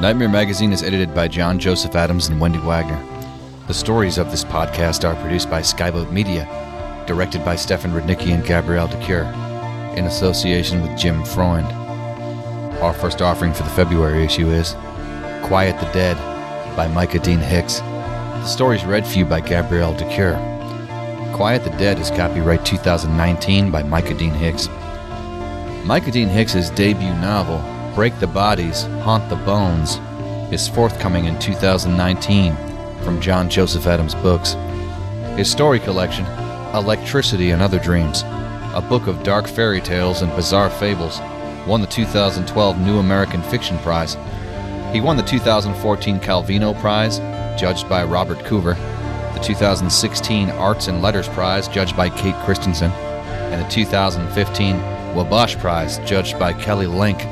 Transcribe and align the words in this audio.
Nightmare 0.00 0.28
Magazine 0.28 0.72
is 0.72 0.84
edited 0.84 1.12
by 1.12 1.26
John 1.26 1.58
Joseph 1.58 1.96
Adams 1.96 2.28
and 2.28 2.40
Wendy 2.40 2.60
Wagner. 2.60 3.04
The 3.66 3.74
stories 3.74 4.16
of 4.16 4.30
this 4.30 4.44
podcast 4.44 5.02
are 5.02 5.20
produced 5.20 5.50
by 5.50 5.60
Skyboat 5.60 6.12
Media, 6.12 6.44
directed 7.08 7.44
by 7.44 7.56
Stefan 7.56 7.90
Rudnicki 7.90 8.32
and 8.32 8.46
Gabrielle 8.46 8.86
de 8.86 8.96
Cuir, 9.04 9.24
in 9.96 10.04
association 10.04 10.82
with 10.82 10.96
Jim 10.96 11.24
Freund. 11.24 11.66
Our 12.78 12.92
first 12.92 13.20
offering 13.22 13.52
for 13.52 13.64
the 13.64 13.70
February 13.70 14.24
issue 14.24 14.48
is 14.50 14.74
Quiet 15.42 15.76
the 15.80 15.90
Dead 15.90 16.16
by 16.76 16.86
Micah 16.86 17.18
Dean 17.18 17.40
Hicks. 17.40 17.80
The 17.80 18.46
story 18.46 18.76
is 18.76 18.84
read 18.84 19.04
for 19.04 19.18
you 19.18 19.24
by 19.24 19.40
Gabrielle 19.40 19.96
de 19.96 20.04
Cuir. 20.14 20.36
Quiet 21.34 21.64
the 21.64 21.70
Dead 21.70 21.98
is 21.98 22.10
copyright 22.10 22.64
2019 22.64 23.72
by 23.72 23.82
Micah 23.82 24.14
Dean 24.14 24.30
Hicks. 24.30 24.68
Micah 25.84 26.12
Dean 26.12 26.28
Hicks's 26.28 26.70
debut 26.70 27.14
novel, 27.14 27.58
Break 27.98 28.20
the 28.20 28.28
Bodies, 28.28 28.82
Haunt 29.02 29.28
the 29.28 29.34
Bones, 29.34 29.96
is 30.52 30.68
forthcoming 30.68 31.24
in 31.24 31.36
2019 31.40 32.54
from 33.02 33.20
John 33.20 33.50
Joseph 33.50 33.88
Adams 33.88 34.14
Books. 34.14 34.52
His 35.36 35.50
story 35.50 35.80
collection, 35.80 36.24
Electricity 36.74 37.50
and 37.50 37.60
Other 37.60 37.80
Dreams, 37.80 38.22
a 38.72 38.86
book 38.88 39.08
of 39.08 39.24
dark 39.24 39.48
fairy 39.48 39.80
tales 39.80 40.22
and 40.22 40.30
bizarre 40.36 40.70
fables, 40.70 41.18
won 41.66 41.80
the 41.80 41.88
2012 41.88 42.78
New 42.78 42.98
American 42.98 43.42
Fiction 43.42 43.76
Prize. 43.78 44.16
He 44.92 45.00
won 45.00 45.16
the 45.16 45.24
2014 45.24 46.20
Calvino 46.20 46.80
Prize, 46.80 47.18
judged 47.60 47.88
by 47.88 48.04
Robert 48.04 48.38
Coover, 48.44 48.76
the 49.34 49.40
2016 49.40 50.50
Arts 50.50 50.86
and 50.86 51.02
Letters 51.02 51.28
Prize, 51.30 51.66
judged 51.66 51.96
by 51.96 52.08
Kate 52.10 52.36
Christensen, 52.44 52.92
and 52.92 53.60
the 53.60 53.68
2015 53.68 54.76
Wabash 55.16 55.58
Prize, 55.58 55.98
judged 56.08 56.38
by 56.38 56.52
Kelly 56.52 56.86
Link. 56.86 57.26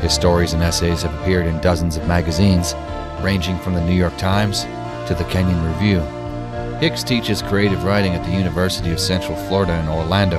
His 0.00 0.12
stories 0.12 0.52
and 0.52 0.62
essays 0.62 1.02
have 1.02 1.14
appeared 1.20 1.46
in 1.46 1.60
dozens 1.60 1.96
of 1.96 2.06
magazines, 2.06 2.74
ranging 3.20 3.58
from 3.58 3.74
the 3.74 3.84
New 3.84 3.94
York 3.94 4.16
Times 4.16 4.62
to 5.08 5.14
the 5.16 5.24
Kenyon 5.24 5.64
Review. 5.72 6.00
Hicks 6.78 7.02
teaches 7.02 7.42
creative 7.42 7.82
writing 7.82 8.14
at 8.14 8.24
the 8.24 8.32
University 8.32 8.92
of 8.92 9.00
Central 9.00 9.36
Florida 9.36 9.76
in 9.80 9.88
Orlando. 9.88 10.38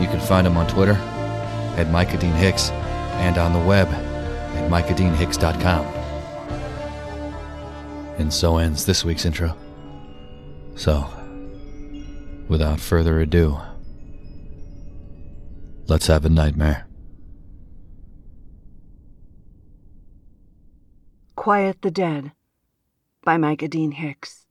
You 0.00 0.08
can 0.08 0.18
find 0.18 0.46
him 0.46 0.56
on 0.56 0.66
Twitter 0.66 0.94
at 1.76 1.90
Micah 1.90 2.18
Dean 2.18 2.32
Hicks 2.32 2.70
and 3.20 3.38
on 3.38 3.52
the 3.52 3.60
web 3.60 3.86
at 3.88 4.70
micahdeanhicks.com. 4.70 5.86
And 8.18 8.32
so 8.32 8.56
ends 8.56 8.86
this 8.86 9.04
week's 9.04 9.24
intro. 9.24 9.56
So, 10.74 11.06
without 12.48 12.80
further 12.80 13.20
ado, 13.20 13.60
let's 15.86 16.08
have 16.08 16.24
a 16.24 16.30
nightmare. 16.30 16.85
Quiet 21.46 21.80
the 21.82 21.92
Dead 21.92 22.32
by 23.22 23.36
Micah 23.36 23.68
Dean 23.68 23.92
Hicks. 23.92 24.48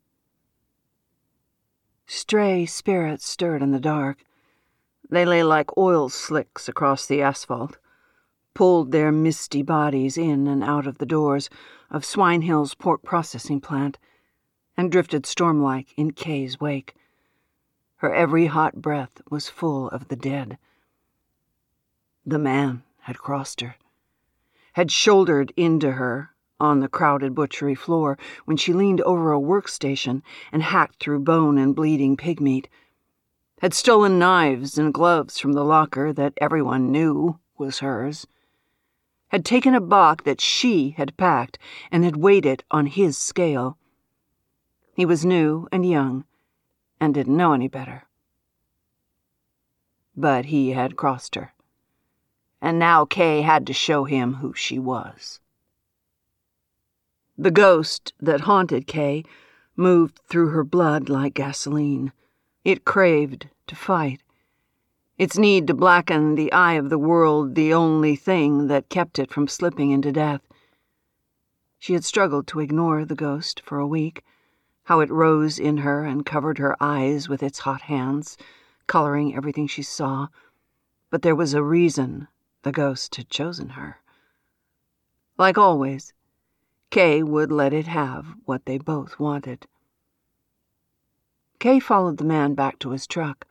Stray 2.08 2.66
spirits 2.66 3.28
stirred 3.28 3.62
in 3.62 3.72
the 3.72 3.82
dark. 3.82 4.24
They 5.10 5.26
lay 5.26 5.44
like 5.44 5.78
oil 5.78 6.08
slicks 6.08 6.70
across 6.70 7.06
the 7.06 7.22
asphalt, 7.22 7.78
pulled 8.54 8.94
their 8.94 9.12
misty 9.12 9.62
bodies 9.62 10.18
in 10.18 10.48
and 10.48 10.64
out 10.64 10.88
of 10.88 11.00
the 11.00 11.06
doors 11.06 11.50
of 11.92 12.06
Swine 12.06 12.44
Hill's 12.44 12.76
pork 12.76 13.04
processing 13.04 13.60
plant, 13.60 13.98
and 14.78 14.90
drifted 14.90 15.26
stormlike 15.26 15.88
in 15.98 16.12
Kay's 16.12 16.62
wake. 16.62 16.96
Her 17.98 18.14
every 18.14 18.46
hot 18.46 18.76
breath 18.76 19.22
was 19.30 19.50
full 19.50 19.90
of 19.90 20.08
the 20.08 20.16
dead. 20.16 20.58
The 22.26 22.40
man 22.40 22.84
had 23.00 23.18
crossed 23.18 23.60
her, 23.60 23.76
had 24.76 24.94
shouldered 24.94 25.52
into 25.58 25.92
her 25.92 26.32
on 26.60 26.80
the 26.80 26.88
crowded 26.88 27.36
butchery 27.36 27.76
floor 27.76 28.18
when 28.46 28.58
she 28.58 28.74
leaned 28.74 29.02
over 29.02 29.34
a 29.34 29.40
workstation 29.40 30.22
and 30.52 30.64
hacked 30.64 31.02
through 31.02 31.20
bone 31.20 31.58
and 31.58 31.76
bleeding 31.76 32.16
pig 32.16 32.40
meat, 32.40 32.70
had 33.60 33.74
stolen 33.74 34.20
knives 34.20 34.78
and 34.78 34.94
gloves 34.94 35.40
from 35.40 35.54
the 35.54 35.64
locker 35.64 36.14
that 36.14 36.34
everyone 36.38 36.92
knew 36.92 37.40
was 37.58 37.80
hers, 37.80 38.28
had 39.30 39.44
taken 39.44 39.74
a 39.74 39.82
box 39.82 40.24
that 40.24 40.40
she 40.42 40.92
had 40.92 41.18
packed 41.18 41.58
and 41.92 42.04
had 42.04 42.16
weighed 42.16 42.46
it 42.46 42.64
on 42.72 42.86
his 42.86 43.18
scale. 43.18 43.78
He 44.94 45.06
was 45.06 45.26
new 45.26 45.68
and 45.72 45.86
young 45.86 46.26
and 47.00 47.14
didn't 47.14 47.36
know 47.36 47.54
any 47.54 47.68
better. 47.68 48.08
But 50.16 50.46
he 50.46 50.72
had 50.72 50.96
crossed 50.96 51.36
her, 51.36 51.54
and 52.62 52.80
now 52.80 53.04
Kay 53.04 53.42
had 53.42 53.68
to 53.68 53.74
show 53.74 54.06
him 54.06 54.36
who 54.36 54.54
she 54.54 54.80
was. 54.80 55.42
The 57.38 57.52
ghost 57.52 58.14
that 58.20 58.42
haunted 58.42 58.88
Kay 58.88 59.26
moved 59.76 60.20
through 60.28 60.50
her 60.50 60.64
blood 60.64 61.10
like 61.10 61.34
gasoline. 61.34 62.14
It 62.64 62.86
craved 62.86 63.50
to 63.68 63.76
fight. 63.76 64.22
Its 65.18 65.38
need 65.38 65.68
to 65.68 65.74
blacken 65.74 66.36
the 66.36 66.52
eye 66.54 66.74
of 66.74 66.90
the 66.90 66.98
world 66.98 67.56
the 67.56 67.74
only 67.74 68.16
thing 68.16 68.68
that 68.68 68.90
kept 68.90 69.20
it 69.20 69.32
from 69.32 69.48
slipping 69.48 69.92
into 69.92 70.12
death. 70.12 70.42
She 71.78 71.94
had 71.94 72.06
struggled 72.06 72.48
to 72.48 72.62
ignore 72.62 73.06
the 73.06 73.16
ghost 73.16 73.62
for 73.66 73.80
a 73.80 73.88
week, 73.88 74.24
how 74.86 75.02
it 75.02 75.12
rose 75.12 75.60
in 75.60 75.78
her 75.78 76.04
and 76.04 76.26
covered 76.26 76.58
her 76.58 76.76
eyes 76.82 77.28
with 77.28 77.44
its 77.44 77.60
hot 77.60 77.82
hands, 77.84 78.38
coloring 78.88 79.36
everything 79.36 79.68
she 79.68 79.84
saw. 79.84 80.28
But 81.10 81.22
there 81.22 81.36
was 81.36 81.54
a 81.54 81.64
reason 81.64 82.28
the 82.64 82.72
ghost 82.72 83.16
had 83.18 83.30
chosen 83.30 83.70
her. 83.70 84.00
Like 85.38 85.58
always, 85.58 86.14
Kay 86.96 87.22
would 87.22 87.52
let 87.52 87.74
it 87.74 87.88
have 87.88 88.26
what 88.46 88.66
they 88.66 88.78
both 88.78 89.20
wanted. 89.20 89.68
Kay 91.60 91.78
followed 91.78 92.16
the 92.16 92.24
man 92.24 92.54
back 92.54 92.80
to 92.80 92.92
his 92.92 93.06
truck. 93.06 93.46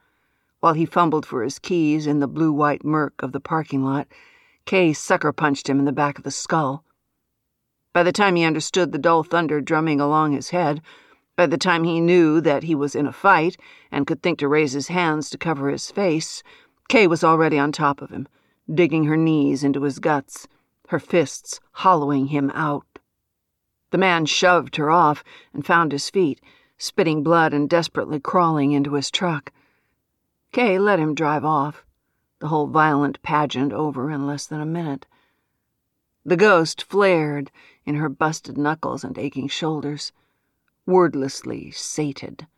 While 0.61 0.73
he 0.73 0.87
fumbled 0.87 1.27
for 1.27 1.43
his 1.43 1.59
keys 1.59 2.07
in 2.07 2.21
the 2.21 2.27
blue 2.27 2.55
white 2.55 2.87
murk 2.87 3.23
of 3.23 3.33
the 3.33 3.41
parking 3.41 3.85
lot, 3.85 4.09
Kay 4.65 4.95
sucker 4.95 5.31
punched 5.31 5.69
him 5.69 5.79
in 5.79 5.85
the 5.85 5.93
back 5.93 6.17
of 6.17 6.25
the 6.25 6.31
skull. 6.31 6.85
By 7.93 8.03
the 8.03 8.13
time 8.13 8.35
he 8.37 8.45
understood 8.45 8.93
the 8.93 8.99
dull 8.99 9.23
thunder 9.23 9.61
drumming 9.61 10.01
along 10.01 10.33
his 10.33 10.49
head, 10.49 10.81
by 11.37 11.45
the 11.45 11.59
time 11.59 11.85
he 11.85 12.01
knew 12.01 12.41
that 12.41 12.63
he 12.63 12.75
was 12.75 12.95
in 12.95 13.07
a 13.07 13.13
fight 13.13 13.59
and 13.93 14.07
could 14.07 14.23
think 14.23 14.39
to 14.39 14.49
raise 14.49 14.73
his 14.73 14.89
hands 14.89 15.29
to 15.29 15.37
cover 15.37 15.69
his 15.69 15.91
face, 15.91 16.43
Kay 16.89 17.07
was 17.07 17.23
already 17.23 17.59
on 17.59 17.73
top 17.73 18.01
of 18.01 18.09
him, 18.09 18.27
digging 18.73 19.05
her 19.05 19.19
knees 19.19 19.63
into 19.63 19.83
his 19.83 19.99
guts, 19.99 20.49
her 20.89 20.99
fists 20.99 21.61
hollowing 21.73 22.29
him 22.29 22.51
out. 22.55 22.87
The 23.95 23.99
man 23.99 24.27
shoved 24.27 24.75
her 24.75 24.91
off 24.91 25.23
and 25.53 25.65
found 25.65 25.93
his 25.93 26.11
feet, 26.11 26.41
spitting 26.77 27.23
blood 27.23 27.55
and 27.55 27.71
desperately 27.71 28.19
crawling 28.19 28.73
into 28.73 28.95
his 28.95 29.09
truck. 29.09 29.53
Kay 30.51 30.81
let 30.81 30.99
him 30.99 31.15
drive 31.15 31.45
off, 31.45 31.85
the 32.41 32.49
whole 32.49 32.67
violent 32.67 33.23
pageant 33.23 33.73
over 33.73 34.11
in 34.11 34.27
less 34.27 34.49
than 34.49 34.61
a 34.61 34.67
minute. 34.67 35.07
The 36.25 36.37
ghost 36.37 36.83
flared 36.83 37.53
in 37.85 37.95
her 37.95 38.09
busted 38.09 38.59
knuckles 38.59 39.05
and 39.05 39.17
aching 39.17 39.47
shoulders, 39.47 40.11
wordlessly 40.87 41.71
sated. 41.71 42.49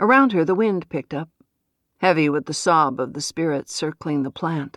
Around 0.00 0.32
her 0.32 0.44
the 0.44 0.56
wind 0.56 0.88
picked 0.88 1.14
up, 1.14 1.28
heavy 1.98 2.28
with 2.28 2.46
the 2.46 2.52
sob 2.52 2.98
of 2.98 3.12
the 3.12 3.20
spirits 3.20 3.72
circling 3.72 4.24
the 4.24 4.32
plant. 4.32 4.76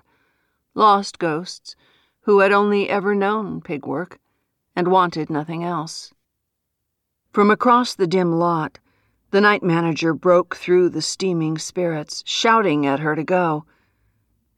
Lost 0.75 1.17
ghosts 1.17 1.75
who 2.21 2.41
had 2.41 2.51
only 2.51 2.87
ever 2.87 3.15
known 3.15 3.61
pig 3.61 3.83
work 3.83 4.19
and 4.77 4.89
wanted 4.89 5.27
nothing 5.27 5.63
else. 5.63 6.13
From 7.33 7.49
across 7.49 7.95
the 7.95 8.05
dim 8.05 8.33
lot, 8.33 8.77
The 9.31 9.41
night 9.41 9.63
manager 9.63 10.13
broke 10.13 10.55
through 10.55 10.89
the 10.89 11.01
steaming 11.01 11.57
spirits, 11.57 12.23
shouting 12.25 12.85
at 12.85 12.99
her 12.99 13.15
to 13.15 13.23
go. 13.23 13.65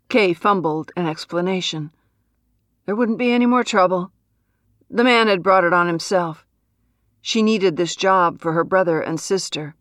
Kay 0.09 0.33
fumbled 0.33 0.91
an 0.97 1.07
explanation. 1.07 1.91
There 2.85 2.95
wouldn't 2.95 3.17
be 3.17 3.31
any 3.31 3.45
more 3.45 3.63
trouble. 3.63 4.11
The 4.89 5.05
man 5.05 5.27
had 5.27 5.41
brought 5.41 5.63
it 5.63 5.73
on 5.73 5.87
himself. 5.87 6.45
She 7.21 7.41
needed 7.41 7.77
this 7.77 7.95
job 7.95 8.41
for 8.41 8.51
her 8.51 8.63
brother 8.63 9.01
and 9.01 9.19
sister. 9.19 9.73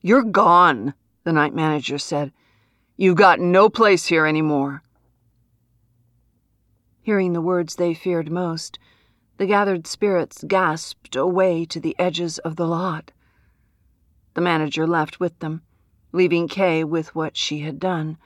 You're 0.00 0.22
gone, 0.22 0.94
the 1.24 1.32
night 1.32 1.54
manager 1.54 1.98
said. 1.98 2.32
You've 2.96 3.16
got 3.16 3.40
no 3.40 3.68
place 3.68 4.06
here 4.06 4.26
anymore. 4.26 4.82
Hearing 7.02 7.32
the 7.32 7.42
words 7.42 7.74
they 7.74 7.94
feared 7.94 8.30
most, 8.30 8.78
the 9.42 9.46
gathered 9.48 9.88
spirits 9.88 10.44
gasped 10.46 11.16
away 11.16 11.64
to 11.64 11.80
the 11.80 11.96
edges 11.98 12.38
of 12.38 12.54
the 12.54 12.64
lot. 12.64 13.10
The 14.34 14.40
manager 14.40 14.86
left 14.86 15.18
with 15.18 15.36
them, 15.40 15.62
leaving 16.12 16.46
Kay 16.46 16.84
with 16.84 17.12
what 17.16 17.36
she 17.36 17.58
had 17.58 17.80
done. 17.80 18.18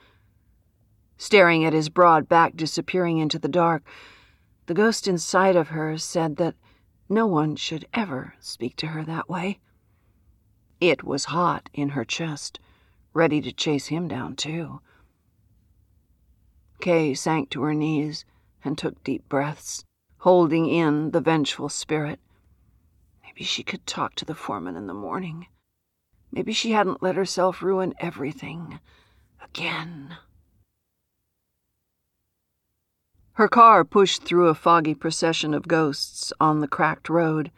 Staring 1.17 1.65
at 1.65 1.73
his 1.73 1.89
broad 1.89 2.29
back 2.29 2.55
disappearing 2.55 3.17
into 3.17 3.39
the 3.39 3.47
dark, 3.47 3.81
the 4.67 4.75
ghost 4.75 5.07
inside 5.07 5.55
of 5.55 5.69
her 5.69 5.97
said 5.97 6.35
that 6.35 6.53
no 7.09 7.25
one 7.25 7.55
should 7.55 7.87
ever 7.95 8.35
speak 8.39 8.75
to 8.75 8.85
her 8.89 9.03
that 9.03 9.27
way. 9.27 9.57
It 10.79 11.03
was 11.03 11.25
hot 11.25 11.67
in 11.73 11.89
her 11.89 12.05
chest, 12.05 12.59
ready 13.15 13.41
to 13.41 13.51
chase 13.51 13.87
him 13.87 14.07
down, 14.07 14.35
too. 14.35 14.81
Kay 16.79 17.15
sank 17.15 17.49
to 17.49 17.63
her 17.63 17.73
knees 17.73 18.23
and 18.63 18.77
took 18.77 19.03
deep 19.03 19.27
breaths, 19.27 19.83
holding 20.19 20.67
in 20.67 21.11
the 21.11 21.21
vengeful 21.21 21.69
spirit. 21.69 22.19
Maybe 23.23 23.43
she 23.43 23.63
could 23.63 23.85
talk 23.85 24.15
to 24.15 24.25
the 24.25 24.35
foreman 24.35 24.75
in 24.75 24.87
the 24.87 24.93
morning. 24.93 25.47
Maybe 26.31 26.53
she 26.53 26.71
hadn't 26.71 27.03
let 27.03 27.15
herself 27.15 27.61
ruin 27.61 27.93
everything 27.99 28.79
again. 29.43 30.17
Her 33.33 33.47
car 33.47 33.85
pushed 33.85 34.23
through 34.23 34.47
a 34.47 34.55
foggy 34.55 34.95
procession 34.95 35.53
of 35.53 35.67
ghosts 35.67 36.33
on 36.39 36.59
the 36.59 36.67
cracked 36.67 37.07
road. 37.07 37.51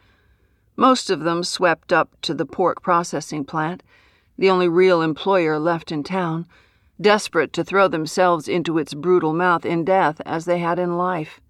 Most 0.76 1.08
of 1.08 1.20
them 1.20 1.42
swept 1.42 1.92
up 1.92 2.20
to 2.20 2.34
the 2.34 2.44
pork 2.44 2.82
processing 2.82 3.46
plant, 3.46 3.82
the 4.36 4.50
only 4.50 4.68
real 4.68 5.00
employer 5.00 5.58
left 5.58 5.90
in 5.90 6.02
town, 6.02 6.46
desperate 7.00 7.54
to 7.54 7.64
throw 7.64 7.88
themselves 7.88 8.46
into 8.46 8.76
its 8.76 8.92
brutal 8.92 9.32
mouth 9.32 9.64
in 9.64 9.84
death 9.84 10.20
as 10.26 10.44
they 10.44 10.58
had 10.58 10.78
in 10.78 10.98
life. 10.98 11.40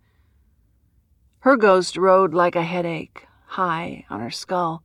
Her 1.40 1.56
ghost 1.56 1.96
rode 1.96 2.34
like 2.34 2.54
a 2.54 2.62
headache, 2.62 3.26
high 3.46 4.04
on 4.10 4.20
her 4.20 4.30
skull, 4.30 4.82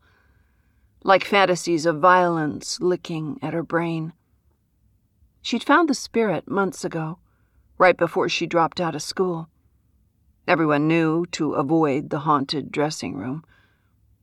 like 1.04 1.26
fantasies 1.26 1.86
of 1.86 2.00
violence 2.00 2.80
licking 2.80 3.38
at 3.42 3.54
her 3.54 3.62
brain. 3.62 4.14
She'd 5.42 5.66
found 5.66 5.90
the 5.90 5.94
spirit 5.94 6.50
months 6.50 6.86
ago, 6.86 7.20
right 7.78 7.98
before 7.98 8.30
she 8.30 8.48
dropped 8.48 8.80
out 8.80 8.96
of 8.96 9.02
school. 9.02 9.50
Everyone 10.48 10.88
knew 10.88 11.26
to 11.34 11.56
avoid 11.56 12.10
the 12.10 12.20
haunted 12.20 12.72
dressing 12.72 13.16
room. 13.16 13.44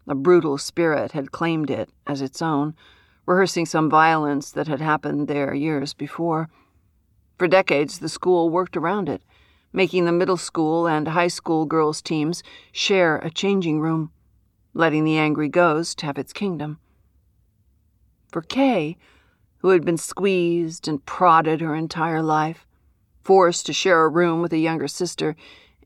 A 0.09 0.15
brutal 0.15 0.57
spirit 0.57 1.13
had 1.13 1.33
claimed 1.33 1.69
it 1.69 1.91
as 2.07 2.23
its 2.23 2.41
own, 2.41 2.75
rehearsing 3.27 3.67
some 3.67 3.91
violence 3.91 4.51
that 4.51 4.69
had 4.69 4.81
happened 4.81 5.29
there 5.29 5.53
years 5.53 5.93
before. 5.93 6.49
For 7.37 7.47
decades, 7.47 7.99
the 7.99 8.09
school 8.09 8.49
worked 8.49 8.77
around 8.77 9.11
it, 9.11 9.23
making 9.73 10.05
the 10.05 10.13
middle 10.13 10.37
school 10.37 10.87
and 10.87 11.09
high 11.09 11.29
school 11.29 11.67
girls' 11.67 12.03
teams 12.03 12.43
share 12.73 13.17
a 13.19 13.31
changing 13.31 13.81
room 13.81 14.11
letting 14.75 15.05
the 15.05 15.19
angry 15.19 15.49
ghost 15.49 16.01
have 16.01 16.19
its 16.19 16.33
kingdom. 16.33 16.79
For 18.31 18.43
Kay, 18.43 18.97
who 19.59 19.69
had 19.69 19.85
been 19.85 19.99
squeezed 19.99 20.89
and 20.89 21.05
prodded 21.05 21.61
her 21.61 21.75
entire 21.75 22.23
life, 22.23 22.67
forced 23.23 23.67
to 23.67 23.73
share 23.73 24.05
a 24.05 24.09
room 24.09 24.41
with 24.41 24.53
a 24.53 24.59
younger 24.59 24.89
sister, 24.89 25.37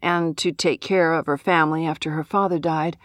and 0.00 0.36
to 0.38 0.52
take 0.52 0.80
care 0.80 1.14
of 1.14 1.26
her 1.26 1.36
family 1.38 1.84
after 1.86 2.12
her 2.12 2.24
father 2.24 2.58
died, 2.58 2.96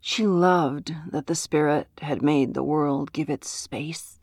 she 0.00 0.26
loved 0.26 0.94
that 1.10 1.26
the 1.26 1.34
spirit 1.34 1.88
had 2.00 2.22
made 2.22 2.54
the 2.54 2.62
world 2.62 3.12
give 3.12 3.30
it 3.30 3.44
space. 3.44 4.18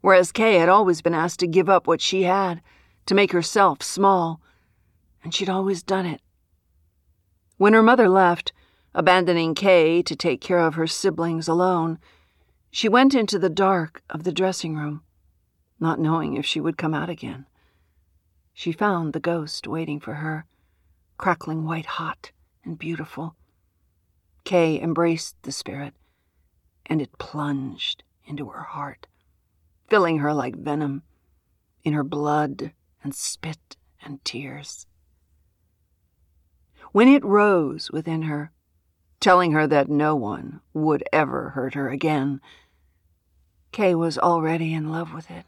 Whereas 0.00 0.32
Kay 0.32 0.58
had 0.58 0.68
always 0.68 1.02
been 1.02 1.14
asked 1.14 1.40
to 1.40 1.46
give 1.46 1.68
up 1.68 1.86
what 1.86 2.00
she 2.00 2.22
had, 2.22 2.62
to 3.06 3.14
make 3.14 3.32
herself 3.32 3.82
small, 3.82 4.40
and 5.22 5.34
she'd 5.34 5.48
always 5.48 5.82
done 5.82 6.06
it. 6.06 6.20
When 7.56 7.72
her 7.72 7.82
mother 7.82 8.08
left, 8.08 8.52
Abandoning 8.94 9.54
Kay 9.54 10.02
to 10.02 10.16
take 10.16 10.40
care 10.40 10.60
of 10.60 10.74
her 10.74 10.86
siblings 10.86 11.46
alone, 11.46 11.98
she 12.70 12.88
went 12.88 13.14
into 13.14 13.38
the 13.38 13.50
dark 13.50 14.02
of 14.10 14.24
the 14.24 14.32
dressing 14.32 14.76
room, 14.76 15.02
not 15.78 16.00
knowing 16.00 16.36
if 16.36 16.46
she 16.46 16.60
would 16.60 16.78
come 16.78 16.94
out 16.94 17.08
again. 17.08 17.46
She 18.52 18.72
found 18.72 19.12
the 19.12 19.20
ghost 19.20 19.68
waiting 19.68 20.00
for 20.00 20.14
her, 20.14 20.46
crackling 21.16 21.64
white 21.64 21.86
hot 21.86 22.32
and 22.64 22.78
beautiful. 22.78 23.36
Kay 24.44 24.80
embraced 24.80 25.36
the 25.42 25.52
spirit, 25.52 25.94
and 26.86 27.02
it 27.02 27.18
plunged 27.18 28.02
into 28.24 28.48
her 28.48 28.62
heart, 28.62 29.06
filling 29.88 30.18
her 30.18 30.32
like 30.32 30.56
venom, 30.56 31.02
in 31.84 31.92
her 31.92 32.04
blood 32.04 32.72
and 33.02 33.14
spit 33.14 33.76
and 34.02 34.24
tears. 34.24 34.86
When 36.92 37.08
it 37.08 37.24
rose 37.24 37.90
within 37.90 38.22
her, 38.22 38.50
telling 39.20 39.52
her 39.52 39.66
that 39.66 39.88
no 39.88 40.14
one 40.14 40.60
would 40.72 41.04
ever 41.12 41.50
hurt 41.50 41.74
her 41.74 41.88
again. 41.88 42.40
Kay 43.72 43.94
was 43.94 44.18
already 44.18 44.72
in 44.72 44.90
love 44.90 45.12
with 45.12 45.30
it. 45.30 45.44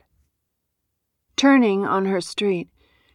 Turning 1.37 1.87
on 1.87 2.04
her 2.04 2.20
street, 2.20 2.69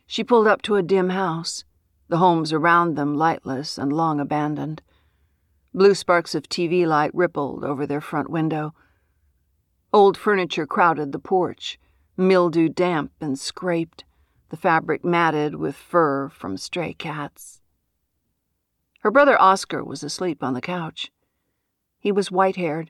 she 0.07 0.23
pulled 0.23 0.47
up 0.47 0.61
to 0.63 0.75
a 0.75 0.83
dim 0.83 1.09
house, 1.09 1.63
the 2.07 2.17
homes 2.17 2.51
around 2.51 2.95
them 2.95 3.13
lightless 3.15 3.77
and 3.77 3.93
long 3.93 4.19
abandoned. 4.19 4.81
Blue 5.73 5.93
sparks 5.93 6.33
of 6.33 6.49
TV 6.49 6.87
light 6.87 7.11
rippled 7.13 7.63
over 7.63 7.85
their 7.85 8.01
front 8.01 8.29
window. 8.29 8.73
Old 9.93 10.17
furniture 10.17 10.65
crowded 10.65 11.11
the 11.11 11.19
porch, 11.19 11.79
mildew 12.17 12.69
damp 12.69 13.11
and 13.21 13.37
scraped, 13.37 14.03
the 14.49 14.57
fabric 14.57 15.03
matted 15.03 15.55
with 15.55 15.75
fur 15.75 16.29
from 16.29 16.57
stray 16.57 16.93
cats. 16.93 17.61
Her 19.05 19.11
brother 19.11 19.39
Oscar 19.39 19.83
was 19.83 20.03
asleep 20.03 20.41
on 20.41 20.55
the 20.55 20.61
couch. 20.61 21.11
He 21.99 22.11
was 22.11 22.31
white 22.31 22.55
haired, 22.55 22.89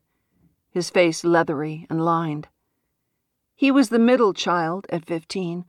his 0.69 0.89
face 0.89 1.25
leathery 1.25 1.85
and 1.89 2.05
lined. 2.05 2.47
He 3.53 3.69
was 3.69 3.89
the 3.89 3.99
middle 3.99 4.33
child 4.33 4.87
at 4.89 5.03
fifteen, 5.03 5.65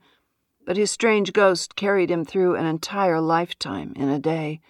but 0.65 0.77
his 0.77 0.89
strange 0.89 1.33
ghost 1.33 1.75
carried 1.75 2.09
him 2.09 2.23
through 2.23 2.55
an 2.55 2.65
entire 2.65 3.19
lifetime 3.19 3.91
in 3.97 4.07
a 4.07 4.19
day. 4.19 4.61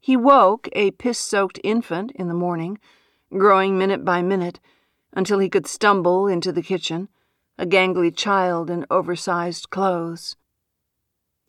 He 0.00 0.18
woke 0.18 0.68
a 0.74 0.90
piss 0.90 1.18
soaked 1.18 1.58
infant 1.64 2.10
in 2.10 2.28
the 2.28 2.34
morning, 2.34 2.78
growing 3.30 3.78
minute 3.78 4.04
by 4.04 4.20
minute, 4.20 4.60
until 5.14 5.38
he 5.38 5.48
could 5.48 5.66
stumble 5.66 6.26
into 6.26 6.52
the 6.52 6.60
kitchen, 6.60 7.08
a 7.56 7.64
gangly 7.64 8.14
child 8.14 8.68
in 8.68 8.84
oversized 8.90 9.70
clothes. 9.70 10.36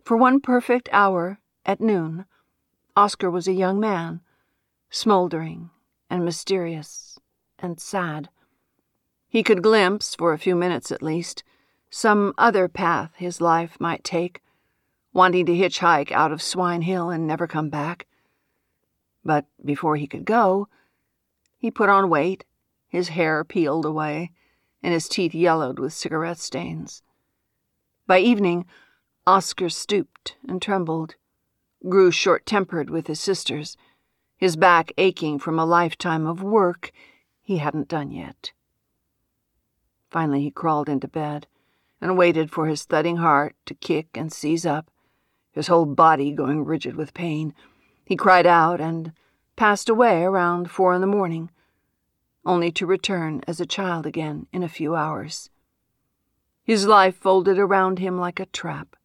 For 0.06 0.16
one 0.16 0.40
perfect 0.40 0.88
hour, 0.94 1.40
at 1.66 1.82
noon, 1.82 2.24
Oscar 3.00 3.32
was 3.32 3.48
a 3.48 3.54
young 3.54 3.80
man, 3.80 4.20
smoldering 4.90 5.70
and 6.10 6.26
mysterious 6.26 7.18
and 7.58 7.80
sad. 7.80 8.28
He 9.30 9.42
could 9.42 9.64
glimpse, 9.64 10.16
for 10.16 10.34
a 10.34 10.38
few 10.38 10.54
minutes 10.54 10.92
at 10.92 11.02
least, 11.02 11.42
some 11.90 12.34
other 12.38 12.68
path 12.68 13.12
his 13.16 13.40
life 13.40 13.80
might 13.80 14.04
take, 14.04 14.42
wanting 15.14 15.46
to 15.46 15.54
hitchhike 15.54 16.12
out 16.12 16.34
of 16.34 16.42
Swine 16.42 16.82
Hill 16.82 17.10
and 17.10 17.26
never 17.26 17.48
come 17.48 17.70
back. 17.70 18.06
But 19.24 19.46
before 19.64 19.96
he 19.96 20.06
could 20.06 20.26
go, 20.26 20.68
he 21.58 21.72
put 21.72 21.88
on 21.88 22.10
weight, 22.10 22.44
his 22.90 23.08
hair 23.08 23.46
peeled 23.46 23.86
away, 23.86 24.34
and 24.84 24.94
his 24.94 25.08
teeth 25.08 25.34
yellowed 25.34 25.80
with 25.80 25.94
cigarette 25.94 26.40
stains. 26.40 27.02
By 28.06 28.20
evening, 28.20 28.66
Oscar 29.26 29.70
stooped 29.70 30.36
and 30.46 30.62
trembled 30.62 31.16
grew 31.88 32.12
short 32.12 32.46
tempered 32.46 32.90
with 32.90 33.08
his 33.08 33.20
sisters, 33.20 33.78
his 34.36 34.56
back 34.56 34.92
aching 34.98 35.40
from 35.40 35.58
a 35.58 35.66
lifetime 35.66 36.26
of 36.26 36.44
work 36.44 36.92
he 37.42 37.58
hadn't 37.58 37.88
done 37.88 38.12
yet. 38.12 38.52
Finally, 40.10 40.42
he 40.42 40.52
crawled 40.52 40.90
into 40.90 41.08
bed 41.08 41.48
and 42.02 42.18
waited 42.18 42.52
for 42.52 42.68
his 42.68 42.84
thudding 42.84 43.18
heart 43.18 43.56
to 43.66 43.74
kick 43.74 44.08
and 44.16 44.32
seize 44.32 44.66
up, 44.66 44.90
his 45.52 45.68
whole 45.68 45.86
body 45.86 46.32
going 46.32 46.64
rigid 46.64 46.96
with 46.96 47.14
pain. 47.14 47.54
He 48.06 48.16
cried 48.16 48.46
out 48.46 48.80
and 48.80 49.14
passed 49.56 49.90
away 49.90 50.24
around 50.24 50.72
four 50.72 50.94
in 50.94 51.02
the 51.02 51.08
morning, 51.08 51.52
only 52.46 52.72
to 52.72 52.86
return 52.86 53.42
as 53.48 53.60
a 53.60 53.66
child 53.66 54.06
again 54.06 54.48
in 54.52 54.64
a 54.64 54.70
few 54.70 54.96
hours. 54.96 55.50
His 56.64 56.88
life 56.88 57.16
folded 57.16 57.60
around 57.60 58.00
him 58.00 58.18
like 58.18 58.40
a 58.40 58.46
trap 58.46 58.96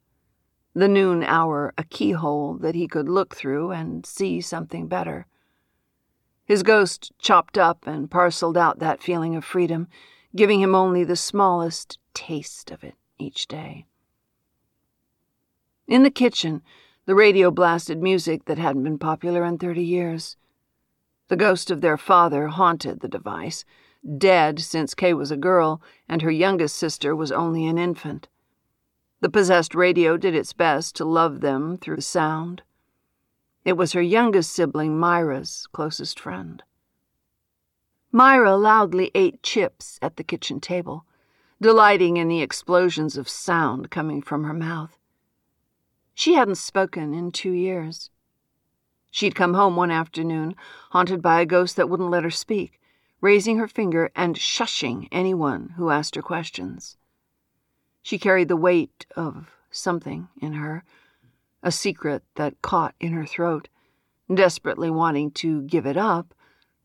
the 0.75 0.89
noon 0.89 1.23
hour 1.23 1.73
a 1.79 1.85
keyhole 1.85 2.55
that 2.59 2.75
he 2.75 2.89
could 2.89 3.09
look 3.09 3.35
through 3.35 3.71
and 3.71 4.05
see 4.05 4.41
something 4.41 4.89
better. 4.89 5.27
His 6.45 6.63
ghost 6.63 7.13
chopped 7.19 7.57
up 7.57 7.87
and 7.87 8.11
parceled 8.11 8.59
out 8.59 8.81
that 8.81 9.03
feeling 9.03 9.37
of 9.37 9.45
freedom, 9.45 9.89
giving 10.35 10.61
him 10.61 10.75
only 10.75 11.05
the 11.05 11.17
smallest 11.17 11.99
taste 12.13 12.71
of 12.71 12.83
it 12.83 12.97
each 13.19 13.47
day. 13.47 13.87
In 15.87 16.03
the 16.03 16.11
kitchen, 16.11 16.63
the 17.07 17.15
radio 17.15 17.51
blasted 17.51 18.03
music 18.03 18.47
that 18.47 18.59
hadn't 18.59 18.83
been 18.83 18.99
popular 18.99 19.45
in 19.45 19.59
30 19.59 19.83
years. 19.83 20.37
The 21.29 21.37
ghost 21.37 21.71
of 21.71 21.81
their 21.81 21.97
father 21.97 22.49
haunted 22.49 23.01
the 23.01 23.09
device, 23.09 23.65
dead 24.19 24.61
since 24.61 24.95
Kay 24.95 25.15
was 25.15 25.31
a 25.31 25.37
girl 25.37 25.81
and 26.09 26.23
her 26.23 26.31
youngest 26.31 26.77
sister 26.77 27.15
was 27.15 27.33
only 27.33 27.67
an 27.67 27.79
infant. 27.79 28.29
The 29.25 29.31
possessed 29.31 29.75
radio 29.75 30.19
did 30.19 30.35
its 30.35 30.53
best 30.53 30.97
to 30.97 31.05
love 31.07 31.41
them 31.41 31.79
through 31.79 32.03
sound. 32.03 32.61
It 33.65 33.73
was 33.73 33.95
her 33.95 34.03
youngest 34.03 34.53
sibling, 34.53 34.99
Myra's 34.99 35.67
closest 35.73 36.21
friend. 36.21 36.63
Myra 38.13 38.55
loudly 38.55 39.11
ate 39.15 39.43
chips 39.43 39.99
at 40.03 40.17
the 40.17 40.25
kitchen 40.25 40.61
table, 40.61 41.07
delighting 41.59 42.19
in 42.19 42.29
the 42.29 42.43
explosions 42.43 43.17
of 43.17 43.27
sound 43.27 43.91
coming 43.91 44.21
from 44.21 44.45
her 44.45 44.53
mouth. 44.53 44.99
She 46.13 46.35
hadn't 46.35 46.57
spoken 46.57 47.15
in 47.15 47.33
two 47.33 47.53
years. 47.53 48.11
She'd 49.11 49.35
come 49.35 49.55
home 49.55 49.75
one 49.75 49.91
afternoon, 49.91 50.55
haunted 50.91 51.23
by 51.23 51.41
a 51.41 51.47
ghost 51.47 51.77
that 51.77 51.89
wouldn't 51.89 52.11
let 52.11 52.25
her 52.25 52.31
speak, 52.31 52.79
raising 53.23 53.57
her 53.57 53.69
finger 53.69 54.11
and 54.15 54.37
shushing 54.37 55.09
anyone 55.11 55.73
who 55.79 55.89
asked 55.89 56.15
her 56.15 56.21
questions. 56.21 56.99
She 58.05 58.19
carried 58.19 58.49
the 58.49 58.57
weight 58.57 59.07
of 59.17 59.51
something 59.71 60.29
in 60.37 60.53
her, 60.53 60.85
a 61.63 61.73
secret 61.73 62.23
that 62.35 62.61
caught 62.61 62.95
in 63.01 63.15
her 63.15 63.25
throat, 63.25 63.69
desperately 64.33 64.91
wanting 64.91 65.31
to 65.31 65.63
give 65.63 65.87
it 65.87 65.97
up, 65.97 66.35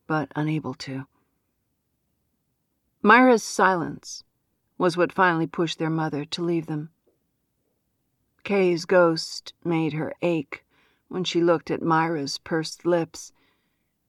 but 0.08 0.32
unable 0.34 0.74
to. 0.76 1.08
Myra's 3.02 3.44
silence 3.44 4.24
was 4.78 4.96
what 4.96 5.12
finally 5.12 5.46
pushed 5.46 5.78
their 5.78 5.90
mother 5.90 6.24
to 6.24 6.42
leave 6.42 6.68
them. 6.68 6.90
Kay's 8.46 8.86
ghost 8.86 9.54
made 9.62 9.92
her 9.92 10.14
ache 10.22 10.66
when 11.10 11.26
she 11.26 11.44
looked 11.44 11.70
at 11.70 11.82
Myra's 11.82 12.38
pursed 12.38 12.86
lips, 12.86 13.34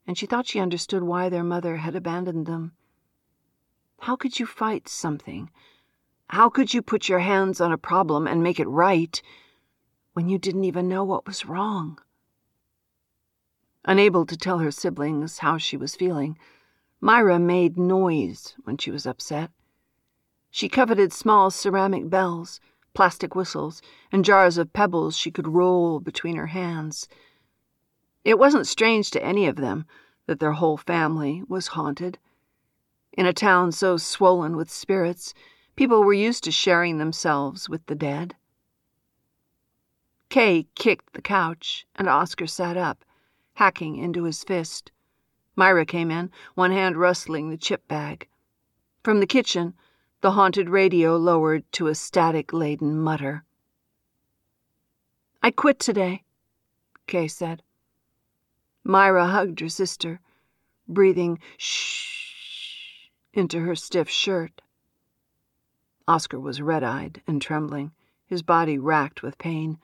and 0.06 0.16
she 0.16 0.26
thought 0.26 0.46
she 0.46 0.60
understood 0.60 1.02
why 1.02 1.28
their 1.28 1.42
mother 1.42 1.78
had 1.78 1.96
abandoned 1.96 2.46
them. 2.46 2.70
How 3.98 4.14
could 4.14 4.38
you 4.38 4.46
fight 4.46 4.88
something? 4.88 5.50
How 6.32 6.48
could 6.48 6.72
you 6.72 6.80
put 6.80 7.08
your 7.08 7.18
hands 7.18 7.60
on 7.60 7.72
a 7.72 7.76
problem 7.76 8.28
and 8.28 8.40
make 8.40 8.60
it 8.60 8.68
right 8.68 9.20
when 10.12 10.28
you 10.28 10.38
didn't 10.38 10.62
even 10.62 10.86
know 10.86 11.02
what 11.02 11.26
was 11.26 11.44
wrong? 11.44 11.98
Unable 13.84 14.24
to 14.26 14.36
tell 14.36 14.58
her 14.58 14.70
siblings 14.70 15.38
how 15.38 15.58
she 15.58 15.76
was 15.76 15.96
feeling, 15.96 16.38
Myra 17.00 17.40
made 17.40 17.76
noise 17.76 18.54
when 18.62 18.78
she 18.78 18.92
was 18.92 19.06
upset. 19.06 19.50
She 20.52 20.68
coveted 20.68 21.12
small 21.12 21.50
ceramic 21.50 22.08
bells, 22.08 22.60
plastic 22.94 23.34
whistles, 23.34 23.82
and 24.12 24.24
jars 24.24 24.56
of 24.56 24.72
pebbles 24.72 25.16
she 25.16 25.32
could 25.32 25.48
roll 25.48 25.98
between 25.98 26.36
her 26.36 26.46
hands. 26.46 27.08
It 28.24 28.38
wasn't 28.38 28.68
strange 28.68 29.10
to 29.10 29.24
any 29.24 29.46
of 29.46 29.56
them 29.56 29.84
that 30.26 30.38
their 30.38 30.52
whole 30.52 30.76
family 30.76 31.42
was 31.48 31.68
haunted. 31.68 32.20
In 33.14 33.26
a 33.26 33.32
town 33.32 33.72
so 33.72 33.96
swollen 33.96 34.56
with 34.56 34.70
spirits, 34.70 35.34
people 35.80 36.04
were 36.04 36.12
used 36.12 36.44
to 36.44 36.52
sharing 36.52 36.98
themselves 36.98 37.66
with 37.66 37.86
the 37.86 37.94
dead. 37.94 38.36
Kay 40.28 40.66
kicked 40.74 41.14
the 41.14 41.22
couch, 41.22 41.86
and 41.96 42.06
Oscar 42.06 42.46
sat 42.46 42.76
up, 42.76 43.02
hacking 43.54 43.96
into 43.96 44.24
his 44.24 44.44
fist. 44.44 44.92
Myra 45.56 45.86
came 45.86 46.10
in, 46.10 46.30
one 46.54 46.70
hand 46.70 46.98
rustling 46.98 47.48
the 47.48 47.56
chip 47.56 47.88
bag. 47.88 48.28
From 49.02 49.20
the 49.20 49.26
kitchen, 49.26 49.72
the 50.20 50.32
haunted 50.32 50.68
radio 50.68 51.16
lowered 51.16 51.64
to 51.72 51.86
a 51.86 51.94
static 51.94 52.52
laden 52.52 53.00
mutter. 53.00 53.46
I 55.42 55.50
quit 55.50 55.78
today, 55.78 56.24
Kay 57.06 57.26
said. 57.26 57.62
Myra 58.84 59.28
hugged 59.28 59.60
her 59.60 59.70
sister, 59.70 60.20
breathing 60.86 61.38
shh 61.56 63.08
into 63.32 63.60
her 63.60 63.74
stiff 63.74 64.10
shirt. 64.10 64.60
Oscar 66.10 66.40
was 66.40 66.60
red 66.60 66.82
eyed 66.82 67.22
and 67.28 67.40
trembling, 67.40 67.92
his 68.26 68.42
body 68.42 68.76
racked 68.76 69.22
with 69.22 69.38
pain. 69.38 69.78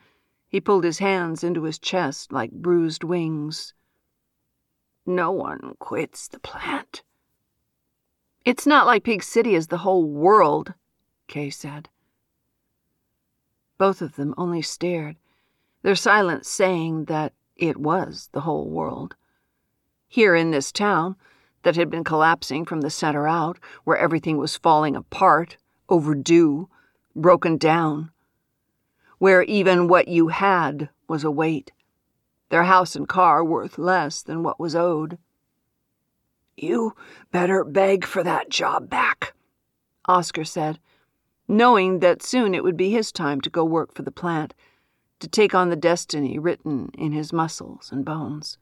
He 0.48 0.60
pulled 0.60 0.82
his 0.82 0.98
hands 0.98 1.44
into 1.44 1.62
his 1.62 1.78
chest 1.78 2.32
like 2.32 2.50
bruised 2.50 3.04
wings. 3.04 3.74
No 5.06 5.30
one 5.30 5.76
quits 5.78 6.26
the 6.26 6.40
plant. 6.40 7.04
It's 8.44 8.66
not 8.66 8.86
like 8.86 9.04
Pig 9.04 9.22
City 9.22 9.54
is 9.54 9.68
the 9.68 9.78
whole 9.78 10.04
world, 10.04 10.74
Kay 11.28 11.48
said. 11.48 11.88
Both 13.78 14.02
of 14.02 14.16
them 14.16 14.34
only 14.36 14.62
stared, 14.62 15.14
their 15.82 15.94
silence 15.94 16.48
saying 16.48 17.04
that 17.04 17.34
it 17.54 17.76
was 17.76 18.30
the 18.32 18.40
whole 18.40 18.68
world. 18.68 19.14
Here 20.08 20.34
in 20.34 20.50
this 20.50 20.72
town, 20.72 21.14
that 21.62 21.76
had 21.76 21.88
been 21.88 22.02
collapsing 22.02 22.64
from 22.64 22.80
the 22.80 22.90
center 22.90 23.28
out, 23.28 23.60
where 23.84 23.96
everything 23.96 24.38
was 24.38 24.56
falling 24.56 24.96
apart, 24.96 25.56
overdue, 25.88 26.68
broken 27.14 27.56
down, 27.56 28.10
where 29.18 29.42
even 29.42 29.88
what 29.88 30.08
you 30.08 30.28
had 30.28 30.90
was 31.08 31.24
a 31.24 31.30
weight, 31.30 31.72
their 32.48 32.64
house 32.64 32.94
and 32.94 33.08
car 33.08 33.44
worth 33.44 33.78
less 33.78 34.22
than 34.22 34.42
what 34.42 34.60
was 34.60 34.74
owed. 34.74 35.18
You 36.56 36.94
better 37.30 37.64
beg 37.64 38.04
for 38.04 38.22
that 38.22 38.50
job 38.50 38.88
back, 38.88 39.34
Oscar 40.06 40.44
said, 40.44 40.78
knowing 41.48 42.00
that 42.00 42.22
soon 42.22 42.54
it 42.54 42.64
would 42.64 42.76
be 42.76 42.90
his 42.90 43.12
time 43.12 43.40
to 43.42 43.50
go 43.50 43.64
work 43.64 43.94
for 43.94 44.02
the 44.02 44.10
plant, 44.10 44.54
to 45.20 45.28
take 45.28 45.54
on 45.54 45.70
the 45.70 45.76
destiny 45.76 46.38
written 46.38 46.90
in 46.96 47.12
his 47.12 47.32
muscles 47.32 47.90
and 47.90 48.04
bones. 48.04 48.58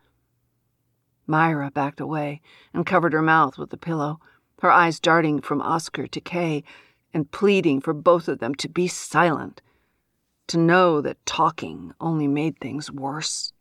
Myra 1.26 1.70
backed 1.70 2.00
away 2.00 2.40
and 2.72 2.86
covered 2.86 3.12
her 3.12 3.22
mouth 3.22 3.58
with 3.58 3.70
the 3.70 3.76
pillow, 3.76 4.20
her 4.60 4.70
eyes 4.70 5.00
darting 5.00 5.40
from 5.40 5.62
Oscar 5.62 6.06
to 6.06 6.20
Kay 6.20 6.62
and 7.14 7.30
pleading 7.30 7.80
for 7.80 7.94
both 7.94 8.28
of 8.28 8.40
them 8.40 8.54
to 8.56 8.68
be 8.68 8.88
silent 8.88 9.62
to 10.49 10.59
know 10.59 11.00
that 11.00 11.25
talking 11.25 11.94
only 12.00 12.26
made 12.26 12.59
things 12.59 12.90
worse. 12.90 13.52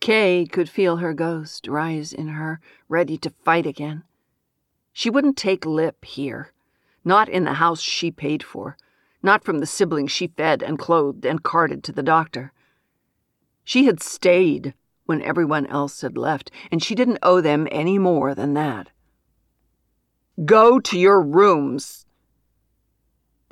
Kay 0.00 0.46
could 0.50 0.68
feel 0.68 0.96
her 0.96 1.14
ghost 1.14 1.68
rise 1.68 2.12
in 2.12 2.28
her, 2.28 2.60
ready 2.88 3.16
to 3.18 3.30
fight 3.30 3.66
again. 3.66 4.02
She 4.92 5.10
wouldn't 5.10 5.36
take 5.36 5.64
lip 5.64 6.04
here, 6.04 6.52
not 7.04 7.28
in 7.28 7.44
the 7.44 7.54
house 7.54 7.80
she 7.80 8.10
paid 8.10 8.42
for, 8.42 8.76
not 9.22 9.44
from 9.44 9.58
the 9.58 9.66
siblings 9.66 10.12
she 10.12 10.26
fed 10.26 10.62
and 10.62 10.78
clothed 10.78 11.24
and 11.24 11.42
carted 11.42 11.84
to 11.84 11.92
the 11.92 12.02
doctor. 12.02 12.52
She 13.64 13.86
had 13.86 14.02
stayed 14.02 14.74
when 15.06 15.22
everyone 15.22 15.66
else 15.66 16.00
had 16.00 16.18
left, 16.18 16.50
and 16.70 16.82
she 16.82 16.94
didn't 16.94 17.18
owe 17.22 17.40
them 17.40 17.68
any 17.70 17.98
more 17.98 18.34
than 18.34 18.54
that. 18.54 18.90
Go 20.44 20.80
to 20.80 20.98
your 20.98 21.22
rooms! 21.22 22.03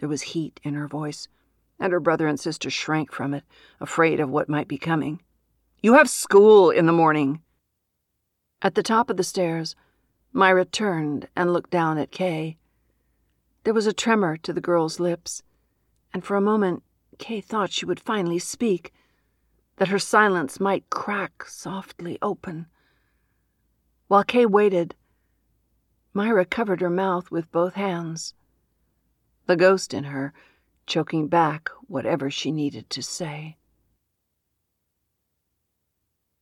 There 0.03 0.09
was 0.09 0.33
heat 0.35 0.59
in 0.65 0.75
her 0.75 0.89
voice 0.89 1.29
and 1.79 1.93
her 1.93 2.01
brother 2.01 2.27
and 2.27 2.41
sister 2.41 2.71
shrank 2.71 3.13
from 3.13 3.35
it, 3.35 3.45
afraid 3.79 4.19
of 4.19 4.31
what 4.31 4.49
might 4.49 4.67
be 4.67 4.77
coming. 4.77 5.23
You 5.81 5.95
have 5.95 6.11
school 6.11 6.71
in 6.71 6.87
the 6.87 6.93
morning. 6.93 7.41
At 8.63 8.75
the 8.75 8.83
top 8.83 9.11
of 9.11 9.17
the 9.17 9.23
stairs, 9.23 9.77
Myra 10.33 10.65
turned 10.65 11.29
and 11.37 11.53
looked 11.53 11.71
down 11.71 11.99
at 11.99 12.11
Kay. 12.11 12.57
There 13.63 13.73
was 13.73 13.87
a 13.87 13.93
tremor 13.93 14.37
to 14.39 14.53
the 14.53 14.61
girl's 14.61 14.99
lips, 14.99 15.45
and 16.13 16.25
for 16.25 16.35
a 16.35 16.41
moment 16.41 16.83
Kay 17.19 17.41
thought 17.41 17.71
she 17.71 17.87
would 17.87 18.01
finally 18.01 18.41
speak, 18.41 18.93
that 19.77 19.87
her 19.87 20.01
silence 20.01 20.59
might 20.59 20.91
crack 20.91 21.45
softly 21.47 22.19
open. 22.21 22.67
While 24.09 24.25
Kay 24.25 24.47
waited, 24.47 24.97
Myra 26.13 26.45
covered 26.45 26.81
her 26.81 26.91
mouth 26.91 27.31
with 27.31 27.53
both 27.53 27.75
hands. 27.75 28.35
The 29.47 29.57
ghost 29.57 29.93
in 29.93 30.05
her 30.05 30.33
choking 30.87 31.29
back 31.29 31.71
whatever 31.87 32.31
she 32.31 32.51
needed 32.51 32.91
to 32.91 33.03
say. 33.03 33.57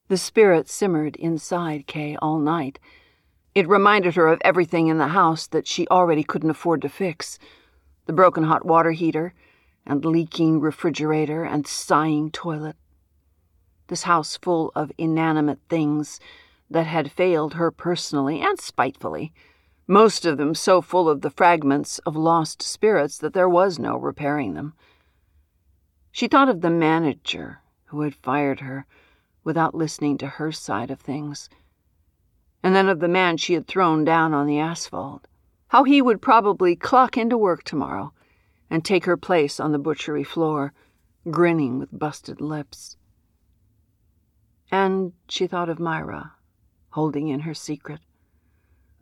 The 0.08 0.16
spirit 0.16 0.68
simmered 0.68 1.16
inside 1.16 1.86
Kay 1.86 2.16
all 2.20 2.38
night. 2.38 2.78
It 3.54 3.68
reminded 3.68 4.16
her 4.16 4.26
of 4.26 4.40
everything 4.44 4.88
in 4.88 4.98
the 4.98 5.08
house 5.08 5.46
that 5.48 5.66
she 5.66 5.86
already 5.88 6.24
couldn't 6.24 6.50
afford 6.50 6.82
to 6.82 6.88
fix 6.88 7.38
the 8.06 8.12
broken 8.12 8.42
hot 8.42 8.66
water 8.66 8.90
heater, 8.90 9.34
and 9.86 10.04
leaking 10.04 10.60
refrigerator, 10.60 11.44
and 11.44 11.64
sighing 11.64 12.30
toilet. 12.30 12.74
This 13.86 14.02
house 14.02 14.36
full 14.36 14.72
of 14.74 14.90
inanimate 14.98 15.60
things 15.68 16.18
that 16.68 16.86
had 16.86 17.12
failed 17.12 17.54
her 17.54 17.70
personally 17.70 18.40
and 18.40 18.58
spitefully 18.58 19.32
most 19.90 20.24
of 20.24 20.38
them 20.38 20.54
so 20.54 20.80
full 20.80 21.08
of 21.08 21.20
the 21.20 21.30
fragments 21.30 21.98
of 22.06 22.14
lost 22.14 22.62
spirits 22.62 23.18
that 23.18 23.32
there 23.32 23.48
was 23.48 23.76
no 23.76 23.96
repairing 23.96 24.54
them. 24.54 24.72
She 26.12 26.28
thought 26.28 26.48
of 26.48 26.60
the 26.60 26.70
manager 26.70 27.58
who 27.86 28.02
had 28.02 28.14
fired 28.14 28.60
her 28.60 28.86
without 29.42 29.74
listening 29.74 30.16
to 30.18 30.28
her 30.28 30.52
side 30.52 30.92
of 30.92 31.00
things, 31.00 31.48
and 32.62 32.72
then 32.72 32.88
of 32.88 33.00
the 33.00 33.08
man 33.08 33.36
she 33.36 33.54
had 33.54 33.66
thrown 33.66 34.04
down 34.04 34.32
on 34.32 34.46
the 34.46 34.60
asphalt. 34.60 35.26
How 35.68 35.82
he 35.82 36.00
would 36.00 36.22
probably 36.22 36.76
clock 36.76 37.18
into 37.18 37.36
work 37.36 37.64
tomorrow 37.64 38.12
and 38.70 38.84
take 38.84 39.06
her 39.06 39.16
place 39.16 39.58
on 39.58 39.72
the 39.72 39.78
butchery 39.78 40.22
floor, 40.22 40.72
grinning 41.32 41.80
with 41.80 41.98
busted 41.98 42.40
lips. 42.40 42.96
And 44.70 45.14
she 45.28 45.48
thought 45.48 45.68
of 45.68 45.80
Myra, 45.80 46.34
holding 46.90 47.26
in 47.26 47.40
her 47.40 47.54
secret, 47.54 47.98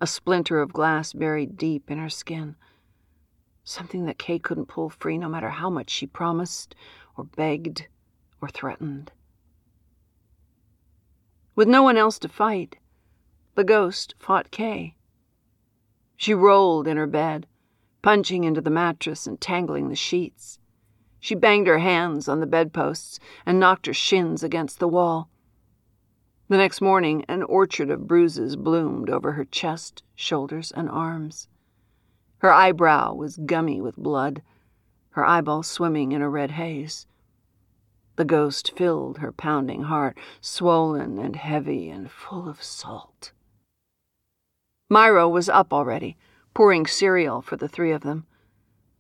a 0.01 0.07
splinter 0.07 0.61
of 0.61 0.73
glass 0.73 1.13
buried 1.13 1.57
deep 1.57 1.91
in 1.91 1.99
her 1.99 2.09
skin, 2.09 2.57
something 3.65 4.07
that 4.07 4.19
Kay 4.19 4.39
couldn't 4.39 4.67
pull 4.67 4.91
free 4.91 5.19
no 5.19 5.29
matter 5.29 5.51
how 5.51 5.69
much 5.69 5.91
she 5.91 6.07
promised 6.07 6.75
or 7.17 7.25
begged 7.25 7.87
or 8.41 8.49
threatened. 8.49 9.13
With 11.55 11.69
no 11.69 11.83
one 11.83 11.97
else 11.97 12.19
to 12.21 12.29
fight, 12.29 12.77
the 13.57 13.65
ghost 13.65 14.15
fought 14.19 14.53
Kay. 14.53 14.95
She 16.17 16.33
rolled 16.33 16.87
in 16.87 16.97
her 16.97 17.07
bed, 17.07 17.47
punching 18.03 18.45
into 18.45 18.61
the 18.61 18.71
mattress 18.71 19.27
and 19.27 19.41
tangling 19.41 19.89
the 19.89 19.97
sheets. 19.97 20.61
She 21.19 21.35
banged 21.35 21.67
her 21.67 21.79
hands 21.79 22.29
on 22.29 22.39
the 22.39 22.47
bedposts 22.47 23.19
and 23.45 23.59
knocked 23.59 23.87
her 23.87 23.93
shins 23.93 24.45
against 24.45 24.79
the 24.79 24.87
wall. 24.87 25.29
The 26.51 26.57
next 26.57 26.81
morning, 26.81 27.27
an 27.29 27.43
orchard 27.43 27.91
of 27.91 28.07
bruises 28.07 28.57
bloomed 28.57 29.11
over 29.11 29.33
her 29.33 29.45
chest, 29.45 30.03
shoulders, 30.15 30.73
and 30.73 30.89
arms. 30.89 31.47
Her 32.39 32.51
eyebrow 32.51 33.13
was 33.13 33.37
gummy 33.37 33.83
with 33.83 33.99
blood, 33.99 34.41
her 35.11 35.27
eyeball 35.27 35.63
swimming 35.63 36.13
in 36.13 36.23
a 36.23 36.29
red 36.31 36.53
haze. 36.53 37.07
The 38.17 38.25
ghost 38.25 38.73
filled 38.77 39.19
her 39.19 39.31
pounding 39.31 39.83
heart, 39.83 40.17
swollen 40.41 41.19
and 41.19 41.37
heavy 41.37 41.91
and 41.91 42.11
full 42.11 42.49
of 42.49 42.63
salt. 42.63 43.33
Myra 44.89 45.29
was 45.29 45.51
up 45.51 45.75
already, 45.75 46.17
pouring 46.55 46.87
cereal 46.87 47.43
for 47.43 47.57
the 47.57 47.69
three 47.69 47.93
of 47.93 48.01
them. 48.01 48.27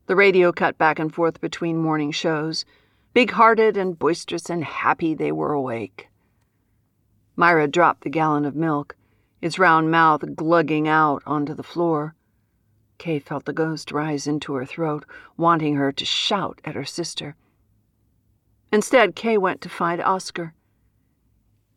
The 0.05 0.17
radio 0.17 0.53
cut 0.53 0.77
back 0.77 0.99
and 0.99 1.15
forth 1.15 1.41
between 1.41 1.79
morning 1.79 2.11
shows. 2.11 2.67
Big 3.15 3.31
hearted 3.31 3.79
and 3.79 3.99
boisterous 3.99 4.51
and 4.51 4.63
happy 4.63 5.15
they 5.15 5.33
were 5.33 5.55
awake. 5.55 6.08
Myra 7.39 7.69
dropped 7.69 8.03
the 8.03 8.11
gallon 8.11 8.45
of 8.45 8.57
milk, 8.57 8.97
its 9.41 9.61
round 9.61 9.93
mouth 9.93 10.35
glugging 10.35 10.89
out 10.89 11.23
onto 11.25 11.55
the 11.55 11.63
floor. 11.63 12.17
Kay 12.99 13.21
felt 13.21 13.45
the 13.45 13.53
ghost 13.53 13.93
rise 13.93 14.27
into 14.27 14.55
her 14.55 14.67
throat, 14.67 15.05
wanting 15.37 15.77
her 15.77 15.93
to 15.93 16.05
shout 16.05 16.61
at 16.65 16.75
her 16.75 16.85
sister. 16.85 17.37
Instead, 18.73 19.15
Kay 19.15 19.39
went 19.39 19.61
to 19.61 19.69
find 19.69 20.03
Oscar. 20.03 20.53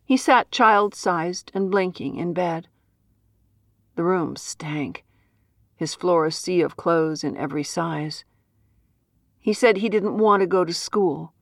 He 0.04 0.16
sat 0.16 0.50
child 0.50 0.96
sized 0.96 1.52
and 1.54 1.70
blinking 1.70 2.16
in 2.16 2.32
bed. 2.32 2.66
The 3.94 4.02
room 4.02 4.34
stank 4.34 5.04
his 5.76 5.94
floor 5.94 6.26
a 6.26 6.32
sea 6.32 6.60
of 6.60 6.76
clothes 6.76 7.22
in 7.22 7.36
every 7.36 7.64
size. 7.64 8.24
He 9.38 9.52
said 9.52 9.76
he 9.76 9.88
didn't 9.88 10.18
want 10.18 10.40
to 10.40 10.46
go 10.46 10.64
to 10.64 10.74
school, 10.74 11.32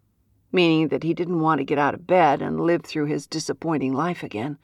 meaning 0.53 0.89
that 0.89 1.03
he 1.03 1.15
didn't 1.15 1.41
want 1.41 1.59
to 1.59 1.65
get 1.65 1.79
out 1.79 1.95
of 1.95 2.07
bed 2.07 2.43
and 2.43 2.61
live 2.61 2.83
through 2.83 3.07
his 3.07 3.27
disappointing 3.27 3.93
life 3.93 4.23
again. 4.23 4.59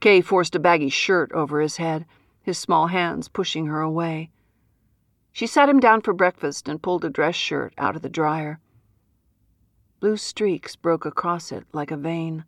Kay 0.00 0.20
forced 0.20 0.54
a 0.54 0.58
baggy 0.58 0.88
shirt 0.88 1.32
over 1.32 1.60
his 1.60 1.76
head, 1.78 2.04
his 2.42 2.58
small 2.58 2.88
hands 2.88 3.28
pushing 3.28 3.66
her 3.66 3.80
away. 3.80 4.30
She 5.32 5.46
sat 5.46 5.68
him 5.68 5.80
down 5.80 6.00
for 6.00 6.12
breakfast 6.12 6.68
and 6.68 6.82
pulled 6.82 7.04
a 7.04 7.10
dress 7.10 7.34
shirt 7.34 7.74
out 7.78 7.96
of 7.96 8.02
the 8.02 8.08
dryer. 8.08 8.60
Blue 10.00 10.16
streaks 10.16 10.76
broke 10.76 11.06
across 11.06 11.50
it 11.50 11.64
like 11.72 11.90
a 11.90 11.96
vein. 11.96 12.44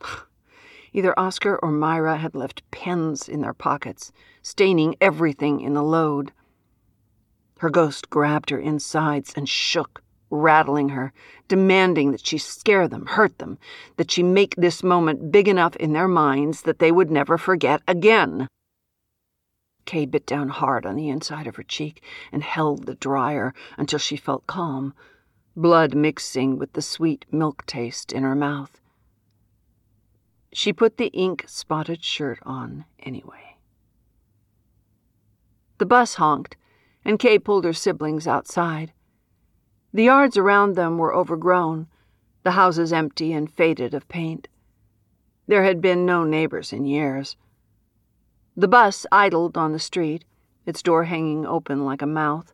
Either 0.94 1.18
Oscar 1.18 1.58
or 1.58 1.70
Myra 1.70 2.16
had 2.16 2.34
left 2.34 2.68
pens 2.70 3.28
in 3.28 3.40
their 3.42 3.52
pockets, 3.52 4.12
staining 4.42 4.94
everything 5.00 5.60
in 5.60 5.74
the 5.74 5.82
load. 5.82 6.32
Her 7.58 7.68
ghost 7.68 8.10
grabbed 8.10 8.50
her 8.50 8.58
insides 8.58 9.32
and 9.36 9.48
shook, 9.48 10.02
rattling 10.34 10.90
her, 10.90 11.12
demanding 11.48 12.10
that 12.12 12.26
she 12.26 12.38
scare 12.38 12.88
them, 12.88 13.06
hurt 13.06 13.38
them, 13.38 13.58
that 13.96 14.10
she 14.10 14.22
make 14.22 14.54
this 14.56 14.82
moment 14.82 15.30
big 15.30 15.48
enough 15.48 15.76
in 15.76 15.92
their 15.92 16.08
minds 16.08 16.62
that 16.62 16.78
they 16.78 16.90
would 16.90 17.10
never 17.10 17.38
forget 17.38 17.82
again. 17.86 18.48
Kay 19.84 20.06
bit 20.06 20.26
down 20.26 20.48
hard 20.48 20.86
on 20.86 20.96
the 20.96 21.08
inside 21.08 21.46
of 21.46 21.56
her 21.56 21.62
cheek 21.62 22.02
and 22.32 22.42
held 22.42 22.86
the 22.86 22.94
dryer 22.94 23.54
until 23.76 23.98
she 23.98 24.16
felt 24.16 24.46
calm, 24.46 24.94
blood 25.54 25.94
mixing 25.94 26.58
with 26.58 26.72
the 26.72 26.82
sweet 26.82 27.26
milk 27.30 27.64
taste 27.66 28.12
in 28.12 28.22
her 28.22 28.34
mouth. 28.34 28.80
She 30.52 30.72
put 30.72 30.96
the 30.96 31.08
ink 31.08 31.44
spotted 31.46 32.02
shirt 32.02 32.38
on 32.42 32.84
anyway. 33.00 33.56
The 35.78 35.86
bus 35.86 36.14
honked, 36.14 36.56
and 37.04 37.18
Kay 37.18 37.38
pulled 37.38 37.64
her 37.64 37.72
siblings 37.72 38.26
outside. 38.26 38.92
The 39.94 40.02
yards 40.02 40.36
around 40.36 40.74
them 40.74 40.98
were 40.98 41.14
overgrown, 41.14 41.86
the 42.42 42.50
houses 42.50 42.92
empty 42.92 43.32
and 43.32 43.50
faded 43.50 43.94
of 43.94 44.08
paint. 44.08 44.48
There 45.46 45.64
had 45.64 45.80
been 45.80 46.04
no 46.04 46.24
neighbors 46.24 46.72
in 46.72 46.84
years. 46.84 47.36
The 48.56 48.68
bus 48.68 49.06
idled 49.10 49.56
on 49.56 49.72
the 49.72 49.78
street, 49.78 50.26
its 50.66 50.82
door 50.82 51.04
hanging 51.04 51.46
open 51.46 51.86
like 51.86 52.02
a 52.02 52.06
mouth. 52.06 52.52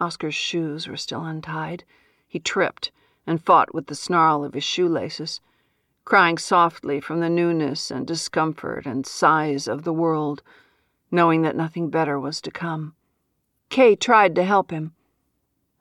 Oscar's 0.00 0.34
shoes 0.34 0.88
were 0.88 0.96
still 0.96 1.24
untied. 1.24 1.84
He 2.26 2.40
tripped 2.40 2.90
and 3.26 3.40
fought 3.40 3.72
with 3.72 3.86
the 3.86 3.94
snarl 3.94 4.44
of 4.44 4.54
his 4.54 4.64
shoelaces 4.64 5.40
crying 6.04 6.36
softly 6.36 7.00
from 7.00 7.20
the 7.20 7.30
newness 7.30 7.90
and 7.90 8.06
discomfort 8.06 8.86
and 8.86 9.06
size 9.06 9.66
of 9.66 9.84
the 9.84 9.92
world, 9.92 10.42
knowing 11.10 11.42
that 11.42 11.56
nothing 11.56 11.88
better 11.88 12.20
was 12.20 12.40
to 12.42 12.50
come. 12.50 12.94
Kay 13.70 13.96
tried 13.96 14.34
to 14.34 14.44
help 14.44 14.70
him, 14.70 14.92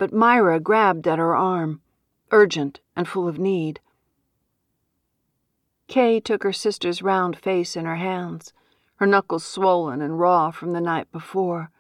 but 0.04 0.12
Myra 0.12 0.60
grabbed 0.60 1.08
at 1.08 1.18
her 1.18 1.34
arm, 1.34 1.80
urgent 2.30 2.82
and 2.94 3.08
full 3.08 3.26
of 3.26 3.40
need. 3.40 3.80
Kay 5.88 6.20
took 6.20 6.44
her 6.44 6.52
sister's 6.52 7.02
round 7.02 7.38
face 7.38 7.78
in 7.78 7.86
her 7.86 7.96
hands, 7.96 8.52
her 8.96 9.08
knuckles 9.08 9.46
swollen 9.46 10.02
and 10.02 10.20
raw 10.20 10.52
from 10.52 10.74
the 10.74 10.82
night 10.82 11.10
before. 11.14 11.72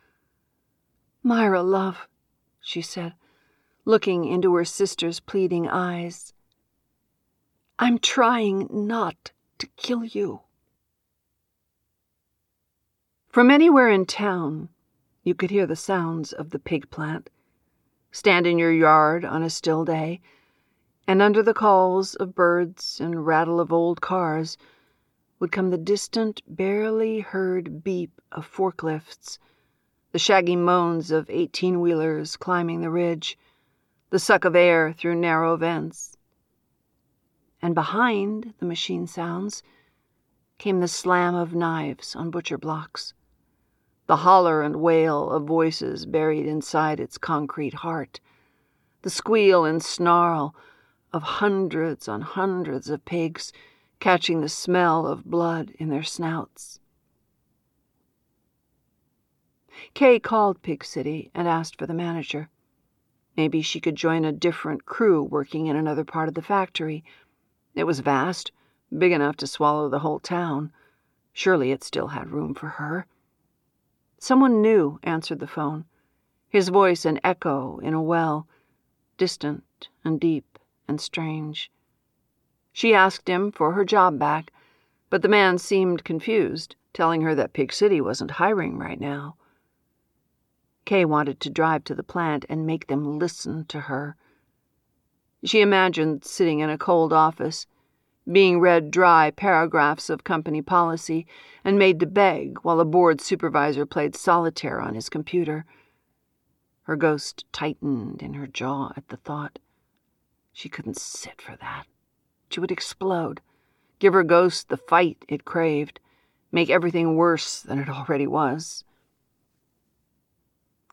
Myra, 1.21 1.61
love, 1.61 2.07
she 2.61 2.81
said, 2.81 3.13
looking 3.83 4.23
into 4.23 4.55
her 4.55 4.63
sister's 4.63 5.19
pleading 5.19 5.67
eyes. 5.67 6.33
I'm 7.77 7.99
trying 7.99 8.69
not 8.71 9.33
to 9.57 9.67
kill 9.75 10.05
you. 10.05 10.43
From 13.27 13.51
anywhere 13.51 13.89
in 13.89 14.05
town, 14.05 14.69
you 15.23 15.35
could 15.35 15.51
hear 15.51 15.67
the 15.67 15.75
sounds 15.75 16.31
of 16.31 16.51
the 16.51 16.59
pig 16.59 16.89
plant. 16.89 17.29
Stand 18.15 18.45
in 18.45 18.59
your 18.59 18.71
yard 18.71 19.25
on 19.25 19.41
a 19.41 19.49
still 19.49 19.83
day, 19.83 20.21
and 21.07 21.19
under 21.19 21.41
the 21.41 21.53
calls 21.53 22.13
of 22.13 22.35
birds 22.35 23.01
and 23.01 23.25
rattle 23.25 23.59
of 23.59 23.73
old 23.73 24.01
cars 24.01 24.55
would 25.39 25.51
come 25.51 25.71
the 25.71 25.79
distant, 25.79 26.43
barely 26.47 27.21
heard 27.21 27.83
beep 27.83 28.21
of 28.31 28.45
forklifts, 28.45 29.39
the 30.11 30.19
shaggy 30.19 30.55
moans 30.55 31.09
of 31.09 31.27
eighteen 31.27 31.81
wheelers 31.81 32.37
climbing 32.37 32.81
the 32.81 32.91
ridge, 32.91 33.35
the 34.11 34.19
suck 34.19 34.45
of 34.45 34.55
air 34.55 34.93
through 34.93 35.15
narrow 35.15 35.57
vents. 35.57 36.15
And 37.63 37.73
behind 37.73 38.53
the 38.59 38.67
machine 38.67 39.07
sounds 39.07 39.63
came 40.59 40.81
the 40.81 40.87
slam 40.87 41.33
of 41.33 41.55
knives 41.55 42.15
on 42.15 42.29
butcher 42.29 42.59
blocks, 42.59 43.15
the 44.07 44.17
holler 44.17 44.61
and 44.61 44.77
wail 44.77 45.29
of 45.29 45.43
voices 45.43 46.05
buried 46.05 46.45
inside 46.45 46.99
its 46.99 47.17
concrete 47.17 47.73
heart, 47.75 48.19
the 49.01 49.09
squeal 49.09 49.65
and 49.65 49.83
snarl 49.83 50.55
of 51.11 51.23
hundreds 51.23 52.07
on 52.07 52.21
hundreds 52.21 52.89
of 52.89 53.05
pigs 53.05 53.53
catching 53.99 54.41
the 54.41 54.49
smell 54.49 55.07
of 55.07 55.25
blood 55.25 55.71
in 55.79 55.89
their 55.89 56.03
snouts. 56.03 56.79
Kay 59.93 60.19
called 60.19 60.61
Pig 60.61 60.83
City 60.83 61.31
and 61.33 61.47
asked 61.47 61.77
for 61.77 61.87
the 61.87 61.93
manager. 61.93 62.49
Maybe 63.35 63.61
she 63.61 63.79
could 63.79 63.95
join 63.95 64.25
a 64.25 64.31
different 64.31 64.85
crew 64.85 65.23
working 65.23 65.67
in 65.67 65.75
another 65.75 66.03
part 66.03 66.27
of 66.27 66.35
the 66.35 66.41
factory 66.41 67.03
it 67.75 67.85
was 67.85 68.01
vast, 68.01 68.51
big 68.95 69.11
enough 69.11 69.35
to 69.37 69.47
swallow 69.47 69.89
the 69.89 69.99
whole 69.99 70.19
town. 70.19 70.71
Surely 71.31 71.71
it 71.71 71.83
still 71.83 72.09
had 72.09 72.29
room 72.29 72.53
for 72.53 72.67
her. 72.67 73.07
Someone 74.23 74.61
new 74.61 75.01
answered 75.03 75.41
the 75.41 75.47
phone, 75.47 75.83
his 76.47 76.69
voice 76.69 77.03
an 77.03 77.19
echo 77.25 77.79
in 77.79 77.93
a 77.93 78.01
well, 78.01 78.47
distant 79.17 79.89
and 80.05 80.17
deep 80.17 80.57
and 80.87 81.01
strange. 81.01 81.69
She 82.71 82.93
asked 82.93 83.27
him 83.27 83.51
for 83.51 83.73
her 83.73 83.83
job 83.83 84.17
back, 84.17 84.53
but 85.09 85.23
the 85.23 85.27
man 85.27 85.57
seemed 85.57 86.05
confused, 86.05 86.77
telling 86.93 87.19
her 87.23 87.35
that 87.35 87.51
Pig 87.51 87.73
City 87.73 87.99
wasn't 87.99 88.31
hiring 88.39 88.77
right 88.77 89.01
now. 89.01 89.35
Kay 90.85 91.03
wanted 91.03 91.41
to 91.41 91.49
drive 91.49 91.83
to 91.83 91.93
the 91.93 92.01
plant 92.01 92.45
and 92.47 92.65
make 92.65 92.87
them 92.87 93.19
listen 93.19 93.65
to 93.65 93.81
her 93.81 94.15
she 95.43 95.59
imagined 95.59 96.23
sitting 96.23 96.59
in 96.59 96.69
a 96.69 96.77
cold 96.77 97.11
office, 97.11 97.67
being 98.31 98.59
read 98.59 98.91
dry 98.91 99.31
paragraphs 99.31 100.09
of 100.09 100.23
company 100.23 100.61
policy 100.61 101.25
and 101.63 101.77
made 101.77 101.99
to 101.99 102.05
beg 102.05 102.57
while 102.61 102.79
a 102.79 102.85
board 102.85 103.19
supervisor 103.19 103.85
played 103.85 104.15
solitaire 104.15 104.79
on 104.79 104.95
his 104.95 105.09
computer. 105.09 105.65
Her 106.83 106.95
ghost 106.95 107.45
tightened 107.51 108.21
in 108.21 108.33
her 108.33 108.47
jaw 108.47 108.93
at 108.95 109.07
the 109.09 109.17
thought. 109.17 109.59
She 110.51 110.69
couldn't 110.69 110.97
sit 110.97 111.41
for 111.41 111.55
that. 111.57 111.85
She 112.49 112.59
would 112.59 112.71
explode, 112.71 113.41
give 113.99 114.13
her 114.13 114.23
ghost 114.23 114.69
the 114.69 114.77
fight 114.77 115.25
it 115.27 115.45
craved, 115.45 115.99
make 116.51 116.69
everything 116.69 117.15
worse 117.15 117.61
than 117.61 117.79
it 117.79 117.89
already 117.89 118.27
was. 118.27 118.83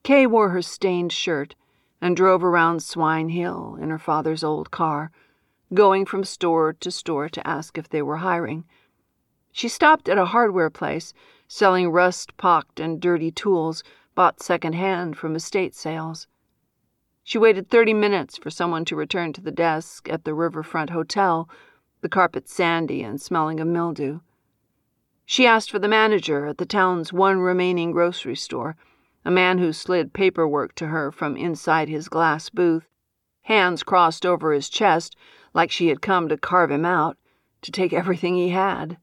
Kay 0.03 0.27
wore 0.27 0.49
her 0.51 0.63
stained 0.63 1.13
shirt 1.13 1.55
and 2.01 2.17
drove 2.17 2.43
around 2.43 2.83
Swine 2.83 3.29
Hill 3.29 3.77
in 3.81 3.91
her 3.91 3.99
father's 3.99 4.43
old 4.43 4.71
car, 4.71 5.13
going 5.73 6.05
from 6.05 6.25
store 6.25 6.73
to 6.73 6.91
store 6.91 7.29
to 7.29 7.47
ask 7.47 7.79
if 7.79 7.89
they 7.89 8.03
were 8.03 8.19
hiring. 8.19 8.65
She 9.53 9.69
stopped 9.69 10.09
at 10.09 10.19
a 10.19 10.27
hardware 10.27 10.71
place 10.71 11.13
selling 11.49 11.91
rust-pocked 11.91 12.79
and 12.79 13.01
dirty 13.01 13.31
tools 13.31 13.83
bought 14.15 14.43
second-hand 14.43 15.17
from 15.17 15.35
estate 15.35 15.75
sales. 15.75 16.29
She 17.25 17.39
waited 17.39 17.69
30 17.69 17.95
minutes 17.95 18.39
for 18.39 18.51
someone 18.51 18.85
to 18.87 18.97
return 18.97 19.33
to 19.33 19.41
the 19.41 19.51
desk 19.51 20.09
at 20.09 20.25
the 20.25 20.35
Riverfront 20.35 20.91
Hotel, 20.91 21.49
the 22.01 22.09
carpet 22.09 22.49
sandy 22.49 23.03
and 23.03 23.21
smelling 23.21 23.61
of 23.61 23.67
mildew. 23.67 24.21
She 25.27 25.47
asked 25.47 25.71
for 25.71 25.79
the 25.79 25.89
manager 25.89 26.47
at 26.47 26.59
the 26.59 26.67
town's 26.67 27.13
one 27.13 27.39
remaining 27.39 27.93
grocery 27.93 28.37
store, 28.37 28.77
a 29.25 29.31
man 29.31 29.59
who 29.59 29.73
slid 29.73 30.13
paperwork 30.13 30.75
to 30.77 30.89
her 30.89 31.13
from 31.13 31.37
inside 31.37 31.89
his 31.89 32.09
glass 32.09 32.49
booth, 32.49 32.89
hands 33.43 33.83
crossed 33.83 34.27
over 34.27 34.53
his 34.53 34.69
chest 34.69 35.17
like 35.53 35.71
she 35.71 35.89
had 35.89 36.03
come 36.03 36.29
to 36.29 36.37
carve 36.37 36.71
him 36.71 36.85
out, 36.85 37.17
to 37.63 37.71
take 37.71 37.93
everything 37.93 38.35
he 38.37 38.51
had. 38.51 38.99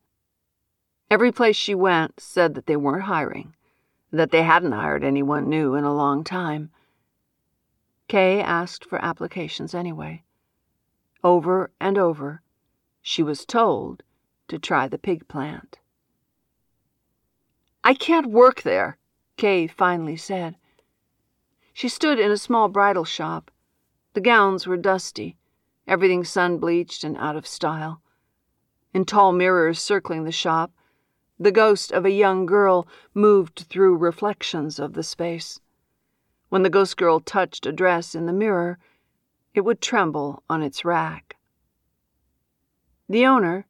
Every 1.10 1.32
place 1.32 1.56
she 1.56 1.76
went 1.76 2.20
said 2.20 2.56
that 2.56 2.66
they 2.66 2.76
weren't 2.76 3.04
hiring, 3.04 3.56
that 4.12 4.32
they 4.32 4.44
hadn't 4.44 4.72
hired 4.72 5.04
anyone 5.04 5.50
new 5.50 5.76
in 5.76 5.84
a 5.84 5.94
long 5.94 6.24
time. 6.24 6.70
Kay 8.08 8.42
asked 8.42 8.86
for 8.86 9.04
applications 9.04 9.74
anyway. 9.74 10.24
Over 11.24 11.72
and 11.80 11.98
over, 11.98 12.42
she 13.02 13.24
was 13.24 13.46
told 13.46 14.04
to 14.48 14.60
try 14.60 14.88
the 14.88 14.98
pig 14.98 15.28
plant. 15.28 15.80
I 17.84 17.94
can't 17.94 18.28
work 18.28 18.64
there, 18.64 18.98
Kay 19.38 19.68
finally 19.68 20.18
said. 20.18 20.58
She 21.74 21.88
stood 21.88 22.20
in 22.20 22.32
a 22.32 22.38
small 22.38 22.70
bridal 22.70 23.06
shop. 23.06 23.52
The 24.14 24.22
gowns 24.22 24.68
were 24.68 24.78
dusty, 24.78 25.37
everything 25.88 26.24
sun 26.24 26.58
bleached 26.58 27.04
and 27.04 27.18
out 27.18 27.36
of 27.36 27.48
style. 27.48 28.02
In 28.94 29.06
tall 29.06 29.32
mirrors 29.32 29.80
circling 29.80 30.24
the 30.24 30.32
shop, 30.32 30.72
the 31.40 31.52
ghost 31.52 31.92
of 31.92 32.06
a 32.06 32.12
young 32.12 32.46
girl 32.46 32.88
moved 33.14 33.66
through 33.70 33.98
reflections 33.98 34.80
of 34.80 34.94
the 34.94 35.04
space. 35.04 35.60
When 36.50 36.64
the 36.64 36.70
ghost 36.70 36.98
girl 36.98 37.20
touched 37.20 37.66
a 37.66 37.72
dress 37.72 38.16
in 38.16 38.26
the 38.26 38.34
mirror, 38.34 38.80
it 39.54 39.62
would 39.62 39.82
tremble 39.82 40.44
on 40.50 40.64
its 40.64 40.84
rack. 40.84 41.36
The 43.10 43.26
owner, 43.26 43.68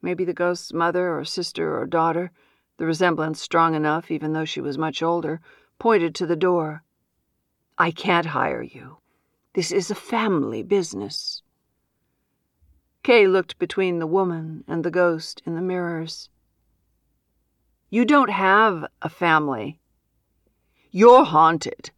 maybe 0.00 0.24
the 0.24 0.32
ghost's 0.32 0.72
mother 0.72 1.16
or 1.16 1.24
sister 1.24 1.78
or 1.78 1.86
daughter, 1.86 2.32
the 2.78 2.86
resemblance 2.86 3.40
strong 3.40 3.74
enough 3.74 4.10
even 4.10 4.32
though 4.32 4.44
she 4.44 4.60
was 4.60 4.78
much 4.78 5.02
older, 5.02 5.40
pointed 5.78 6.14
to 6.14 6.26
the 6.26 6.36
door. 6.36 6.82
I 7.76 7.90
can't 7.90 8.26
hire 8.26 8.62
you. 8.62 8.98
This 9.54 9.72
is 9.72 9.90
a 9.90 9.94
family 9.94 10.62
business. 10.62 11.42
Kay 13.02 13.26
looked 13.26 13.58
between 13.58 13.98
the 13.98 14.06
woman 14.06 14.64
and 14.68 14.84
the 14.84 14.90
ghost 14.90 15.42
in 15.46 15.54
the 15.54 15.62
mirrors. 15.62 16.28
You 17.90 18.04
don't 18.04 18.30
have 18.30 18.84
a 19.00 19.08
family. 19.08 19.80
You're 20.90 21.24
haunted, 21.24 21.90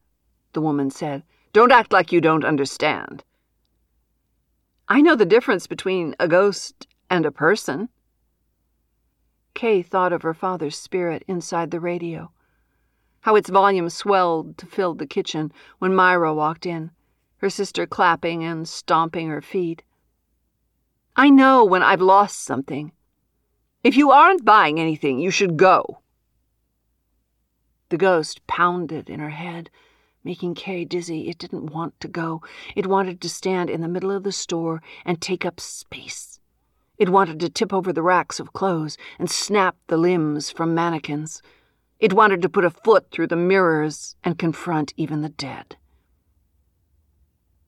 the 0.53 0.61
woman 0.61 0.91
said. 0.91 1.25
Don't 1.53 1.73
act 1.73 1.93
like 1.93 2.13
you 2.13 2.21
don't 2.21 2.45
understand. 2.45 3.25
I 4.89 5.01
know 5.01 5.17
the 5.17 5.27
difference 5.27 5.67
between 5.67 6.15
a 6.21 6.29
ghost 6.29 6.87
and 7.09 7.27
a 7.27 7.33
person. 7.33 7.89
Kay 9.55 9.83
thought 9.83 10.13
of 10.13 10.23
her 10.23 10.35
father's 10.35 10.79
spirit 10.79 11.25
inside 11.27 11.73
the 11.73 11.81
radio, 11.81 12.31
how 13.23 13.35
its 13.35 13.51
volume 13.51 13.91
swelled 13.91 14.57
to 14.59 14.67
fill 14.67 14.95
the 14.95 15.07
kitchen 15.07 15.53
when 15.81 15.95
Myra 15.95 16.33
walked 16.33 16.67
in, 16.67 16.93
her 17.41 17.51
sister 17.51 17.87
clapping 17.87 18.45
and 18.45 18.69
stomping 18.69 19.29
her 19.29 19.41
feet. 19.41 19.83
I 21.17 21.31
know 21.31 21.65
when 21.65 21.83
I've 21.83 22.03
lost 22.03 22.43
something. 22.43 22.93
If 23.83 23.97
you 23.97 24.11
aren't 24.11 24.45
buying 24.45 24.79
anything, 24.79 25.19
you 25.19 25.31
should 25.31 25.57
go. 25.57 26.01
The 27.89 27.97
ghost 27.97 28.47
pounded 28.47 29.09
in 29.09 29.21
her 29.21 29.31
head, 29.31 29.71
making 30.23 30.55
Kay 30.55 30.85
dizzy. 30.85 31.29
It 31.29 31.39
didn't 31.39 31.73
want 31.73 31.99
to 32.01 32.09
go. 32.09 32.43
It 32.77 32.87
wanted 32.87 33.23
to 33.23 33.29
stand 33.29 33.71
in 33.71 33.81
the 33.81 33.89
middle 33.89 34.11
of 34.11 34.23
the 34.23 34.33
store 34.33 34.83
and 35.07 35.21
take 35.21 35.47
up 35.47 35.59
space. 35.59 36.41
It 36.99 37.09
wanted 37.09 37.41
to 37.41 37.49
tip 37.49 37.73
over 37.73 37.91
the 37.91 38.03
racks 38.03 38.39
of 38.39 38.53
clothes 38.53 38.99
and 39.19 39.31
snap 39.31 39.77
the 39.87 39.97
limbs 39.97 40.51
from 40.51 40.75
mannequins. 40.75 41.41
It 41.99 42.13
wanted 42.13 42.43
to 42.43 42.51
put 42.51 42.67
a 42.67 42.71
foot 42.71 43.11
through 43.11 43.29
the 43.29 43.37
mirrors 43.37 44.15
and 44.23 44.39
confront 44.39 44.93
even 44.99 45.23
the 45.23 45.31
dead. 45.31 45.77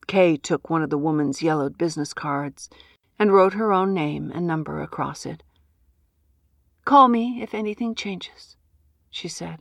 Kay 0.07 0.37
took 0.37 0.69
one 0.69 0.83
of 0.83 0.89
the 0.89 0.97
woman's 0.97 1.41
yellowed 1.41 1.77
business 1.77 2.13
cards 2.13 2.69
and 3.17 3.31
wrote 3.31 3.53
her 3.53 3.71
own 3.71 3.93
name 3.93 4.31
and 4.33 4.45
number 4.45 4.81
across 4.81 5.25
it. 5.25 5.43
Call 6.85 7.07
me 7.07 7.41
if 7.41 7.53
anything 7.53 7.95
changes, 7.95 8.57
she 9.09 9.27
said. 9.27 9.59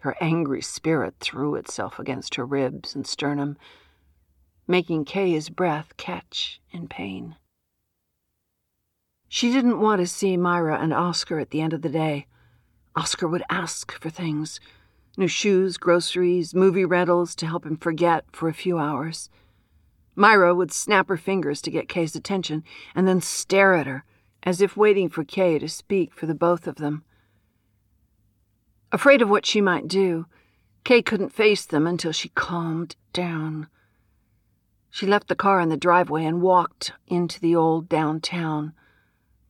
Her 0.00 0.16
angry 0.20 0.62
spirit 0.62 1.16
threw 1.20 1.56
itself 1.56 1.98
against 1.98 2.36
her 2.36 2.46
ribs 2.46 2.94
and 2.94 3.06
sternum, 3.06 3.58
making 4.66 5.04
Kay's 5.04 5.48
breath 5.48 5.96
catch 5.96 6.60
in 6.70 6.88
pain. 6.88 7.36
She 9.28 9.52
didn't 9.52 9.80
want 9.80 10.00
to 10.00 10.06
see 10.06 10.36
Myra 10.36 10.78
and 10.78 10.92
Oscar 10.92 11.38
at 11.38 11.50
the 11.50 11.60
end 11.60 11.72
of 11.72 11.82
the 11.82 11.88
day. 11.88 12.26
Oscar 12.96 13.28
would 13.28 13.44
ask 13.50 13.92
for 13.92 14.10
things 14.10 14.58
new 15.16 15.28
shoes, 15.28 15.76
groceries, 15.76 16.54
movie 16.54 16.84
rentals 16.84 17.34
to 17.36 17.46
help 17.46 17.66
him 17.66 17.76
forget 17.76 18.24
for 18.32 18.48
a 18.48 18.54
few 18.54 18.78
hours. 18.78 19.28
Myra 20.14 20.54
would 20.54 20.72
snap 20.72 21.08
her 21.08 21.16
fingers 21.16 21.60
to 21.62 21.70
get 21.70 21.88
Kay's 21.88 22.14
attention 22.14 22.64
and 22.94 23.06
then 23.06 23.20
stare 23.20 23.74
at 23.74 23.86
her, 23.86 24.04
as 24.42 24.60
if 24.60 24.76
waiting 24.76 25.08
for 25.08 25.24
Kay 25.24 25.58
to 25.58 25.68
speak 25.68 26.14
for 26.14 26.26
the 26.26 26.34
both 26.34 26.66
of 26.66 26.76
them. 26.76 27.04
Afraid 28.92 29.22
of 29.22 29.30
what 29.30 29.46
she 29.46 29.60
might 29.60 29.88
do, 29.88 30.26
Kay 30.84 31.02
couldn't 31.02 31.32
face 31.32 31.64
them 31.64 31.86
until 31.86 32.12
she 32.12 32.30
calmed 32.30 32.96
down. 33.12 33.68
She 34.90 35.06
left 35.06 35.28
the 35.28 35.36
car 35.36 35.60
in 35.60 35.68
the 35.68 35.76
driveway 35.76 36.24
and 36.24 36.42
walked 36.42 36.92
into 37.06 37.40
the 37.40 37.54
old 37.54 37.88
downtown 37.88 38.72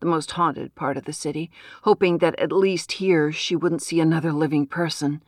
the 0.01 0.07
most 0.07 0.33
haunted 0.33 0.75
part 0.75 0.97
of 0.97 1.05
the 1.05 1.13
city, 1.13 1.51
hoping 1.83 2.19
that 2.19 2.39
at 2.39 2.51
least 2.51 2.93
here 2.93 3.31
she 3.31 3.55
wouldn't 3.55 3.83
see 3.83 4.01
another 4.01 4.33
living 4.33 4.67
person. 4.67 5.23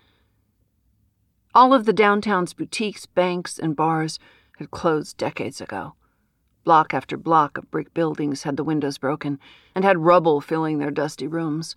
All 1.54 1.74
of 1.74 1.84
the 1.84 1.92
downtown's 1.92 2.54
boutiques, 2.54 3.06
banks, 3.06 3.58
and 3.58 3.76
bars 3.76 4.18
had 4.58 4.70
closed 4.70 5.16
decades 5.16 5.60
ago. 5.60 5.94
Block 6.64 6.94
after 6.94 7.16
block 7.16 7.58
of 7.58 7.70
brick 7.70 7.92
buildings 7.92 8.44
had 8.44 8.56
the 8.56 8.64
windows 8.64 8.98
broken 8.98 9.38
and 9.74 9.84
had 9.84 9.98
rubble 9.98 10.40
filling 10.40 10.78
their 10.78 10.90
dusty 10.90 11.26
rooms. 11.26 11.76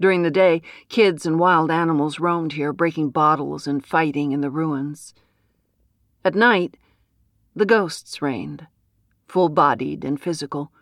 During 0.00 0.22
the 0.22 0.30
day, 0.30 0.62
kids 0.88 1.26
and 1.26 1.38
wild 1.38 1.70
animals 1.70 2.20
roamed 2.20 2.52
here, 2.52 2.72
breaking 2.72 3.10
bottles 3.10 3.66
and 3.66 3.84
fighting 3.84 4.32
in 4.32 4.40
the 4.40 4.50
ruins. 4.50 5.14
At 6.24 6.34
night, 6.34 6.76
the 7.54 7.66
ghosts 7.66 8.22
reigned, 8.22 8.66
full 9.28 9.48
bodied 9.48 10.04
and 10.04 10.20
physical 10.20 10.72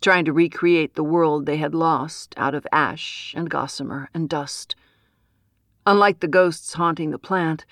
trying 0.00 0.24
to 0.24 0.32
recreate 0.32 0.94
the 0.94 1.04
world 1.04 1.46
they 1.46 1.56
had 1.56 1.74
lost 1.74 2.34
out 2.36 2.54
of 2.54 2.66
ash 2.70 3.34
and 3.36 3.50
gossamer 3.50 4.08
and 4.14 4.28
dust. 4.28 4.76
Unlike 5.86 6.18
the 6.18 6.28
ghosts 6.28 6.74
haunting 6.74 7.12
the 7.12 7.18
plant, 7.18 7.64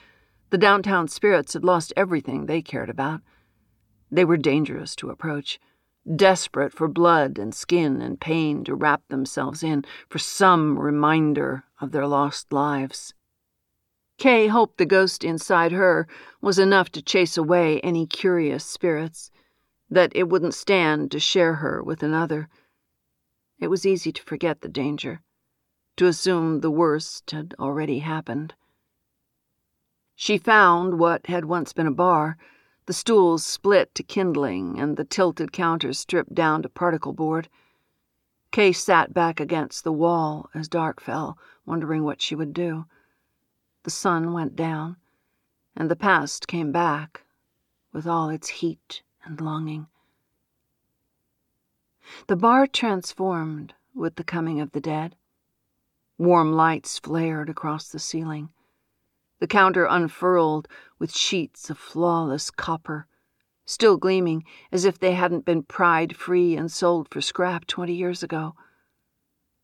the 0.50 0.58
downtown 0.58 1.08
spirits 1.08 1.54
had 1.54 1.64
lost 1.64 1.92
everything 1.96 2.46
they 2.46 2.62
cared 2.62 2.88
about. 2.88 3.20
They 4.08 4.24
were 4.24 4.36
dangerous 4.36 4.94
to 4.96 5.10
approach, 5.10 5.58
desperate 6.14 6.72
for 6.72 6.86
blood 6.86 7.38
and 7.38 7.52
skin 7.52 8.00
and 8.00 8.20
pain 8.20 8.62
to 8.64 8.74
wrap 8.76 9.02
themselves 9.08 9.64
in 9.64 9.84
for 10.08 10.20
some 10.20 10.78
reminder 10.78 11.64
of 11.80 11.90
their 11.90 12.06
lost 12.06 12.52
lives. 12.52 13.14
Kay 14.16 14.46
hoped 14.46 14.78
the 14.78 14.86
ghost 14.86 15.24
inside 15.24 15.72
her 15.72 16.06
was 16.40 16.56
enough 16.56 16.90
to 16.90 17.02
chase 17.02 17.36
away 17.36 17.80
any 17.80 18.06
curious 18.06 18.64
spirits 18.64 19.32
that 19.90 20.12
it 20.14 20.28
wouldn't 20.28 20.54
stand 20.54 21.10
to 21.10 21.18
share 21.18 21.54
her 21.54 21.82
with 21.82 22.00
another. 22.00 22.48
It 23.58 23.66
was 23.66 23.84
easy 23.84 24.12
to 24.12 24.22
forget 24.22 24.60
the 24.60 24.68
danger, 24.68 25.20
to 25.96 26.06
assume 26.06 26.60
the 26.60 26.70
worst 26.70 27.30
had 27.30 27.54
already 27.58 28.00
happened. 28.00 28.54
She 30.14 30.38
found 30.38 30.98
what 30.98 31.26
had 31.26 31.44
once 31.44 31.72
been 31.72 31.86
a 31.86 31.92
bar, 31.92 32.36
The 32.86 32.92
stools 32.92 33.44
split 33.44 33.94
to 33.94 34.02
kindling 34.02 34.78
and 34.78 34.96
the 34.96 35.04
tilted 35.04 35.52
counters 35.52 35.98
stripped 35.98 36.34
down 36.34 36.62
to 36.62 36.68
particle 36.68 37.14
board. 37.14 37.48
Kay 38.50 38.72
sat 38.72 39.14
back 39.14 39.40
against 39.40 39.84
the 39.84 39.92
wall 39.92 40.50
as 40.54 40.68
dark 40.68 41.00
fell, 41.00 41.38
wondering 41.64 42.04
what 42.04 42.20
she 42.20 42.34
would 42.34 42.52
do. 42.52 42.84
The 43.84 43.90
sun 43.90 44.32
went 44.32 44.54
down, 44.54 44.96
and 45.74 45.90
the 45.90 45.96
past 45.96 46.46
came 46.46 46.72
back 46.72 47.22
with 47.92 48.06
all 48.06 48.28
its 48.28 48.48
heat 48.48 49.02
and 49.24 49.40
longing. 49.40 49.86
The 52.26 52.36
bar 52.36 52.66
transformed 52.66 53.72
with 53.94 54.16
the 54.16 54.24
coming 54.24 54.60
of 54.60 54.72
the 54.72 54.80
dead. 54.80 55.16
Warm 56.16 56.52
lights 56.52 56.98
flared 57.00 57.50
across 57.50 57.88
the 57.88 57.98
ceiling. 57.98 58.50
The 59.40 59.48
counter 59.48 59.84
unfurled 59.84 60.68
with 60.98 61.12
sheets 61.12 61.70
of 61.70 61.76
flawless 61.76 62.52
copper, 62.52 63.08
still 63.66 63.96
gleaming 63.96 64.44
as 64.70 64.84
if 64.84 64.98
they 64.98 65.12
hadn't 65.12 65.44
been 65.44 65.64
pried 65.64 66.16
free 66.16 66.56
and 66.56 66.70
sold 66.70 67.08
for 67.10 67.20
scrap 67.20 67.66
twenty 67.66 67.94
years 67.94 68.22
ago. 68.22 68.54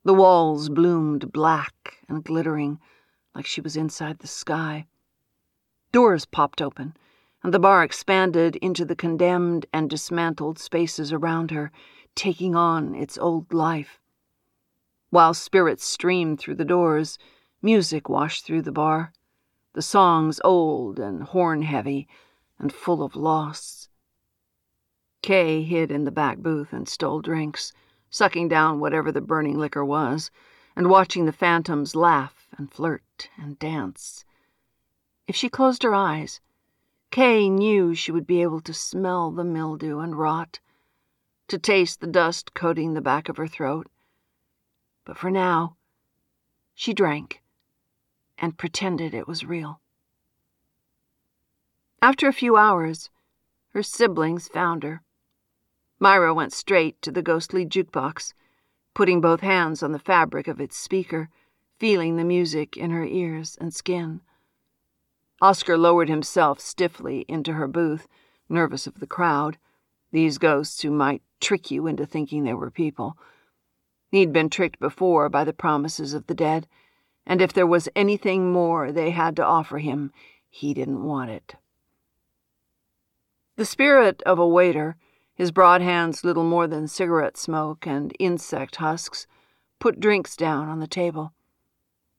The 0.05 0.15
walls 0.15 0.69
bloomed 0.69 1.33
black 1.33 1.99
and 2.09 2.25
glittering 2.25 2.81
like 3.33 3.47
she 3.47 3.61
was 3.61 3.77
inside 3.77 4.19
the 4.19 4.27
sky. 4.27 4.87
Doors 5.93 6.25
popped 6.25 6.61
open, 6.61 6.97
and 7.45 7.55
the 7.55 7.61
bar 7.61 7.85
expanded 7.85 8.57
into 8.57 8.85
the 8.85 8.97
condemned 8.97 9.67
and 9.73 9.89
dismantled 9.89 10.59
spaces 10.59 11.13
around 11.13 11.53
her, 11.53 11.71
taking 12.17 12.57
on 12.57 12.95
its 12.97 13.17
old 13.19 13.53
life. 13.53 14.00
While 15.11 15.35
spirits 15.35 15.85
streamed 15.85 16.39
through 16.39 16.55
the 16.55 16.65
doors, 16.65 17.19
music 17.61 18.09
washed 18.09 18.45
through 18.45 18.63
the 18.63 18.71
bar, 18.71 19.13
the 19.73 19.83
songs 19.83 20.41
old 20.45 21.01
and 21.01 21.25
horn 21.25 21.63
heavy 21.63 22.07
and 22.61 22.73
full 22.73 23.03
of 23.03 23.17
loss. 23.17 23.89
Kay 25.21 25.65
hid 25.65 25.91
in 25.91 26.05
the 26.05 26.13
back 26.13 26.39
booth 26.39 26.73
and 26.73 26.89
stole 26.89 27.21
drinks, 27.21 27.73
sucking 28.09 28.49
down 28.49 28.79
whatever 28.79 29.11
the 29.11 29.21
burning 29.21 29.59
liquor 29.59 29.85
was, 29.85 30.31
and 30.77 30.89
watching 30.89 31.25
the 31.25 31.33
phantoms 31.33 31.97
laugh 31.97 32.47
and 32.57 32.73
flirt 32.73 33.31
and 33.37 33.59
dance. 33.59 34.25
If 35.27 35.35
she 35.35 35.49
closed 35.49 35.83
her 35.83 35.95
eyes, 35.95 36.41
Kay 37.11 37.49
knew 37.49 37.97
she 37.97 38.13
would 38.13 38.29
be 38.29 38.43
able 38.43 38.61
to 38.61 38.73
smell 38.73 39.33
the 39.33 39.43
mildew 39.43 39.99
and 39.99 40.17
rot, 40.17 40.61
to 41.49 41.59
taste 41.59 42.01
the 42.01 42.07
dust 42.07 42.55
coating 42.55 42.95
the 42.95 43.01
back 43.01 43.29
of 43.29 43.37
her 43.39 43.49
throat. 43.49 43.89
But 45.11 45.19
for 45.19 45.33
now, 45.33 45.75
she 46.73 46.95
drank 46.95 47.43
and 48.39 48.57
pretended 48.57 49.13
it 49.13 49.27
was 49.27 49.45
real. 49.45 49.81
After 52.01 52.29
a 52.29 52.33
few 52.33 52.57
hours, 52.57 53.11
her 53.71 53.83
siblings 53.83 54.47
found 54.47 54.85
her. 54.85 55.03
Myra 55.99 56.33
went 56.33 56.53
straight 56.53 57.03
to 57.03 57.11
the 57.11 57.23
ghostly 57.23 57.67
jukebox, 57.67 58.35
putting 58.95 59.21
both 59.21 59.41
hands 59.41 59.83
on 59.83 59.91
the 59.91 59.99
fabric 59.99 60.47
of 60.47 60.61
its 60.61 60.77
speaker, 60.77 61.29
feeling 61.77 62.15
the 62.15 62.23
music 62.23 62.77
in 62.77 62.93
her 62.93 63.05
ears 63.05 63.59
and 63.61 63.75
skin. 63.75 64.21
Oscar 65.43 65.77
lowered 65.77 66.09
himself 66.09 66.61
stiffly 66.61 67.25
into 67.27 67.55
her 67.55 67.67
booth, 67.67 68.07
nervous 68.49 68.87
of 68.87 69.01
the 69.01 69.09
crowd, 69.09 69.59
these 70.13 70.39
ghosts 70.39 70.83
who 70.83 70.93
might 70.93 71.25
trick 71.41 71.69
you 71.69 71.89
into 71.89 72.07
thinking 72.07 72.45
they 72.45 72.55
were 72.55 72.71
people. 72.71 73.19
He'd 74.11 74.33
been 74.33 74.51
tricked 74.51 74.81
before 74.81 75.29
by 75.29 75.45
the 75.45 75.53
promises 75.53 76.15
of 76.15 76.27
the 76.27 76.35
dead, 76.35 76.67
and 77.25 77.41
if 77.41 77.53
there 77.53 77.67
was 77.67 77.89
anything 77.95 78.53
more 78.53 78.91
they 78.91 79.11
had 79.11 79.37
to 79.37 79.45
offer 79.45 79.79
him, 79.79 80.13
he 80.49 80.75
didn't 80.75 81.05
want 81.05 81.31
it. 81.31 81.55
The 83.57 83.65
spirit 83.65 84.23
of 84.25 84.39
a 84.39 84.49
waiter, 84.49 84.97
his 85.35 85.53
broad 85.53 85.81
hands 85.81 86.25
little 86.25 86.45
more 86.45 86.67
than 86.67 86.89
cigarette 86.89 87.37
smoke 87.37 87.87
and 87.87 88.15
insect 88.19 88.77
husks, 88.77 89.27
put 89.79 90.01
drinks 90.01 90.35
down 90.35 90.69
on 90.69 90.81
the 90.81 90.87
table. 90.89 91.33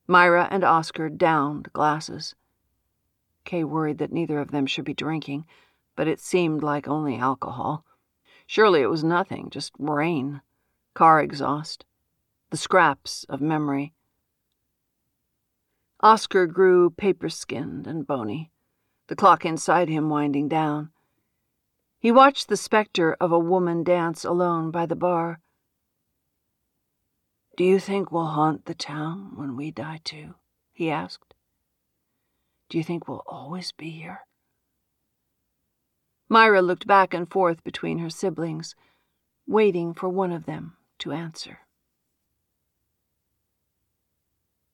Myra 0.07 0.47
and 0.49 0.63
Oscar 0.63 1.09
downed 1.09 1.73
glasses. 1.73 2.35
Kay 3.43 3.63
worried 3.63 3.97
that 3.97 4.13
neither 4.13 4.39
of 4.39 4.51
them 4.51 4.65
should 4.65 4.85
be 4.85 4.93
drinking, 4.93 5.45
but 5.95 6.07
it 6.07 6.19
seemed 6.19 6.63
like 6.63 6.87
only 6.87 7.17
alcohol. 7.17 7.85
Surely 8.47 8.81
it 8.81 8.89
was 8.89 9.03
nothing, 9.03 9.49
just 9.49 9.73
rain, 9.77 10.41
car 10.93 11.21
exhaust, 11.21 11.85
the 12.49 12.57
scraps 12.57 13.23
of 13.29 13.39
memory. 13.39 13.93
Oscar 16.01 16.47
grew 16.47 16.89
paper 16.89 17.29
skinned 17.29 17.87
and 17.87 18.05
bony, 18.05 18.51
the 19.07 19.15
clock 19.15 19.45
inside 19.45 19.87
him 19.87 20.09
winding 20.09 20.49
down. 20.49 20.91
He 21.99 22.11
watched 22.11 22.49
the 22.49 22.57
specter 22.57 23.13
of 23.21 23.31
a 23.31 23.39
woman 23.39 23.83
dance 23.83 24.25
alone 24.25 24.71
by 24.71 24.85
the 24.85 24.95
bar. 24.95 25.39
Do 27.55 27.63
you 27.63 27.79
think 27.79 28.11
we'll 28.11 28.25
haunt 28.25 28.65
the 28.65 28.73
town 28.73 29.33
when 29.35 29.55
we 29.55 29.71
die 29.71 30.01
too? 30.03 30.35
he 30.73 30.89
asked. 30.89 31.33
Do 32.69 32.77
you 32.77 32.83
think 32.83 33.07
we'll 33.07 33.23
always 33.27 33.71
be 33.71 33.91
here? 33.91 34.25
Myra 36.27 36.61
looked 36.61 36.87
back 36.87 37.13
and 37.13 37.29
forth 37.29 37.63
between 37.63 37.99
her 37.99 38.09
siblings, 38.09 38.75
waiting 39.45 39.93
for 39.93 40.09
one 40.09 40.31
of 40.31 40.45
them 40.45 40.77
to 41.01 41.11
answer. 41.11 41.59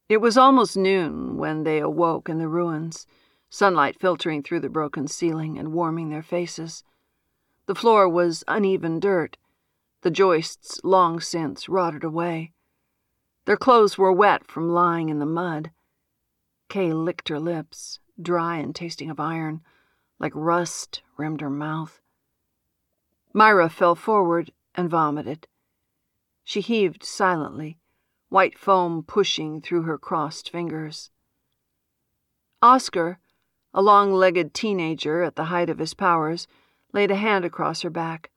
It 0.09 0.21
was 0.21 0.37
almost 0.37 0.77
noon 0.77 1.35
when 1.35 1.63
they 1.63 1.79
awoke 1.79 2.29
in 2.29 2.37
the 2.37 2.47
ruins, 2.47 3.05
sunlight 3.49 3.99
filtering 3.99 4.41
through 4.41 4.61
the 4.61 4.69
broken 4.69 5.07
ceiling 5.07 5.57
and 5.57 5.73
warming 5.73 6.09
their 6.09 6.23
faces. 6.23 6.83
The 7.65 7.75
floor 7.75 8.07
was 8.07 8.43
uneven 8.47 8.99
dirt, 8.99 9.37
the 10.01 10.11
joists 10.11 10.79
long 10.83 11.19
since 11.19 11.67
rotted 11.67 12.03
away. 12.05 12.53
Their 13.45 13.57
clothes 13.57 13.97
were 13.97 14.13
wet 14.13 14.49
from 14.49 14.69
lying 14.69 15.09
in 15.09 15.19
the 15.19 15.25
mud. 15.25 15.71
Kay 16.69 16.93
licked 16.93 17.27
her 17.29 17.39
lips, 17.39 17.99
dry 18.21 18.57
and 18.57 18.73
tasting 18.73 19.09
of 19.09 19.19
iron, 19.19 19.61
like 20.19 20.33
rust 20.35 21.01
rimmed 21.17 21.41
her 21.41 21.49
mouth. 21.49 21.99
Myra 23.33 23.69
fell 23.69 23.95
forward 23.95 24.51
and 24.75 24.89
vomited. 24.89 25.47
She 26.47 26.61
heaved 26.61 27.03
silently 27.03 27.77
white 28.29 28.57
foam 28.57 29.03
pushing 29.03 29.59
through 29.59 29.81
her 29.81 29.97
crossed 29.97 30.49
fingers. 30.49 31.11
Oscar, 32.61 33.19
a 33.73 33.81
long 33.81 34.13
legged 34.13 34.53
teenager 34.53 35.23
at 35.23 35.35
the 35.35 35.51
height 35.51 35.69
of 35.69 35.79
his 35.79 35.93
powers, 35.93 36.47
laid 36.93 37.11
a 37.11 37.17
hand 37.17 37.43
across 37.43 37.81
her 37.81 37.89
back. 37.89 38.31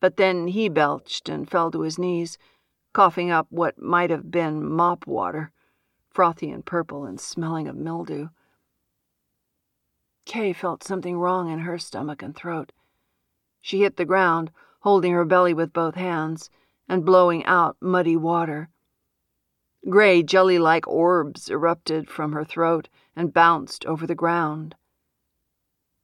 But 0.00 0.16
then 0.16 0.46
he 0.46 0.70
belched 0.70 1.28
and 1.28 1.50
fell 1.50 1.70
to 1.70 1.82
his 1.82 1.98
knees, 1.98 2.38
coughing 2.94 3.30
up 3.30 3.46
what 3.50 3.78
might 3.78 4.08
have 4.08 4.30
been 4.30 4.66
mop 4.66 5.06
water, 5.06 5.52
frothy 6.08 6.50
and 6.50 6.64
purple 6.64 7.04
and 7.04 7.20
smelling 7.20 7.68
of 7.68 7.76
mildew. 7.76 8.30
Kay 10.24 10.54
felt 10.54 10.82
something 10.82 11.18
wrong 11.18 11.50
in 11.50 11.58
her 11.58 11.76
stomach 11.76 12.22
and 12.22 12.34
throat. 12.34 12.72
She 13.60 13.82
hit 13.82 13.98
the 13.98 14.06
ground, 14.06 14.50
holding 14.80 15.12
her 15.12 15.26
belly 15.26 15.52
with 15.52 15.74
both 15.74 15.94
hands 15.94 16.48
and 16.88 17.04
blowing 17.04 17.44
out 17.44 17.76
muddy 17.80 18.16
water. 18.16 18.70
Gray, 19.88 20.22
jelly 20.22 20.58
like 20.58 20.88
orbs 20.88 21.50
erupted 21.50 22.08
from 22.08 22.32
her 22.32 22.44
throat 22.44 22.88
and 23.14 23.32
bounced 23.32 23.84
over 23.86 24.06
the 24.06 24.14
ground. 24.14 24.74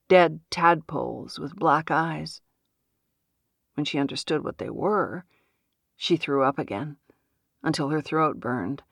Dead 0.07 0.39
tadpoles 0.49 1.39
with 1.39 1.55
black 1.55 1.89
eyes. 1.89 2.41
When 3.73 3.85
she 3.85 3.99
understood 3.99 4.43
what 4.43 4.59
they 4.59 4.69
were, 4.69 5.25
she 5.97 6.15
threw 6.15 6.43
up 6.43 6.59
again 6.59 6.97
until 7.63 7.89
her 7.89 8.01
throat 8.01 8.39
burned 8.39 8.83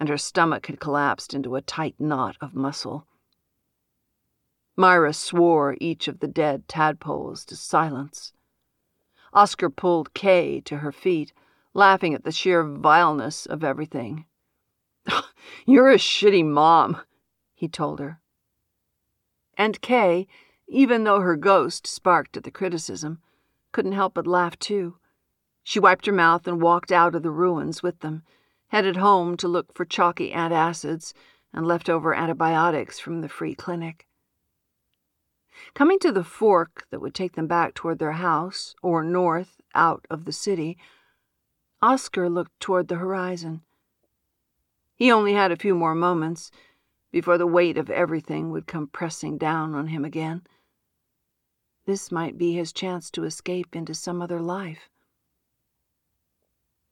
and 0.00 0.08
her 0.08 0.18
stomach 0.18 0.66
had 0.66 0.80
collapsed 0.80 1.34
into 1.34 1.54
a 1.54 1.60
tight 1.60 1.94
knot 1.98 2.36
of 2.40 2.54
muscle. 2.54 3.06
Myra 4.74 5.12
swore 5.12 5.76
each 5.78 6.08
of 6.08 6.20
the 6.20 6.26
dead 6.26 6.66
tadpoles 6.66 7.44
to 7.44 7.54
silence. 7.54 8.32
Oscar 9.34 9.68
pulled 9.68 10.14
Kay 10.14 10.62
to 10.62 10.78
her 10.78 10.90
feet, 10.90 11.34
laughing 11.74 12.14
at 12.14 12.24
the 12.24 12.32
sheer 12.32 12.64
vileness 12.64 13.46
of 13.46 13.62
everything. 13.64 14.26
You're 15.66 15.90
a 15.90 15.96
shitty 15.96 16.44
mom, 16.44 17.00
he 17.54 17.68
told 17.68 18.00
her. 18.00 18.20
And 19.56 19.80
Kay, 19.80 20.26
even 20.68 21.04
though 21.04 21.20
her 21.20 21.36
ghost 21.36 21.86
sparked 21.86 22.36
at 22.36 22.44
the 22.44 22.50
criticism, 22.50 23.20
couldn't 23.72 23.92
help 23.92 24.14
but 24.14 24.26
laugh 24.26 24.58
too. 24.58 24.96
She 25.62 25.78
wiped 25.78 26.06
her 26.06 26.12
mouth 26.12 26.46
and 26.46 26.62
walked 26.62 26.90
out 26.90 27.14
of 27.14 27.22
the 27.22 27.30
ruins 27.30 27.82
with 27.82 28.00
them, 28.00 28.22
headed 28.68 28.96
home 28.96 29.36
to 29.36 29.48
look 29.48 29.74
for 29.74 29.84
chalky 29.84 30.32
antacids 30.32 31.12
and 31.52 31.66
leftover 31.66 32.14
antibiotics 32.14 32.98
from 32.98 33.20
the 33.20 33.28
free 33.28 33.54
clinic. 33.54 34.06
Coming 35.74 35.98
to 35.98 36.12
the 36.12 36.24
fork 36.24 36.86
that 36.90 37.00
would 37.00 37.14
take 37.14 37.34
them 37.34 37.46
back 37.46 37.74
toward 37.74 37.98
their 37.98 38.12
house, 38.12 38.74
or 38.82 39.02
north, 39.02 39.60
out 39.74 40.06
of 40.08 40.24
the 40.24 40.32
city, 40.32 40.78
Oscar 41.82 42.28
looked 42.28 42.58
toward 42.60 42.88
the 42.88 42.96
horizon. 42.96 43.62
He 44.94 45.10
only 45.10 45.32
had 45.32 45.50
a 45.50 45.56
few 45.56 45.74
more 45.74 45.94
moments 45.94 46.50
before 47.10 47.38
the 47.38 47.46
weight 47.46 47.78
of 47.78 47.88
everything 47.88 48.50
would 48.50 48.66
come 48.66 48.86
pressing 48.86 49.38
down 49.38 49.74
on 49.74 49.88
him 49.88 50.04
again. 50.04 50.42
This 51.86 52.12
might 52.12 52.36
be 52.36 52.52
his 52.52 52.72
chance 52.72 53.10
to 53.12 53.24
escape 53.24 53.74
into 53.74 53.94
some 53.94 54.20
other 54.20 54.40
life. 54.40 54.90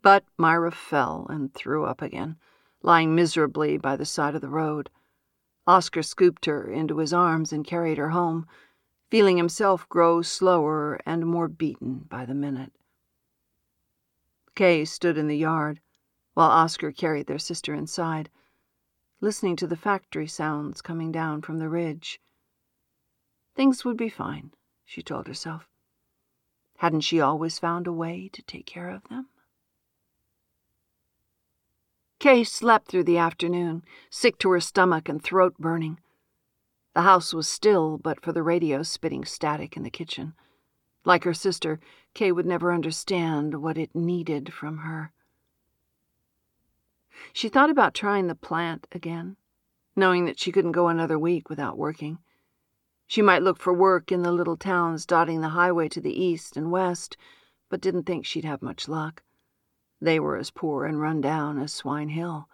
But 0.00 0.24
Myra 0.38 0.72
fell 0.72 1.26
and 1.28 1.52
threw 1.52 1.84
up 1.84 2.00
again, 2.00 2.36
lying 2.82 3.14
miserably 3.14 3.76
by 3.76 3.96
the 3.96 4.06
side 4.06 4.34
of 4.34 4.40
the 4.40 4.48
road. 4.48 4.88
Oscar 5.66 6.02
scooped 6.02 6.46
her 6.46 6.70
into 6.70 6.98
his 6.98 7.12
arms 7.12 7.52
and 7.52 7.66
carried 7.66 7.98
her 7.98 8.10
home, 8.10 8.46
feeling 9.10 9.36
himself 9.36 9.86
grow 9.90 10.22
slower 10.22 10.98
and 11.04 11.26
more 11.26 11.48
beaten 11.48 12.06
by 12.08 12.24
the 12.24 12.34
minute. 12.34 12.72
Kay 14.58 14.84
stood 14.84 15.16
in 15.16 15.28
the 15.28 15.36
yard 15.36 15.78
while 16.34 16.50
Oscar 16.50 16.90
carried 16.90 17.28
their 17.28 17.38
sister 17.38 17.74
inside, 17.74 18.28
listening 19.20 19.54
to 19.54 19.68
the 19.68 19.76
factory 19.76 20.26
sounds 20.26 20.82
coming 20.82 21.12
down 21.12 21.42
from 21.42 21.58
the 21.58 21.68
ridge. 21.68 22.20
Things 23.54 23.84
would 23.84 23.96
be 23.96 24.08
fine, 24.08 24.50
she 24.84 25.00
told 25.00 25.28
herself. 25.28 25.68
Hadn't 26.78 27.02
she 27.02 27.20
always 27.20 27.60
found 27.60 27.86
a 27.86 27.92
way 27.92 28.28
to 28.32 28.42
take 28.42 28.66
care 28.66 28.90
of 28.90 29.04
them? 29.04 29.28
Kay 32.18 32.42
slept 32.42 32.88
through 32.88 33.04
the 33.04 33.18
afternoon, 33.18 33.84
sick 34.10 34.38
to 34.38 34.50
her 34.50 34.60
stomach 34.60 35.08
and 35.08 35.22
throat 35.22 35.54
burning. 35.60 36.00
The 36.94 37.02
house 37.02 37.32
was 37.32 37.46
still, 37.46 37.96
but 37.96 38.20
for 38.20 38.32
the 38.32 38.42
radio 38.42 38.82
spitting 38.82 39.24
static 39.24 39.76
in 39.76 39.84
the 39.84 39.88
kitchen. 39.88 40.34
Like 41.04 41.24
her 41.24 41.34
sister, 41.34 41.80
Kay 42.14 42.32
would 42.32 42.46
never 42.46 42.72
understand 42.72 43.62
what 43.62 43.78
it 43.78 43.94
needed 43.94 44.52
from 44.52 44.78
her. 44.78 45.12
She 47.32 47.48
thought 47.48 47.70
about 47.70 47.94
trying 47.94 48.26
the 48.26 48.34
plant 48.34 48.86
again, 48.92 49.36
knowing 49.96 50.24
that 50.26 50.38
she 50.38 50.52
couldn't 50.52 50.72
go 50.72 50.88
another 50.88 51.18
week 51.18 51.48
without 51.48 51.78
working. 51.78 52.18
She 53.06 53.22
might 53.22 53.42
look 53.42 53.58
for 53.58 53.72
work 53.72 54.12
in 54.12 54.22
the 54.22 54.32
little 54.32 54.56
towns 54.56 55.06
dotting 55.06 55.40
the 55.40 55.50
highway 55.50 55.88
to 55.88 56.00
the 56.00 56.12
east 56.12 56.56
and 56.56 56.70
west, 56.70 57.16
but 57.68 57.80
didn't 57.80 58.04
think 58.04 58.26
she'd 58.26 58.44
have 58.44 58.62
much 58.62 58.86
luck. 58.86 59.22
They 60.00 60.20
were 60.20 60.36
as 60.36 60.50
poor 60.50 60.84
and 60.84 61.00
run 61.00 61.20
down 61.20 61.58
as 61.58 61.72
Swine 61.72 62.10
Hill. 62.10 62.48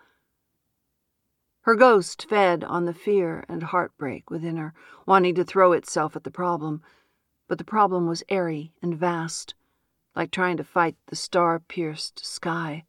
Her 1.62 1.74
ghost 1.74 2.26
fed 2.28 2.62
on 2.62 2.84
the 2.84 2.94
fear 2.94 3.44
and 3.48 3.62
heartbreak 3.62 4.30
within 4.30 4.56
her, 4.56 4.74
wanting 5.06 5.34
to 5.34 5.44
throw 5.44 5.72
itself 5.72 6.14
at 6.14 6.24
the 6.24 6.30
problem, 6.30 6.82
but 7.48 7.58
the 7.58 7.64
problem 7.64 8.06
was 8.06 8.22
airy 8.28 8.72
and 8.82 8.96
vast, 8.96 9.54
like 10.14 10.30
trying 10.30 10.56
to 10.56 10.64
fight 10.64 10.96
the 11.06 11.16
star 11.16 11.60
pierced 11.60 12.24
sky. 12.24 12.84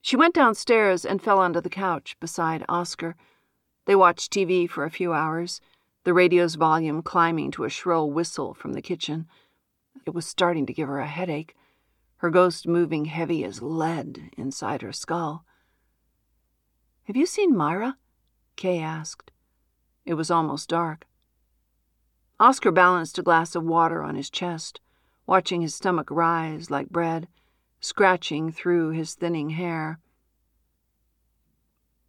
She 0.00 0.16
went 0.16 0.34
downstairs 0.34 1.04
and 1.04 1.22
fell 1.22 1.38
onto 1.38 1.60
the 1.60 1.70
couch 1.70 2.16
beside 2.20 2.64
Oscar. 2.68 3.16
They 3.86 3.94
watched 3.94 4.32
TV 4.32 4.68
for 4.68 4.84
a 4.84 4.90
few 4.90 5.12
hours, 5.12 5.60
the 6.04 6.14
radio's 6.14 6.56
volume 6.56 7.02
climbing 7.02 7.50
to 7.52 7.64
a 7.64 7.70
shrill 7.70 8.10
whistle 8.10 8.54
from 8.54 8.74
the 8.74 8.82
kitchen. 8.82 9.26
It 10.04 10.14
was 10.14 10.26
starting 10.26 10.66
to 10.66 10.74
give 10.74 10.88
her 10.88 10.98
a 10.98 11.06
headache 11.06 11.54
her 12.24 12.30
ghost 12.30 12.66
moving 12.66 13.04
heavy 13.04 13.44
as 13.44 13.60
lead 13.60 14.30
inside 14.38 14.80
her 14.80 14.94
skull. 14.94 15.44
Have 17.02 17.16
you 17.16 17.26
seen 17.26 17.54
Myra? 17.54 17.98
Kay 18.56 18.78
asked. 18.78 19.30
It 20.06 20.14
was 20.14 20.30
almost 20.30 20.70
dark. 20.70 21.04
Oscar 22.40 22.72
balanced 22.72 23.18
a 23.18 23.22
glass 23.22 23.54
of 23.54 23.64
water 23.64 24.02
on 24.02 24.16
his 24.16 24.28
chest, 24.28 24.80
watching 25.26 25.60
his 25.60 25.74
stomach 25.74 26.10
rise 26.10 26.70
like 26.70 26.90
bread, 26.90 27.28
scratching 27.80 28.50
through 28.50 28.90
his 28.90 29.14
thinning 29.14 29.50
hair. 29.50 30.00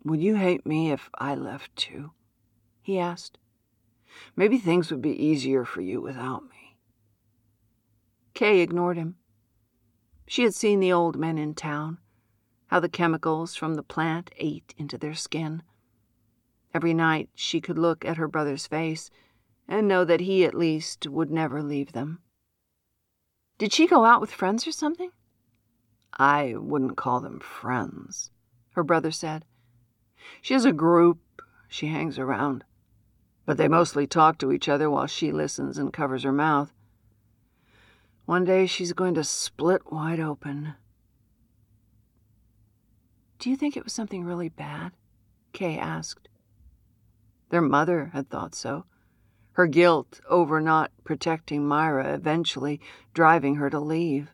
Would 0.04 0.22
you 0.22 0.36
hate 0.36 0.66
me 0.66 0.92
if 0.92 1.10
I 1.16 1.36
left 1.36 1.76
too? 1.76 2.12
he 2.82 2.98
asked. 2.98 3.38
Maybe 4.36 4.58
things 4.58 4.90
would 4.90 5.02
be 5.02 5.24
easier 5.24 5.64
for 5.64 5.82
you 5.82 6.02
without 6.02 6.44
me. 6.50 6.78
Kay 8.34 8.62
ignored 8.62 8.98
him. 8.98 9.16
She 10.28 10.44
had 10.44 10.56
seen 10.56 10.80
the 10.80 10.92
old 10.92 11.18
men 11.18 11.38
in 11.38 11.54
town, 11.54 12.00
how 12.68 12.80
the 12.80 12.90
chemicals 12.90 13.56
from 13.56 13.76
the 13.76 13.84
plant 13.84 14.32
ate 14.38 14.74
into 14.78 14.98
their 14.98 15.14
skin. 15.14 15.62
Every 16.74 16.94
night 16.94 17.30
she 17.36 17.62
could 17.62 17.78
look 17.78 18.04
at 18.04 18.18
her 18.18 18.28
brother's 18.28 18.68
face 18.68 19.10
and 19.68 19.88
know 19.88 20.06
that 20.06 20.22
he 20.22 20.46
at 20.46 20.54
least 20.54 21.08
would 21.08 21.32
never 21.32 21.62
leave 21.62 21.92
them. 21.92 22.20
Did 23.58 23.74
she 23.74 23.88
go 23.88 24.06
out 24.06 24.22
with 24.22 24.32
friends 24.32 24.68
or 24.68 24.72
something? 24.72 25.12
I 26.18 26.56
wouldn't 26.58 26.98
call 26.98 27.20
them 27.20 27.40
friends, 27.40 28.32
her 28.72 28.84
brother 28.84 29.12
said. 29.12 29.46
She 30.42 30.54
has 30.54 30.66
a 30.66 30.74
group 30.74 31.20
she 31.68 31.88
hangs 31.88 32.18
around, 32.18 32.64
but 33.46 33.58
they 33.58 33.68
mostly 33.68 34.08
talk 34.08 34.38
to 34.40 34.52
each 34.52 34.70
other 34.70 34.90
while 34.90 35.08
she 35.08 35.32
listens 35.32 35.78
and 35.78 35.92
covers 35.92 36.24
her 36.24 36.32
mouth. 36.32 36.74
One 38.26 38.44
day 38.44 38.66
she's 38.66 38.94
going 38.94 39.14
to 39.16 39.24
split 39.24 39.92
wide 39.92 40.20
open. 40.20 40.76
Do 43.40 43.50
you 43.50 43.56
think 43.56 43.78
it 43.78 43.84
was 43.84 43.94
something 43.94 44.24
really 44.24 44.50
bad? 44.50 44.94
Kay 45.54 45.78
asked. 45.78 46.28
Their 47.50 47.62
mother 47.62 48.12
had 48.14 48.30
thought 48.30 48.56
so. 48.56 48.86
Her 49.56 49.68
guilt 49.68 50.20
over 50.30 50.60
not 50.60 50.92
protecting 51.06 51.66
Myra 51.66 52.14
eventually 52.14 52.82
driving 53.14 53.56
her 53.56 53.70
to 53.70 53.80
leave. 53.80 54.32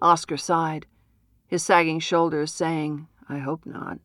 Oscar 0.00 0.36
sighed, 0.36 0.86
his 1.48 1.64
sagging 1.64 1.98
shoulders 1.98 2.52
saying, 2.52 3.08
I 3.28 3.38
hope 3.38 3.66
not. 3.66 3.98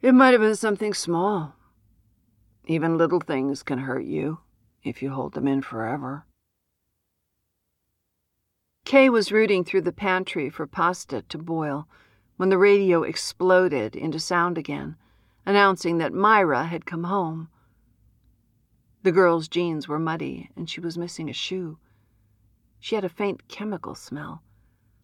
It 0.00 0.12
might 0.12 0.30
have 0.30 0.40
been 0.40 0.54
something 0.54 0.94
small. 0.94 1.56
Even 2.64 2.96
little 2.96 3.18
things 3.18 3.64
can 3.64 3.78
hurt 3.78 4.04
you 4.04 4.38
if 4.84 5.02
you 5.02 5.10
hold 5.10 5.34
them 5.34 5.48
in 5.48 5.60
forever. 5.60 6.24
Kay 8.84 9.08
was 9.08 9.32
rooting 9.32 9.64
through 9.64 9.82
the 9.82 9.92
pantry 9.92 10.48
for 10.48 10.68
pasta 10.68 11.22
to 11.22 11.38
boil 11.38 11.88
when 12.36 12.50
the 12.50 12.58
radio 12.58 13.02
exploded 13.02 13.96
into 13.96 14.20
sound 14.20 14.56
again, 14.56 14.94
announcing 15.44 15.98
that 15.98 16.12
Myra 16.12 16.66
had 16.66 16.86
come 16.86 17.04
home. 17.04 17.48
The 19.02 19.12
girl's 19.12 19.48
jeans 19.48 19.86
were 19.86 19.98
muddy 19.98 20.50
and 20.56 20.68
she 20.68 20.80
was 20.80 20.98
missing 20.98 21.28
a 21.30 21.32
shoe. 21.32 21.78
She 22.80 22.94
had 22.94 23.04
a 23.04 23.08
faint 23.08 23.48
chemical 23.48 23.94
smell, 23.94 24.42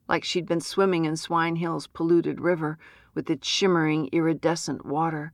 like 0.09 0.24
she'd 0.24 0.46
been 0.46 0.61
swimming 0.61 1.04
in 1.04 1.16
Swine 1.16 1.57
Hill's 1.57 1.87
polluted 1.87 2.40
river 2.40 2.78
with 3.14 3.30
its 3.30 3.46
shimmering 3.46 4.09
iridescent 4.12 4.85
water. 4.85 5.33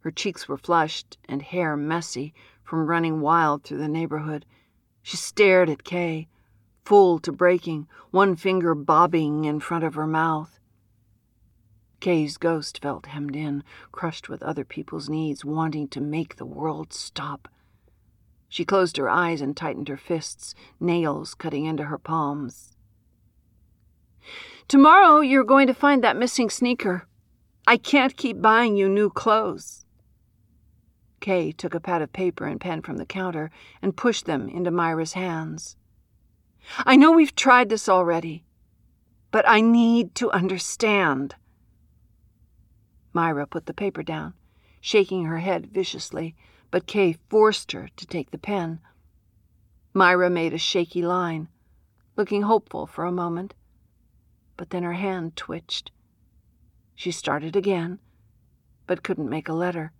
Her 0.00 0.10
cheeks 0.10 0.48
were 0.48 0.58
flushed 0.58 1.18
and 1.26 1.42
hair 1.42 1.76
messy 1.76 2.34
from 2.64 2.86
running 2.86 3.20
wild 3.20 3.62
through 3.62 3.78
the 3.78 3.88
neighborhood. 3.88 4.44
She 5.02 5.16
stared 5.16 5.70
at 5.70 5.84
Kay 5.84 6.28
full 6.84 7.18
to 7.20 7.32
breaking, 7.32 7.86
one 8.10 8.36
finger 8.36 8.74
bobbing 8.74 9.44
in 9.44 9.60
front 9.60 9.84
of 9.84 9.94
her 9.94 10.06
mouth. 10.06 10.58
Kay's 12.02 12.36
ghost 12.36 12.82
felt 12.82 13.06
hemmed 13.06 13.36
in, 13.36 13.62
crushed 13.92 14.28
with 14.28 14.42
other 14.42 14.64
people's 14.64 15.08
needs, 15.08 15.44
wanting 15.44 15.86
to 15.86 16.00
make 16.00 16.34
the 16.34 16.44
world 16.44 16.92
stop. 16.92 17.46
She 18.48 18.64
closed 18.64 18.96
her 18.96 19.08
eyes 19.08 19.40
and 19.40 19.56
tightened 19.56 19.86
her 19.86 19.96
fists, 19.96 20.56
nails 20.80 21.32
cutting 21.36 21.64
into 21.64 21.84
her 21.84 21.98
palms. 21.98 22.76
Tomorrow 24.66 25.20
you're 25.20 25.44
going 25.44 25.68
to 25.68 25.74
find 25.74 26.02
that 26.02 26.16
missing 26.16 26.50
sneaker. 26.50 27.06
I 27.68 27.76
can't 27.76 28.16
keep 28.16 28.42
buying 28.42 28.76
you 28.76 28.88
new 28.88 29.08
clothes. 29.08 29.84
Kay 31.20 31.52
took 31.52 31.72
a 31.72 31.78
pad 31.78 32.02
of 32.02 32.12
paper 32.12 32.46
and 32.46 32.60
pen 32.60 32.82
from 32.82 32.96
the 32.96 33.06
counter 33.06 33.52
and 33.80 33.96
pushed 33.96 34.26
them 34.26 34.48
into 34.48 34.72
Myra's 34.72 35.12
hands. 35.12 35.76
I 36.78 36.96
know 36.96 37.12
we've 37.12 37.36
tried 37.36 37.68
this 37.68 37.88
already, 37.88 38.42
but 39.30 39.48
I 39.48 39.60
need 39.60 40.16
to 40.16 40.32
understand. 40.32 41.36
Myra 43.12 43.46
put 43.46 43.66
the 43.66 43.74
paper 43.74 44.02
down, 44.02 44.34
shaking 44.80 45.24
her 45.24 45.38
head 45.38 45.66
viciously, 45.66 46.34
but 46.70 46.86
Kay 46.86 47.18
forced 47.28 47.72
her 47.72 47.88
to 47.96 48.06
take 48.06 48.30
the 48.30 48.38
pen. 48.38 48.80
Myra 49.94 50.30
made 50.30 50.54
a 50.54 50.58
shaky 50.58 51.02
line, 51.02 51.48
looking 52.16 52.42
hopeful 52.42 52.86
for 52.86 53.04
a 53.04 53.12
moment, 53.12 53.54
but 54.56 54.70
then 54.70 54.82
her 54.82 54.94
hand 54.94 55.36
twitched. 55.36 55.90
She 56.94 57.10
started 57.10 57.56
again, 57.56 57.98
but 58.86 59.02
couldn't 59.02 59.28
make 59.28 59.48
a 59.48 59.54
letter. 59.54 59.92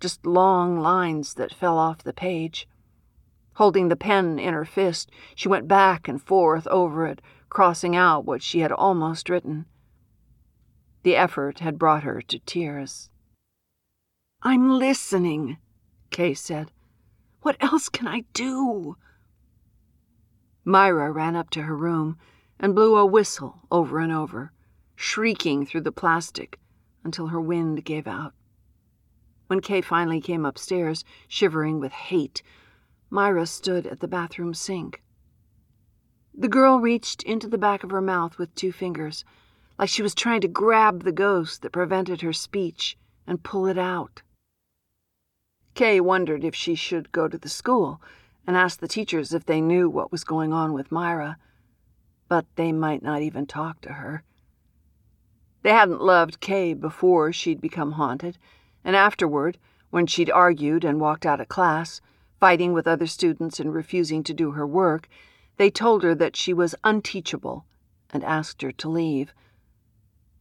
Just 0.00 0.24
long 0.24 0.78
lines 0.78 1.34
that 1.34 1.54
fell 1.54 1.78
off 1.78 2.04
the 2.04 2.12
page. 2.12 2.68
Holding 3.54 3.88
the 3.88 3.96
pen 3.96 4.38
in 4.38 4.52
her 4.52 4.64
fist, 4.64 5.10
she 5.34 5.48
went 5.48 5.68
back 5.68 6.08
and 6.08 6.22
forth 6.22 6.66
over 6.68 7.06
it, 7.06 7.20
crossing 7.48 7.96
out 7.96 8.24
what 8.24 8.42
she 8.42 8.60
had 8.60 8.72
almost 8.72 9.28
written. 9.28 9.66
The 11.06 11.14
effort 11.14 11.60
had 11.60 11.78
brought 11.78 12.02
her 12.02 12.20
to 12.20 12.40
tears. 12.40 13.10
I'm 14.42 14.76
listening, 14.76 15.58
Kay 16.10 16.34
said. 16.34 16.72
What 17.42 17.56
else 17.60 17.88
can 17.88 18.08
I 18.08 18.24
do? 18.32 18.96
Myra 20.64 21.12
ran 21.12 21.36
up 21.36 21.48
to 21.50 21.62
her 21.62 21.76
room 21.76 22.18
and 22.58 22.74
blew 22.74 22.96
a 22.96 23.06
whistle 23.06 23.60
over 23.70 24.00
and 24.00 24.10
over, 24.10 24.50
shrieking 24.96 25.64
through 25.64 25.82
the 25.82 25.92
plastic 25.92 26.58
until 27.04 27.28
her 27.28 27.40
wind 27.40 27.84
gave 27.84 28.08
out. 28.08 28.34
When 29.46 29.60
Kay 29.60 29.82
finally 29.82 30.20
came 30.20 30.44
upstairs, 30.44 31.04
shivering 31.28 31.78
with 31.78 31.92
hate, 31.92 32.42
Myra 33.10 33.46
stood 33.46 33.86
at 33.86 34.00
the 34.00 34.08
bathroom 34.08 34.54
sink. 34.54 35.04
The 36.34 36.48
girl 36.48 36.80
reached 36.80 37.22
into 37.22 37.46
the 37.46 37.58
back 37.58 37.84
of 37.84 37.90
her 37.90 38.02
mouth 38.02 38.38
with 38.38 38.52
two 38.56 38.72
fingers, 38.72 39.24
like 39.78 39.88
she 39.88 40.02
was 40.02 40.14
trying 40.14 40.40
to 40.40 40.48
grab 40.48 41.02
the 41.02 41.12
ghost 41.12 41.62
that 41.62 41.72
prevented 41.72 42.20
her 42.22 42.32
speech 42.32 42.96
and 43.26 43.42
pull 43.42 43.66
it 43.66 43.78
out. 43.78 44.22
Kay 45.74 46.00
wondered 46.00 46.44
if 46.44 46.54
she 46.54 46.74
should 46.74 47.12
go 47.12 47.28
to 47.28 47.36
the 47.36 47.48
school 47.48 48.00
and 48.46 48.56
ask 48.56 48.80
the 48.80 48.88
teachers 48.88 49.34
if 49.34 49.44
they 49.44 49.60
knew 49.60 49.90
what 49.90 50.10
was 50.10 50.24
going 50.24 50.52
on 50.52 50.72
with 50.72 50.92
Myra, 50.92 51.36
but 52.28 52.46
they 52.56 52.72
might 52.72 53.02
not 53.02 53.20
even 53.20 53.46
talk 53.46 53.80
to 53.82 53.92
her. 53.92 54.22
They 55.62 55.70
hadn't 55.70 56.00
loved 56.00 56.40
Kay 56.40 56.74
before 56.74 57.32
she'd 57.32 57.60
become 57.60 57.92
haunted, 57.92 58.38
and 58.84 58.94
afterward, 58.94 59.58
when 59.90 60.06
she'd 60.06 60.30
argued 60.30 60.84
and 60.84 61.00
walked 61.00 61.26
out 61.26 61.40
of 61.40 61.48
class, 61.48 62.00
fighting 62.38 62.72
with 62.72 62.86
other 62.86 63.06
students 63.06 63.58
and 63.58 63.74
refusing 63.74 64.22
to 64.22 64.34
do 64.34 64.52
her 64.52 64.66
work, 64.66 65.08
they 65.56 65.70
told 65.70 66.02
her 66.02 66.14
that 66.14 66.36
she 66.36 66.52
was 66.52 66.74
unteachable 66.84 67.64
and 68.10 68.22
asked 68.24 68.62
her 68.62 68.72
to 68.72 68.88
leave. 68.88 69.34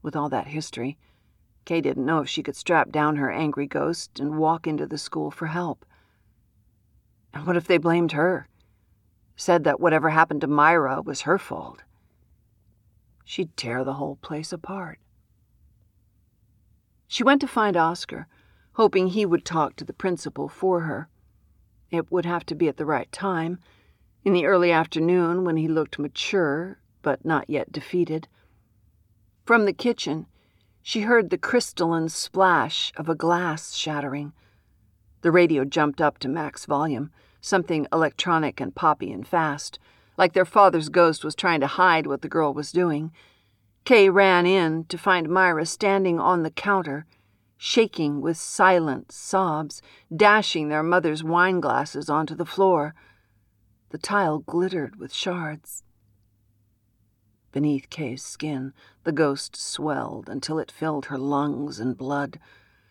With 0.06 0.16
all 0.16 0.30
that 0.30 0.46
history, 0.46 1.00
Kay 1.66 1.82
didn't 1.82 2.06
know 2.06 2.20
if 2.20 2.30
she 2.30 2.44
could 2.44 2.56
strap 2.56 2.92
down 2.92 3.16
her 3.16 3.32
angry 3.32 3.66
ghost 3.66 4.20
and 4.20 4.38
walk 4.38 4.68
into 4.68 4.86
the 4.86 5.00
school 5.00 5.32
for 5.32 5.48
help. 5.48 5.84
And 7.34 7.48
what 7.48 7.58
if 7.58 7.66
they 7.66 7.80
blamed 7.80 8.12
her? 8.12 8.48
Said 9.36 9.64
that 9.64 9.80
whatever 9.80 10.12
happened 10.12 10.42
to 10.42 10.48
Myra 10.48 11.02
was 11.02 11.22
her 11.22 11.40
fault? 11.40 11.82
She'd 13.24 13.58
tear 13.58 13.84
the 13.84 13.96
whole 13.96 14.18
place 14.18 14.54
apart. 14.54 15.00
She 17.08 17.24
went 17.24 17.42
to 17.42 17.48
find 17.48 17.76
Oscar, 17.76 18.28
hoping 18.74 19.08
he 19.08 19.26
would 19.26 19.44
talk 19.44 19.76
to 19.78 19.84
the 19.84 19.92
principal 19.92 20.48
for 20.48 20.82
her. 20.82 21.10
It 21.90 22.12
would 22.12 22.28
have 22.28 22.46
to 22.46 22.54
be 22.54 22.68
at 22.68 22.78
the 22.78 22.86
right 22.86 23.12
time, 23.12 23.58
in 24.24 24.34
the 24.34 24.46
early 24.46 24.72
afternoon 24.72 25.44
when 25.44 25.58
he 25.58 25.68
looked 25.68 25.98
mature, 25.98 26.78
but 27.02 27.26
not 27.26 27.50
yet 27.50 27.72
defeated. 27.72 28.28
From 29.46 29.66
the 29.66 29.74
kitchen, 29.74 30.26
she 30.82 31.02
heard 31.02 31.30
the 31.30 31.38
crystalline 31.38 32.10
splash 32.10 32.92
of 32.98 33.08
a 33.08 33.14
glass 33.14 33.76
shattering. 33.76 34.34
The 35.22 35.32
radio 35.32 35.64
jumped 35.64 36.02
up 36.02 36.18
to 36.20 36.28
max 36.28 36.66
volume, 36.66 37.12
something 37.42 37.86
electronic 37.94 38.60
and 38.60 38.74
poppy 38.74 39.12
and 39.12 39.28
fast, 39.28 39.78
like 40.18 40.34
their 40.34 40.46
father's 40.46 40.90
ghost 40.90 41.24
was 41.24 41.36
trying 41.36 41.60
to 41.60 41.68
hide 41.68 42.08
what 42.08 42.24
the 42.24 42.28
girl 42.28 42.56
was 42.56 42.72
doing. 42.72 43.12
Kay 43.84 44.10
ran 44.10 44.48
in 44.48 44.86
to 44.86 44.98
find 44.98 45.30
Myra 45.30 45.68
standing 45.68 46.20
on 46.20 46.42
the 46.42 46.50
counter, 46.50 47.06
shaking 47.56 48.22
with 48.22 48.38
silent 48.38 49.12
sobs, 49.12 49.80
dashing 50.16 50.70
their 50.70 50.82
mother's 50.82 51.24
wine 51.24 51.60
glasses 51.60 52.10
onto 52.10 52.34
the 52.34 52.48
floor. 52.48 52.96
The 53.90 54.00
tile 54.00 54.40
glittered 54.40 54.96
with 54.96 55.14
shards. 55.14 55.84
Beneath 57.56 57.90
Kay's 57.90 58.22
skin, 58.22 58.74
the 59.06 59.14
ghost 59.14 59.56
swelled 59.56 60.28
until 60.28 60.60
it 60.60 60.70
filled 60.70 61.06
her 61.06 61.18
lungs 61.18 61.80
and 61.80 61.98
blood, 61.98 62.38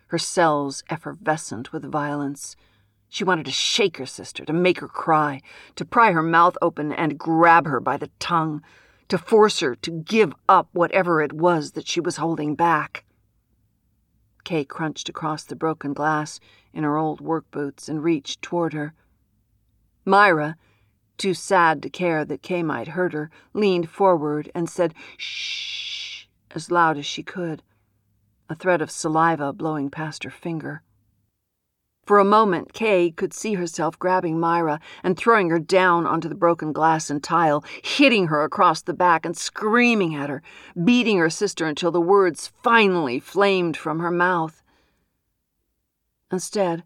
her 0.07 0.17
cells 0.17 0.83
effervescent 0.89 1.71
with 1.71 1.85
violence. 1.85 2.57
She 3.11 3.25
wanted 3.25 3.45
to 3.45 3.53
shake 3.53 3.99
her 3.99 4.07
sister, 4.07 4.43
to 4.47 4.55
make 4.55 4.81
her 4.81 4.89
cry, 4.89 5.43
to 5.77 5.85
pry 5.85 6.13
her 6.13 6.23
mouth 6.23 6.57
open 6.63 6.93
and 6.93 7.19
grab 7.19 7.67
her 7.67 7.79
by 7.79 7.99
the 7.99 8.09
tongue 8.19 8.63
to 9.09 9.19
force 9.19 9.61
her 9.61 9.75
to 9.75 9.91
give 9.91 10.33
up 10.49 10.71
whatever 10.73 11.21
it 11.21 11.35
was 11.35 11.73
that 11.73 11.87
she 11.87 12.01
was 12.01 12.17
holding 12.17 12.55
back. 12.55 13.05
Kay 14.45 14.65
crunched 14.65 15.11
across 15.11 15.45
the 15.45 15.57
broken 15.57 15.93
glass 15.93 16.41
in 16.73 16.85
her 16.85 16.97
old 16.97 17.21
work 17.21 17.51
boots 17.51 17.87
and 17.87 18.03
reached 18.03 18.41
toward 18.41 18.73
her. 18.73 18.95
Myra, 20.07 20.57
too 21.17 21.35
sad 21.35 21.83
to 21.83 21.91
care 21.91 22.25
that 22.25 22.43
Kay 22.43 22.63
might 22.63 22.89
hurt 22.89 23.13
her, 23.13 23.31
leaned 23.53 23.89
forward 23.91 24.51
and 24.55 24.69
said, 24.69 24.95
Shh, 25.17 26.27
as 26.51 26.71
loud 26.71 26.99
as 26.99 27.07
she 27.07 27.23
could, 27.23 27.63
a 28.49 28.55
thread 28.55 28.83
of 28.83 28.91
saliva 28.91 29.53
blowing 29.53 29.91
past 29.91 30.25
her 30.25 30.31
finger. 30.31 30.83
For 32.05 32.19
a 32.19 32.25
moment, 32.25 32.75
Kay 32.75 33.11
could 33.11 33.33
see 33.33 33.55
herself 33.55 33.99
grabbing 33.99 34.39
Myra 34.39 34.79
and 35.03 35.17
throwing 35.17 35.49
her 35.49 35.59
down 35.59 36.07
onto 36.07 36.29
the 36.29 36.35
broken 36.35 36.73
glass 36.73 37.09
and 37.09 37.23
tile, 37.23 37.65
hitting 37.83 38.27
her 38.27 38.45
across 38.45 38.83
the 38.83 38.93
back 38.93 39.25
and 39.25 39.35
screaming 39.35 40.15
at 40.15 40.29
her, 40.29 40.43
beating 40.85 41.17
her 41.17 41.31
sister 41.31 41.65
until 41.65 41.91
the 41.91 42.01
words 42.01 42.53
finally 42.63 43.19
flamed 43.19 43.77
from 43.77 44.01
her 44.01 44.11
mouth. 44.11 44.63
Instead, 46.31 46.85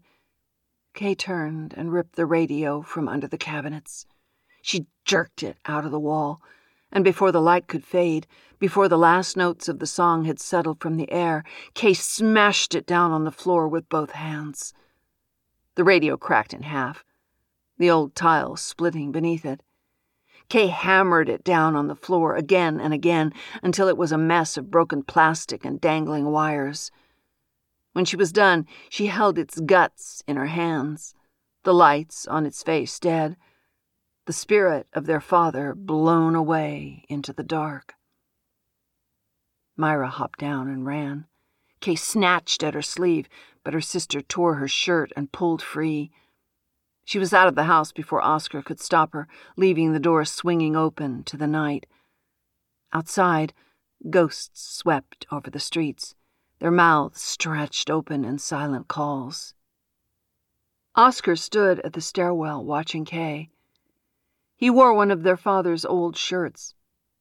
Kay 0.93 1.15
turned 1.15 1.73
and 1.75 1.91
ripped 1.91 2.15
the 2.15 2.25
radio 2.25 2.81
from 2.81 3.09
under 3.09 3.27
the 3.27 3.37
cabinets. 3.37 4.05
She 4.61 4.87
jerked 5.05 5.43
it 5.43 5.57
out 5.65 5.85
of 5.85 5.91
the 5.91 5.99
wall, 5.99 6.41
and 6.91 7.03
before 7.03 7.31
the 7.31 7.41
light 7.41 7.67
could 7.67 7.85
fade, 7.85 8.27
before 8.59 8.87
the 8.87 8.97
last 8.97 9.37
notes 9.37 9.69
of 9.69 9.79
the 9.79 9.87
song 9.87 10.25
had 10.25 10.39
settled 10.39 10.81
from 10.81 10.97
the 10.97 11.11
air, 11.11 11.43
Kay 11.73 11.93
smashed 11.93 12.75
it 12.75 12.85
down 12.85 13.11
on 13.11 13.23
the 13.23 13.31
floor 13.31 13.67
with 13.67 13.87
both 13.89 14.11
hands. 14.11 14.73
The 15.75 15.83
radio 15.83 16.17
cracked 16.17 16.53
in 16.53 16.63
half, 16.63 17.05
the 17.77 17.89
old 17.89 18.15
tile 18.15 18.57
splitting 18.57 19.11
beneath 19.11 19.45
it. 19.45 19.63
Kay 20.49 20.67
hammered 20.67 21.29
it 21.29 21.43
down 21.43 21.75
on 21.75 21.87
the 21.87 21.95
floor 21.95 22.35
again 22.35 22.81
and 22.81 22.93
again 22.93 23.31
until 23.63 23.87
it 23.87 23.97
was 23.97 24.11
a 24.11 24.17
mess 24.17 24.57
of 24.57 24.71
broken 24.71 25.03
plastic 25.03 25.63
and 25.63 25.79
dangling 25.79 26.25
wires. 26.25 26.91
When 27.93 28.03
she 28.03 28.15
was 28.15 28.31
done, 28.31 28.65
she 28.89 29.07
held 29.07 29.37
its 29.37 29.59
guts 29.59 30.23
in 30.27 30.35
her 30.35 30.47
hands, 30.47 31.15
the 31.63 31.73
lights 31.73 32.27
on 32.27 32.45
its 32.45 32.63
face 32.63 32.99
dead, 32.99 33.37
the 34.25 34.33
spirit 34.33 34.87
of 34.93 35.05
their 35.05 35.21
father 35.21 35.73
blown 35.73 36.35
away 36.35 37.05
into 37.09 37.33
the 37.33 37.43
dark. 37.43 37.95
Myra 39.75 40.09
hopped 40.09 40.39
down 40.39 40.67
and 40.67 40.85
ran. 40.85 41.25
Kay 41.79 41.95
snatched 41.95 42.63
at 42.63 42.73
her 42.73 42.81
sleeve, 42.81 43.29
but 43.63 43.73
her 43.73 43.81
sister 43.81 44.21
tore 44.21 44.55
her 44.55 44.67
shirt 44.67 45.11
and 45.15 45.31
pulled 45.31 45.61
free. 45.61 46.11
She 47.05 47.17
was 47.17 47.33
out 47.33 47.47
of 47.47 47.55
the 47.55 47.63
house 47.63 47.91
before 47.91 48.21
Oscar 48.21 48.61
could 48.61 48.79
stop 48.79 49.13
her, 49.13 49.27
leaving 49.55 49.93
the 49.93 49.99
door 49.99 50.25
swinging 50.25 50.75
open 50.75 51.23
to 51.23 51.37
the 51.37 51.47
night. 51.47 51.85
Outside, 52.91 53.53
ghosts 54.09 54.61
swept 54.61 55.25
over 55.31 55.49
the 55.49 55.59
streets, 55.59 56.15
their 56.59 56.71
mouths 56.71 57.21
stretched 57.21 57.89
open 57.89 58.25
in 58.25 58.37
silent 58.37 58.87
calls. 58.87 59.53
Oscar 60.95 61.35
stood 61.35 61.79
at 61.79 61.93
the 61.93 62.01
stairwell 62.01 62.63
watching 62.63 63.05
Kay. 63.05 63.49
He 64.59 64.69
wore 64.69 64.93
one 64.93 65.09
of 65.09 65.23
their 65.23 65.37
father's 65.37 65.85
old 65.85 66.17
shirts, 66.17 66.75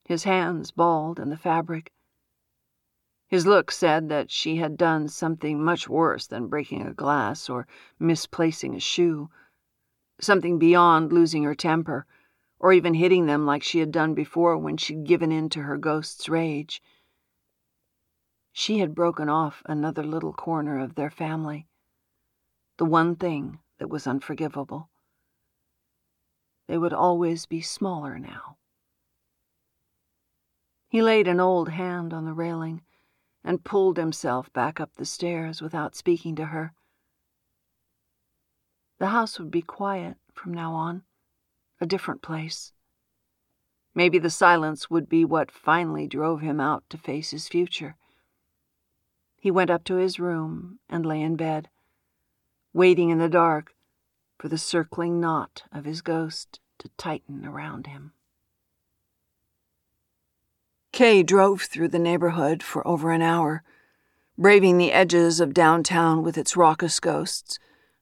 his 0.05 0.25
hands 0.25 0.73
balled 0.73 1.21
in 1.21 1.31
the 1.31 1.37
fabric. 1.37 1.93
His 3.29 3.47
look 3.47 3.71
said 3.71 4.09
that 4.09 4.33
she 4.33 4.57
had 4.57 4.77
done 4.77 5.07
something 5.07 5.63
much 5.63 5.89
worse 5.89 6.27
than 6.27 6.49
breaking 6.49 6.85
a 6.85 6.93
glass 6.93 7.49
or 7.49 7.69
misplacing 7.97 8.75
a 8.75 8.81
shoe, 8.81 9.31
something 10.21 10.59
beyond 10.59 11.13
losing 11.13 11.45
her 11.45 11.55
temper, 11.55 12.07
or 12.59 12.73
even 12.73 12.95
hitting 12.95 13.27
them 13.27 13.47
like 13.47 13.63
she 13.63 13.79
had 13.79 13.93
done 13.93 14.15
before 14.15 14.59
when 14.59 14.77
she'd 14.77 15.05
given 15.05 15.31
in 15.31 15.49
to 15.51 15.63
her 15.63 15.79
ghost's 15.79 16.29
rage. 16.29 16.83
She 18.51 18.81
had 18.81 18.97
broken 18.97 19.29
off 19.29 19.63
another 19.65 20.03
little 20.03 20.33
corner 20.33 20.81
of 20.81 20.97
their 20.97 21.13
family, 21.13 21.69
the 22.79 22.85
one 22.85 23.15
thing 23.15 23.61
that 23.79 23.89
was 23.91 24.09
unforgivable. 24.09 24.91
They 26.69 26.79
would 26.79 26.93
always 26.93 27.47
be 27.47 27.63
smaller 27.63 28.19
now. 28.19 28.59
He 30.89 31.03
laid 31.03 31.27
an 31.27 31.41
old 31.41 31.71
hand 31.71 32.13
on 32.13 32.27
the 32.27 32.35
railing 32.35 32.83
and 33.43 33.65
pulled 33.65 33.97
himself 33.97 34.53
back 34.53 34.79
up 34.79 34.95
the 34.95 35.07
stairs 35.07 35.63
without 35.63 35.97
speaking 35.97 36.37
to 36.37 36.47
her. 36.47 36.75
The 38.99 39.09
house 39.09 39.39
would 39.39 39.51
be 39.51 39.63
quiet 39.63 40.19
from 40.33 40.53
now 40.53 40.75
on, 40.75 41.03
a 41.81 41.87
different 41.87 42.21
place. 42.21 42.73
Maybe 43.95 44.19
the 44.19 44.31
silence 44.31 44.91
would 44.91 45.09
be 45.09 45.25
what 45.25 45.51
finally 45.51 46.07
drove 46.07 46.41
him 46.43 46.61
out 46.61 46.85
to 46.91 46.99
face 46.99 47.31
his 47.31 47.49
future. 47.49 47.97
He 49.41 49.51
went 49.51 49.71
up 49.71 49.85
to 49.85 49.95
his 49.95 50.21
room 50.21 50.81
and 50.89 51.07
lay 51.07 51.23
in 51.23 51.37
bed, 51.37 51.71
waiting 52.75 53.09
in 53.11 53.19
the 53.19 53.29
dark 53.29 53.75
for 54.39 54.49
the 54.49 54.59
circling 54.59 55.21
knot 55.21 55.65
of 55.73 55.85
his 55.85 56.01
ghost 56.01 56.61
to 56.79 56.89
tighten 56.97 57.45
around 57.45 57.87
him. 57.87 58.13
Kay 60.93 61.23
drove 61.23 61.63
through 61.63 61.89
the 61.89 61.99
neighborhood 61.99 62.63
for 62.63 62.87
over 62.87 63.11
an 63.11 63.23
hour, 63.23 63.63
braving 64.37 64.79
the 64.79 64.93
edges 64.93 65.41
of 65.41 65.53
downtown 65.53 66.23
with 66.23 66.39
its 66.39 66.57
raucous 66.57 67.01
ghosts, 67.01 67.59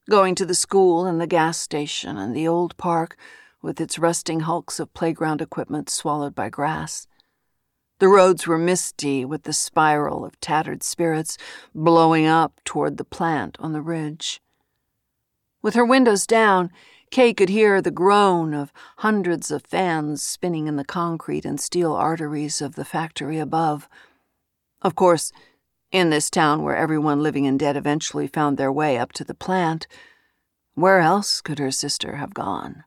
going 0.09 0.34
to 0.34 0.47
the 0.47 0.55
school 0.55 1.07
and 1.07 1.20
the 1.20 1.26
gas 1.26 1.59
station 1.59 2.16
and 2.16 2.34
the 2.34 2.47
old 2.47 2.76
park 2.76 3.16
with 3.62 3.80
its 3.80 3.99
rusting 3.99 4.41
hulks 4.41 4.78
of 4.78 4.95
playground 4.95 5.41
equipment 5.41 5.91
swallowed 5.91 6.34
by 6.34 6.49
grass. 6.49 7.09
The 7.99 8.09
roads 8.09 8.47
were 8.47 8.59
misty 8.59 9.24
with 9.24 9.45
the 9.45 9.53
spiral 9.55 10.24
of 10.24 10.39
tattered 10.41 10.82
spirits 10.82 11.39
blowing 11.74 12.26
up 12.26 12.61
toward 12.64 12.99
the 12.99 13.05
plant 13.05 13.57
on 13.59 13.72
the 13.72 13.80
ridge. 13.80 14.41
With 15.67 15.75
her 15.75 15.85
windows 15.85 16.29
down, 16.29 16.71
Kay 17.11 17.35
could 17.35 17.49
hear 17.49 17.83
the 17.83 17.91
groan 17.91 18.55
of 18.55 18.73
hundreds 18.99 19.51
of 19.51 19.67
fans 19.67 20.23
spinning 20.23 20.69
in 20.69 20.77
the 20.77 20.85
concrete 20.85 21.45
and 21.45 21.61
steel 21.61 21.93
arteries 21.93 22.62
of 22.62 22.77
the 22.77 22.85
factory 22.85 23.41
above. 23.41 23.89
Of 24.81 24.95
course, 24.95 25.33
in 25.91 26.11
this 26.11 26.31
town 26.31 26.62
where 26.62 26.77
everyone 26.77 27.21
living 27.21 27.49
and 27.49 27.59
dead 27.59 27.77
eventually 27.77 28.29
found 28.29 28.57
their 28.57 28.71
way 28.71 28.97
up 28.97 29.11
to 29.14 29.25
the 29.25 29.35
plant, 29.35 29.89
where 30.75 31.01
else 31.01 31.41
could 31.41 31.59
her 31.59 31.73
sister 31.73 32.14
have 32.14 32.33
gone? 32.33 32.85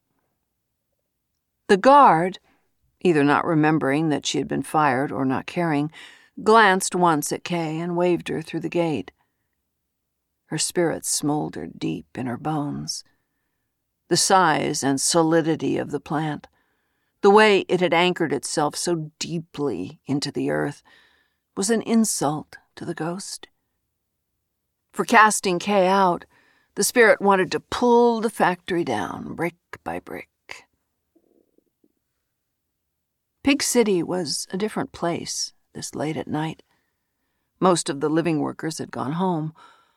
The 1.67 1.75
guard, 1.75 2.39
either 3.01 3.25
not 3.25 3.43
remembering 3.43 4.07
that 4.07 4.25
she 4.25 4.37
had 4.37 4.47
been 4.47 4.63
fired 4.63 5.11
or 5.11 5.25
not 5.25 5.47
caring, 5.47 5.91
glanced 6.41 6.95
once 6.95 7.33
at 7.33 7.43
Kay 7.43 7.77
and 7.77 7.97
waved 7.97 8.29
her 8.29 8.41
through 8.41 8.61
the 8.61 8.69
gate. 8.69 9.11
Her 10.49 10.57
spirit 10.57 11.05
smoldered 11.05 11.79
deep 11.79 12.17
in 12.17 12.25
her 12.25 12.37
bones 12.37 13.03
the 14.09 14.17
size 14.17 14.83
and 14.83 14.99
solidity 14.99 15.77
of 15.77 15.91
the 15.91 15.99
plant, 15.99 16.47
the 17.21 17.29
way 17.29 17.59
it 17.69 17.79
had 17.79 17.93
anchored 17.93 18.33
itself 18.33 18.75
so 18.75 19.11
deeply 19.19 20.01
into 20.07 20.31
the 20.31 20.49
earth, 20.49 20.83
was 21.55 21.69
an 21.69 21.83
insult 21.83 22.57
to 22.75 22.85
the 22.85 22.95
ghost. 22.95 23.47
For 24.91 25.05
casting 25.05 25.59
Kay 25.59 25.87
out, 25.87 26.25
the 26.75 26.83
spirit 26.83 27.21
wanted 27.21 27.51
to 27.51 27.59
pull 27.59 28.19
the 28.19 28.29
factory 28.29 28.83
down 28.83 29.35
brick 29.35 29.55
by 29.83 29.99
brick. 29.99 30.27
Pig 33.43 33.61
City 33.61 34.01
was 34.01 34.47
a 34.51 34.57
different 34.57 34.91
place 34.91 35.53
this 35.73 35.93
late 35.93 36.17
at 36.17 36.27
night. 36.27 36.63
Most 37.59 37.89
of 37.89 37.99
the 37.99 38.09
living 38.09 38.39
workers 38.39 38.79
had 38.79 38.91
gone 38.91 39.13
home 39.13 39.53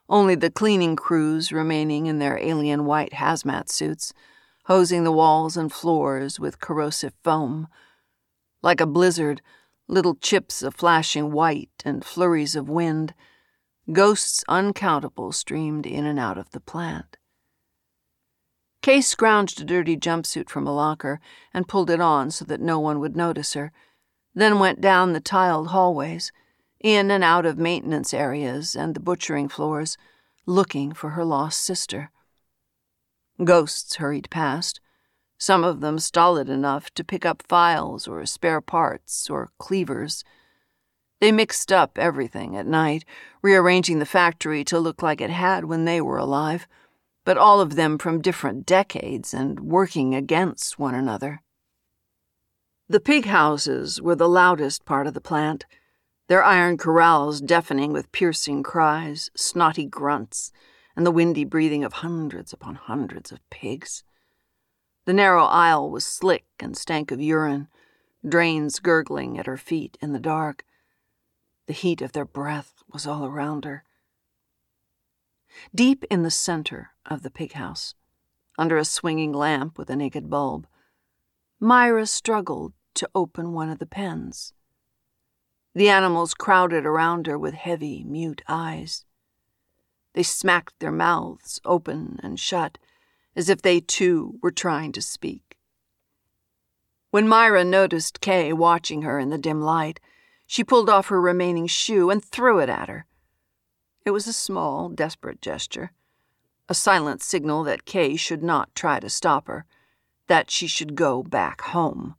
only 0.09 0.35
the 0.35 0.51
cleaning 0.51 0.97
crews 0.97 1.53
remaining 1.53 2.07
in 2.07 2.19
their 2.19 2.39
alien 2.39 2.85
white 2.85 3.13
hazmat 3.13 3.69
suits, 3.69 4.13
hosing 4.65 5.05
the 5.05 5.13
walls 5.13 5.57
and 5.57 5.73
floors 5.73 6.39
with 6.39 6.61
corrosive 6.61 7.15
foam. 7.23 7.69
Like 8.63 8.81
a 8.81 8.87
blizzard, 8.87 9.43
little 9.89 10.15
chips 10.15 10.63
of 10.63 10.75
flashing 10.75 11.33
white 11.33 11.83
and 11.85 12.05
flurries 12.05 12.55
of 12.55 12.69
wind, 12.69 13.15
ghosts 13.93 14.45
uncountable 14.49 15.33
streamed 15.33 15.87
in 15.87 16.07
and 16.07 16.19
out 16.19 16.39
of 16.39 16.51
the 16.51 16.61
plant. 16.61 17.17
Kay 18.83 18.99
scrounged 18.99 19.61
a 19.61 19.65
dirty 19.65 19.97
jumpsuit 19.97 20.49
from 20.49 20.67
a 20.67 20.75
locker 20.75 21.21
and 21.55 21.69
pulled 21.69 21.91
it 21.91 22.01
on 22.01 22.31
so 22.31 22.45
that 22.45 22.61
no 22.61 22.81
one 22.81 22.99
would 22.99 23.17
notice 23.17 23.55
her, 23.55 23.73
then 24.35 24.59
went 24.59 24.81
down 24.81 25.13
the 25.13 25.21
tiled 25.21 25.69
hallways 25.69 26.33
in 26.83 27.11
and 27.11 27.23
out 27.23 27.47
of 27.47 27.59
maintenance 27.59 28.13
areas 28.13 28.75
and 28.75 28.95
the 28.95 29.01
butchering 29.01 29.49
floors, 29.49 29.97
looking 30.47 30.93
for 30.93 31.11
her 31.11 31.25
lost 31.25 31.61
sister. 31.61 32.11
Ghosts 33.43 33.97
hurried 33.97 34.29
past, 34.31 34.81
some 35.39 35.65
of 35.65 35.81
them 35.81 35.99
stolid 35.99 36.49
enough 36.49 36.93
to 36.95 37.03
pick 37.03 37.27
up 37.27 37.43
files 37.49 38.07
or 38.07 38.25
spare 38.27 38.61
parts 38.61 39.29
or 39.29 39.51
cleavers. 39.59 40.23
They 41.21 41.33
mixed 41.33 41.73
up 41.73 41.99
everything 41.99 42.57
at 42.57 42.67
night, 42.67 43.05
rearranging 43.43 43.99
the 43.99 44.07
factory 44.07 44.65
to 44.65 44.79
look 44.79 45.03
like 45.03 45.21
it 45.21 45.31
had 45.31 45.65
when 45.65 45.85
they 45.85 46.01
were 46.01 46.19
alive, 46.19 46.69
but 47.25 47.39
all 47.39 47.61
of 47.61 47.75
them 47.75 47.99
from 47.99 48.21
different 48.21 48.67
decades 48.67 49.33
and 49.35 49.61
working 49.61 50.15
against 50.15 50.79
one 50.79 50.95
another. 50.95 51.43
The 52.89 53.01
pig 53.01 53.27
houses 53.27 54.01
were 54.01 54.17
the 54.17 54.29
loudest 54.29 54.85
part 54.85 55.07
of 55.07 55.15
the 55.15 55.21
plant 55.21 55.65
their 56.33 56.43
iron 56.43 56.79
corrals 56.79 57.43
deafening 57.43 57.93
with 57.93 58.11
piercing 58.11 58.63
cries, 58.63 59.31
snotty 59.37 59.85
grunts, 59.85 60.51
and 60.97 61.05
the 61.05 61.11
windy 61.11 61.45
breathing 61.45 61.85
of 61.85 61.93
hundreds 61.93 62.55
upon 62.55 62.75
hundreds 62.75 63.31
of 63.31 63.51
pigs. 63.51 64.03
The 65.05 65.13
narrow 65.13 65.45
aisle 65.45 65.91
was 65.91 66.07
slick 66.07 66.47
and 66.59 66.75
stank 66.75 67.11
of 67.11 67.21
urine, 67.21 67.69
drains 68.27 68.79
gurgling 68.79 69.39
at 69.39 69.45
her 69.45 69.59
feet 69.59 69.99
in 70.01 70.15
the 70.15 70.19
dark. 70.19 70.65
The 71.67 71.75
heat 71.75 72.01
of 72.01 72.13
their 72.13 72.25
breath 72.25 72.83
was 72.91 73.07
all 73.07 73.27
around 73.27 73.67
her. 73.67 73.85
Deep 75.75 76.03
in 76.11 76.23
the 76.23 76.31
center 76.31 76.93
of 77.05 77.23
the 77.23 77.31
pig 77.31 77.53
house, 77.53 77.95
under 78.57 78.79
a 78.79 78.87
swinging 78.87 79.35
lamp 79.35 79.77
with 79.77 79.91
a 79.91 79.97
naked 79.97 80.31
bulb, 80.31 80.67
Myra 81.61 82.07
struggled 82.07 82.73
to 82.95 83.11
open 83.15 83.53
one 83.53 83.69
of 83.69 83.81
the 83.81 83.85
pens. 83.85 84.55
The 85.75 85.89
animals 85.89 86.35
crowded 86.35 86.85
around 86.85 87.27
her 87.27 87.39
with 87.39 87.55
heavy, 87.55 88.05
mute 88.05 88.43
eyes. 88.47 89.05
They 90.15 90.23
smacked 90.23 90.79
their 90.79 90.93
mouths 90.93 91.61
open 91.65 92.21
and 92.23 92.39
shut, 92.39 92.77
as 93.35 93.49
if 93.49 93.63
they 93.63 93.81
too 93.81 94.39
were 94.43 94.51
trying 94.51 94.93
to 94.93 95.01
speak. 95.03 95.57
When 97.11 97.27
Myra 97.29 97.65
noticed 97.65 98.21
Kay 98.21 98.53
watching 98.53 99.03
her 99.03 99.19
in 99.19 99.31
the 99.31 99.39
dim 99.39 99.63
light, 99.63 100.01
she 100.47 100.65
pulled 100.65 100.91
off 100.91 101.09
her 101.09 101.21
remaining 101.21 101.67
shoe 101.67 102.11
and 102.11 102.23
threw 102.23 102.59
it 102.59 102.69
at 102.69 102.89
her. 102.89 103.07
It 104.05 104.11
was 104.11 104.27
a 104.27 104.33
small, 104.33 104.91
desperate 104.91 105.41
gesture, 105.41 105.93
a 106.69 106.75
silent 106.75 107.23
signal 107.23 107.65
that 107.65 107.87
Kay 107.87 108.17
should 108.17 108.43
not 108.43 108.75
try 108.75 109.01
to 109.01 109.09
stop 109.09 109.47
her, 109.47 109.65
that 110.27 110.51
she 110.51 110.67
should 110.67 110.95
go 110.95 111.23
back 111.23 111.63
home. 111.63 112.17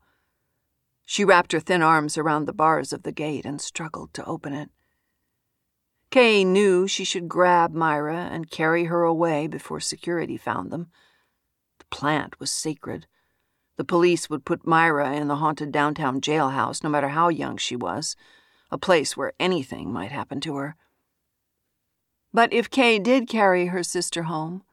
She 1.13 1.23
wrapped 1.23 1.51
her 1.51 1.59
thin 1.59 1.83
arms 1.83 2.17
around 2.17 2.45
the 2.45 2.53
bars 2.53 2.91
of 2.91 3.03
the 3.03 3.11
gate 3.11 3.45
and 3.45 3.61
struggled 3.61 4.15
to 4.15 4.25
open 4.25 4.51
it. 4.51 4.71
Kay 6.09 6.43
knew 6.43 6.87
she 6.87 7.03
should 7.03 7.29
grab 7.29 7.71
Myra 7.71 8.29
and 8.31 8.49
carry 8.49 8.85
her 8.85 9.03
away 9.03 9.45
before 9.45 9.79
security 9.79 10.37
found 10.37 10.71
them. 10.71 10.87
The 11.77 11.85
plant 11.91 12.39
was 12.39 12.51
sacred. 12.51 13.05
The 13.75 13.83
police 13.83 14.27
would 14.27 14.43
put 14.43 14.65
Myra 14.65 15.13
in 15.13 15.27
the 15.27 15.35
haunted 15.35 15.71
downtown 15.71 16.19
jailhouse 16.19 16.83
no 16.83 16.89
matter 16.89 17.09
how 17.09 17.29
young 17.29 17.57
she 17.57 17.75
was, 17.75 18.15
a 18.71 18.79
place 18.79 19.15
where 19.15 19.33
anything 19.39 19.93
might 19.93 20.11
happen 20.11 20.41
to 20.41 20.55
her. 20.55 20.75
But 22.33 22.51
if 22.51 22.71
Kay 22.71 22.97
did 22.97 23.29
carry 23.29 23.67
her 23.67 23.83
sister 23.83 24.23
home, 24.23 24.63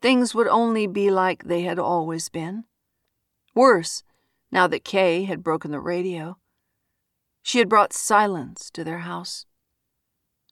things 0.00 0.34
would 0.34 0.48
only 0.48 0.86
be 0.86 1.10
like 1.10 1.44
they 1.44 1.60
had 1.60 1.78
always 1.78 2.30
been. 2.30 2.64
Worse, 3.54 4.02
now 4.50 4.66
that 4.66 4.84
Kay 4.84 5.24
had 5.24 5.42
broken 5.42 5.70
the 5.70 5.80
radio. 5.80 6.38
She 7.42 7.58
had 7.58 7.68
brought 7.68 7.92
silence 7.92 8.70
to 8.72 8.84
their 8.84 9.00
house. 9.00 9.46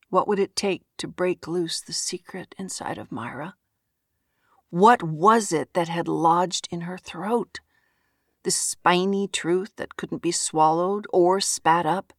What 0.09 0.29
would 0.29 0.39
it 0.39 0.57
take 0.57 0.83
to 0.99 1.09
break 1.09 1.49
loose 1.49 1.81
the 1.81 1.93
secret 1.93 2.55
inside 2.59 2.99
of 2.99 3.13
Myra? 3.13 3.55
What 4.71 5.03
was 5.03 5.53
it 5.53 5.75
that 5.75 5.89
had 5.89 6.09
lodged 6.09 6.69
in 6.71 6.83
her 6.83 6.99
throat? 6.99 7.61
This 8.45 8.57
spiny 8.57 9.29
truth 9.29 9.73
that 9.77 9.97
couldn't 9.97 10.23
be 10.23 10.33
swallowed 10.33 11.07
or 11.13 11.41
spat 11.41 11.87
up? 11.87 12.13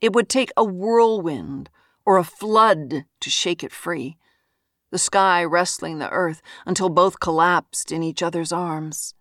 It 0.00 0.12
would 0.12 0.28
take 0.28 0.50
a 0.56 0.64
whirlwind 0.64 1.70
or 2.04 2.18
a 2.18 2.24
flood 2.24 3.04
to 3.20 3.30
shake 3.30 3.62
it 3.62 3.72
free, 3.72 4.16
the 4.90 4.98
sky 4.98 5.44
wrestling 5.44 5.98
the 5.98 6.10
earth 6.10 6.42
until 6.66 6.88
both 6.88 7.20
collapsed 7.20 7.92
in 7.92 8.02
each 8.02 8.22
other's 8.22 8.52
arms. 8.52 9.14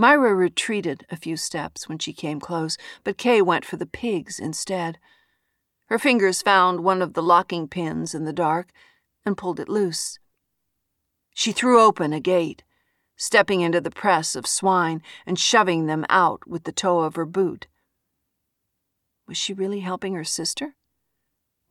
Myra 0.00 0.32
retreated 0.32 1.04
a 1.10 1.16
few 1.16 1.36
steps 1.36 1.88
when 1.88 1.98
she 1.98 2.12
came 2.12 2.38
close, 2.38 2.78
but 3.02 3.18
Kay 3.18 3.42
went 3.42 3.64
for 3.64 3.76
the 3.76 3.84
pigs 3.84 4.38
instead. 4.38 4.98
Her 5.86 5.98
fingers 5.98 6.40
found 6.40 6.84
one 6.84 7.02
of 7.02 7.14
the 7.14 7.22
locking 7.22 7.66
pins 7.66 8.14
in 8.14 8.24
the 8.24 8.32
dark 8.32 8.70
and 9.26 9.36
pulled 9.36 9.58
it 9.58 9.68
loose. 9.68 10.20
She 11.34 11.50
threw 11.50 11.82
open 11.82 12.12
a 12.12 12.20
gate, 12.20 12.62
stepping 13.16 13.60
into 13.60 13.80
the 13.80 13.90
press 13.90 14.36
of 14.36 14.46
swine 14.46 15.02
and 15.26 15.36
shoving 15.36 15.86
them 15.86 16.06
out 16.08 16.46
with 16.46 16.62
the 16.62 16.72
toe 16.72 17.00
of 17.00 17.16
her 17.16 17.26
boot. 17.26 17.66
Was 19.26 19.36
she 19.36 19.52
really 19.52 19.80
helping 19.80 20.14
her 20.14 20.24
sister? 20.24 20.76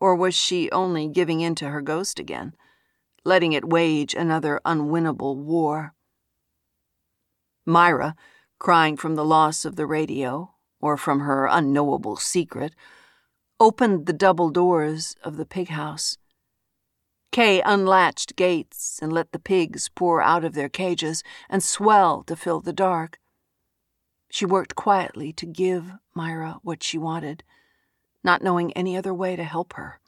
Or 0.02 0.16
was 0.16 0.36
she 0.36 0.70
only 0.72 1.08
giving 1.08 1.40
in 1.40 1.56
to 1.56 1.70
her 1.70 1.82
ghost 1.82 2.20
again, 2.20 2.56
letting 3.24 3.54
it 3.54 3.70
wage 3.70 4.14
another 4.14 4.60
unwinnable 4.66 5.38
war? 5.38 5.94
Myra, 7.68 8.16
crying 8.60 8.96
from 8.96 9.16
the 9.16 9.26
loss 9.26 9.66
of 9.66 9.76
the 9.76 9.86
radio 9.86 10.54
or 10.80 10.96
from 10.96 11.20
her 11.20 11.48
unknowable 11.48 12.16
secret, 12.16 12.74
opened 13.60 14.06
the 14.06 14.14
double 14.14 14.50
doors 14.50 15.18
of 15.22 15.36
the 15.36 15.46
pig 15.46 15.68
house. 15.68 16.18
Kay 17.34 17.62
unlatched 17.62 18.38
gates 18.38 19.00
and 19.02 19.12
let 19.12 19.34
the 19.34 19.40
pigs 19.40 19.90
pour 19.90 20.22
out 20.22 20.46
of 20.46 20.54
their 20.54 20.70
cages 20.70 21.24
and 21.50 21.62
swell 21.62 22.24
to 22.24 22.38
fill 22.38 22.62
the 22.62 22.72
dark. 22.72 23.20
She 24.30 24.46
worked 24.46 24.76
quietly 24.76 25.34
to 25.34 25.46
give 25.46 25.92
Myra 26.16 26.60
what 26.64 26.84
she 26.84 26.98
wanted, 26.98 27.44
not 28.24 28.42
knowing 28.42 28.72
any 28.74 28.96
other 28.96 29.14
way 29.14 29.36
to 29.36 29.44
help 29.44 29.74
her. 29.74 30.00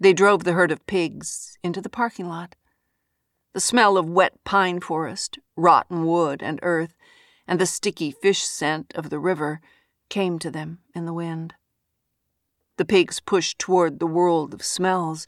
They 0.00 0.12
drove 0.12 0.42
the 0.42 0.54
herd 0.54 0.72
of 0.72 0.86
pigs 0.86 1.56
into 1.62 1.80
the 1.80 1.88
parking 1.88 2.28
lot 2.28 2.56
the 3.54 3.60
smell 3.60 3.96
of 3.96 4.08
wet 4.08 4.32
pine 4.44 4.78
forest, 4.78 5.38
rotten 5.58 6.06
wood, 6.06 6.42
and 6.42 6.58
earth, 6.62 6.94
and 7.46 7.60
the 7.60 7.66
sticky 7.66 8.10
fish 8.10 8.42
scent 8.42 8.92
of 8.94 9.10
the 9.10 9.18
river 9.18 9.60
came 10.08 10.38
to 10.38 10.50
them 10.50 10.78
in 10.94 11.04
the 11.04 11.12
wind. 11.12 11.54
The 12.76 12.84
pigs 12.84 13.20
pushed 13.20 13.58
toward 13.58 13.98
the 13.98 14.06
world 14.06 14.54
of 14.54 14.64
smells, 14.64 15.26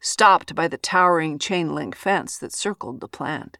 stopped 0.00 0.54
by 0.54 0.68
the 0.68 0.78
towering 0.78 1.38
chain 1.38 1.74
link 1.74 1.96
fence 1.96 2.38
that 2.38 2.54
circled 2.54 3.00
the 3.00 3.08
plant. 3.08 3.58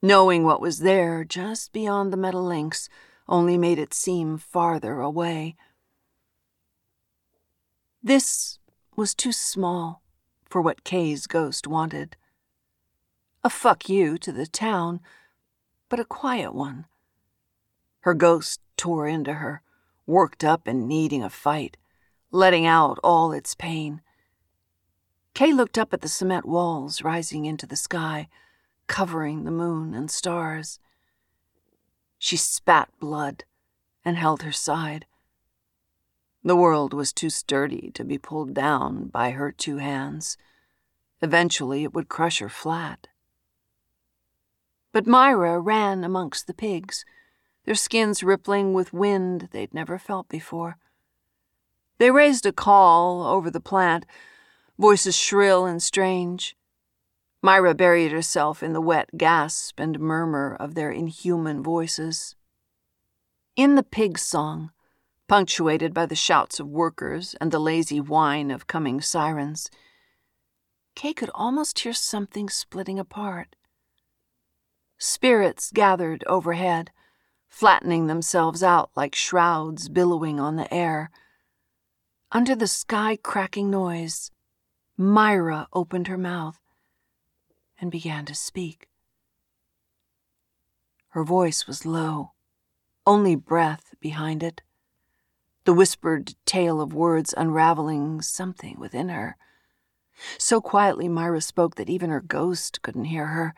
Knowing 0.00 0.44
what 0.44 0.60
was 0.60 0.80
there 0.80 1.24
just 1.24 1.72
beyond 1.72 2.12
the 2.12 2.16
metal 2.16 2.42
links 2.42 2.88
only 3.28 3.56
made 3.56 3.78
it 3.78 3.94
seem 3.94 4.38
farther 4.38 5.00
away. 5.00 5.54
This 8.02 8.58
was 8.96 9.14
too 9.14 9.32
small 9.32 10.02
for 10.44 10.60
what 10.60 10.84
Kay's 10.84 11.26
ghost 11.26 11.66
wanted. 11.66 12.16
A 13.44 13.50
fuck 13.50 13.88
you 13.88 14.18
to 14.18 14.30
the 14.30 14.46
town, 14.46 15.00
but 15.88 15.98
a 15.98 16.04
quiet 16.04 16.54
one. 16.54 16.86
Her 18.00 18.14
ghost 18.14 18.60
tore 18.76 19.08
into 19.08 19.34
her, 19.34 19.62
worked 20.06 20.44
up 20.44 20.68
and 20.68 20.86
needing 20.86 21.24
a 21.24 21.30
fight, 21.30 21.76
letting 22.30 22.66
out 22.66 23.00
all 23.02 23.32
its 23.32 23.56
pain. 23.56 24.00
Kay 25.34 25.52
looked 25.52 25.76
up 25.76 25.92
at 25.92 26.02
the 26.02 26.08
cement 26.08 26.46
walls 26.46 27.02
rising 27.02 27.44
into 27.44 27.66
the 27.66 27.74
sky, 27.74 28.28
covering 28.86 29.42
the 29.42 29.50
moon 29.50 29.92
and 29.92 30.08
stars. 30.08 30.78
She 32.18 32.36
spat 32.36 32.90
blood 33.00 33.44
and 34.04 34.16
held 34.16 34.42
her 34.42 34.52
side. 34.52 35.06
The 36.44 36.56
world 36.56 36.94
was 36.94 37.12
too 37.12 37.30
sturdy 37.30 37.90
to 37.94 38.04
be 38.04 38.18
pulled 38.18 38.54
down 38.54 39.08
by 39.08 39.30
her 39.30 39.50
two 39.50 39.78
hands. 39.78 40.36
Eventually, 41.20 41.82
it 41.82 41.92
would 41.92 42.08
crush 42.08 42.38
her 42.38 42.48
flat. 42.48 43.08
But 44.92 45.06
Myra 45.06 45.58
ran 45.58 46.04
amongst 46.04 46.46
the 46.46 46.54
pigs, 46.54 47.04
their 47.64 47.74
skins 47.74 48.22
rippling 48.22 48.74
with 48.74 48.92
wind 48.92 49.48
they'd 49.52 49.72
never 49.72 49.98
felt 49.98 50.28
before. 50.28 50.76
They 51.98 52.10
raised 52.10 52.44
a 52.44 52.52
call 52.52 53.22
over 53.22 53.50
the 53.50 53.60
plant, 53.60 54.04
voices 54.78 55.16
shrill 55.16 55.64
and 55.64 55.82
strange. 55.82 56.56
Myra 57.40 57.74
buried 57.74 58.12
herself 58.12 58.62
in 58.62 58.72
the 58.72 58.80
wet 58.80 59.16
gasp 59.16 59.80
and 59.80 59.98
murmur 59.98 60.56
of 60.60 60.74
their 60.74 60.90
inhuman 60.90 61.62
voices. 61.62 62.36
In 63.56 63.74
the 63.74 63.82
pig 63.82 64.18
song, 64.18 64.72
punctuated 65.28 65.94
by 65.94 66.06
the 66.06 66.14
shouts 66.14 66.60
of 66.60 66.68
workers 66.68 67.34
and 67.40 67.50
the 67.50 67.58
lazy 67.58 68.00
whine 68.00 68.50
of 68.50 68.66
coming 68.66 69.00
sirens, 69.00 69.70
Kay 70.94 71.14
could 71.14 71.30
almost 71.34 71.78
hear 71.78 71.94
something 71.94 72.50
splitting 72.50 72.98
apart. 72.98 73.56
Spirits 75.04 75.72
gathered 75.74 76.22
overhead, 76.28 76.92
flattening 77.48 78.06
themselves 78.06 78.62
out 78.62 78.92
like 78.94 79.16
shrouds 79.16 79.88
billowing 79.88 80.38
on 80.38 80.54
the 80.54 80.72
air. 80.72 81.10
Under 82.30 82.54
the 82.54 82.68
sky 82.68 83.18
cracking 83.20 83.68
noise, 83.68 84.30
Myra 84.96 85.66
opened 85.72 86.06
her 86.06 86.16
mouth 86.16 86.60
and 87.80 87.90
began 87.90 88.24
to 88.26 88.34
speak. 88.36 88.86
Her 91.08 91.24
voice 91.24 91.66
was 91.66 91.84
low, 91.84 92.34
only 93.04 93.34
breath 93.34 93.96
behind 93.98 94.40
it 94.44 94.62
the 95.64 95.74
whispered 95.74 96.36
tale 96.46 96.80
of 96.80 96.94
words 96.94 97.34
unraveling 97.36 98.22
something 98.22 98.78
within 98.78 99.08
her. 99.08 99.36
So 100.38 100.60
quietly 100.60 101.08
Myra 101.08 101.40
spoke 101.40 101.74
that 101.74 101.90
even 101.90 102.10
her 102.10 102.20
ghost 102.20 102.82
couldn't 102.82 103.06
hear 103.06 103.26
her, 103.26 103.52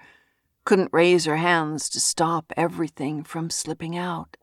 couldn't 0.64 0.92
raise 0.92 1.24
her 1.24 1.36
hands 1.36 1.88
to 1.90 2.00
stop 2.00 2.52
everything 2.56 3.22
from 3.22 3.50
slipping 3.50 3.96
out. 3.96 4.36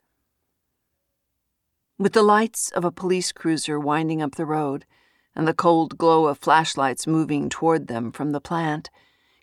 With 1.98 2.12
the 2.12 2.22
lights 2.22 2.70
of 2.70 2.84
a 2.84 2.92
police 2.92 3.32
cruiser 3.32 3.78
winding 3.78 4.22
up 4.22 4.34
the 4.34 4.46
road 4.46 4.86
and 5.34 5.46
the 5.46 5.54
cold 5.54 5.98
glow 5.98 6.26
of 6.26 6.38
flashlights 6.38 7.06
moving 7.06 7.48
toward 7.48 7.86
them 7.86 8.12
from 8.12 8.32
the 8.32 8.40
plant, 8.40 8.90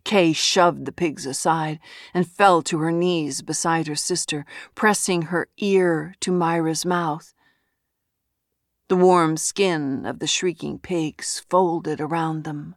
Kay 0.03 0.33
shoved 0.33 0.85
the 0.85 0.91
pigs 0.91 1.25
aside 1.25 1.79
and 2.13 2.27
fell 2.27 2.61
to 2.63 2.79
her 2.79 2.91
knees 2.91 3.41
beside 3.41 3.87
her 3.87 3.95
sister, 3.95 4.45
pressing 4.75 5.23
her 5.23 5.49
ear 5.57 6.15
to 6.21 6.31
Myra's 6.31 6.85
mouth. 6.85 7.33
The 8.87 8.95
warm 8.95 9.37
skin 9.37 10.05
of 10.05 10.19
the 10.19 10.27
shrieking 10.27 10.79
pigs 10.79 11.43
folded 11.49 12.01
around 12.01 12.43
them. 12.43 12.75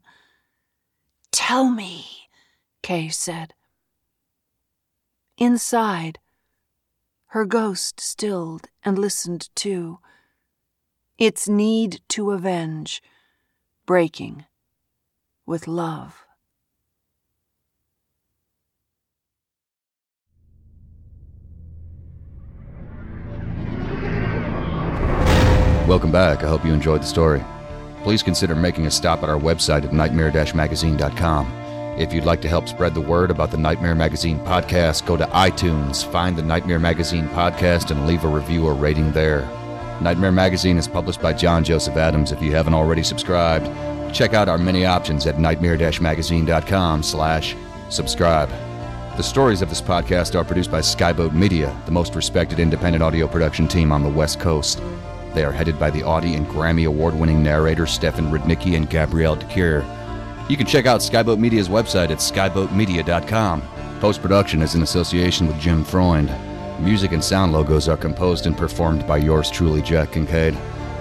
Tell 1.31 1.71
me, 1.71 2.29
Kay 2.83 3.09
said. 3.09 3.55
Inside, 5.43 6.21
her 7.31 7.45
ghost 7.45 7.99
stilled 7.99 8.69
and 8.85 8.97
listened 8.97 9.49
too. 9.57 9.99
Its 11.19 11.49
need 11.49 12.01
to 12.11 12.31
avenge, 12.31 13.03
breaking 13.85 14.45
with 15.45 15.67
love. 15.67 16.23
Welcome 25.89 26.13
back. 26.13 26.45
I 26.45 26.47
hope 26.47 26.65
you 26.65 26.73
enjoyed 26.73 27.03
the 27.03 27.07
story. 27.07 27.45
Please 28.05 28.23
consider 28.23 28.55
making 28.55 28.87
a 28.87 28.93
stop 28.93 29.25
at 29.25 29.29
our 29.29 29.41
website 29.41 29.83
at 29.83 29.93
nightmare-magazine.com. 29.93 31.62
If 31.99 32.15
you'd 32.15 32.25
like 32.25 32.41
to 32.41 32.49
help 32.49 32.69
spread 32.69 32.95
the 32.95 33.03
word 33.03 33.31
about 33.31 33.51
the 33.51 33.59
Nightmare 33.59 33.95
Magazine 33.95 34.39
podcast, 34.41 35.05
go 35.05 35.19
to 35.19 35.27
iTunes, 35.27 36.03
find 36.03 36.37
the 36.37 36.43
Nightmare 36.43 36.79
Magazine 36.79 37.29
podcast, 37.29 37.91
and 37.91 38.07
leave 38.07 38.25
a 38.25 38.29
review 38.29 38.67
or 38.67 38.73
rating 38.73 39.13
there. 39.13 39.43
Nightmare 40.01 40.33
Magazine 40.33 40.79
is 40.79 40.89
published 40.89 41.21
by 41.21 41.35
John 41.35 41.65
Joseph 41.65 41.97
Adams. 41.97 42.33
If 42.33 42.41
you 42.41 42.53
haven't 42.53 42.73
already 42.73 43.03
subscribed, 43.03 43.67
check 44.15 44.33
out 44.33 44.49
our 44.49 44.57
many 44.57 44.87
options 44.87 45.27
at 45.27 45.39
nightmare-magazine.com 45.39 47.03
slash 47.03 47.55
subscribe. 47.91 48.49
The 49.19 49.23
stories 49.23 49.61
of 49.61 49.69
this 49.69 49.83
podcast 49.83 50.35
are 50.35 50.45
produced 50.45 50.71
by 50.71 50.81
Skyboat 50.81 51.35
Media, 51.35 51.79
the 51.85 51.93
most 51.93 52.15
respected 52.15 52.59
independent 52.59 53.03
audio 53.03 53.29
production 53.29 53.69
team 53.69 53.93
on 53.93 54.03
the 54.03 54.09
West 54.09 54.41
Coast. 54.41 54.83
They 55.35 55.45
are 55.45 55.53
headed 55.53 55.79
by 55.79 55.91
the 55.91 56.05
Audie 56.05 56.35
and 56.35 56.47
Grammy 56.47 56.87
award 56.87 57.15
winning 57.15 57.43
narrators 57.43 57.91
Stefan 57.91 58.31
Rudnicki 58.31 58.77
and 58.77 58.89
Gabrielle 58.89 59.37
de 59.37 59.47
Cuir. 59.53 59.85
You 60.53 60.59
can 60.59 60.67
check 60.67 60.85
out 60.85 61.01
Skyboat 61.01 61.39
Media's 61.39 61.71
website 61.71 62.11
at 62.11 62.19
skyboatmedia.com. 62.19 63.63
Post 64.01 64.21
production 64.21 64.61
is 64.61 64.75
in 64.75 64.83
association 64.83 65.47
with 65.47 65.59
Jim 65.59 65.83
Freund. 65.83 66.31
Music 66.79 67.13
and 67.13 67.25
sound 67.25 67.55
logos 67.55 67.89
are 67.89 67.97
composed 67.97 68.45
and 68.45 68.55
performed 68.55 69.07
by 69.07 69.17
yours 69.17 69.51
truly, 69.51 69.81
Jack 69.81 70.13
Kincaid. 70.13 70.53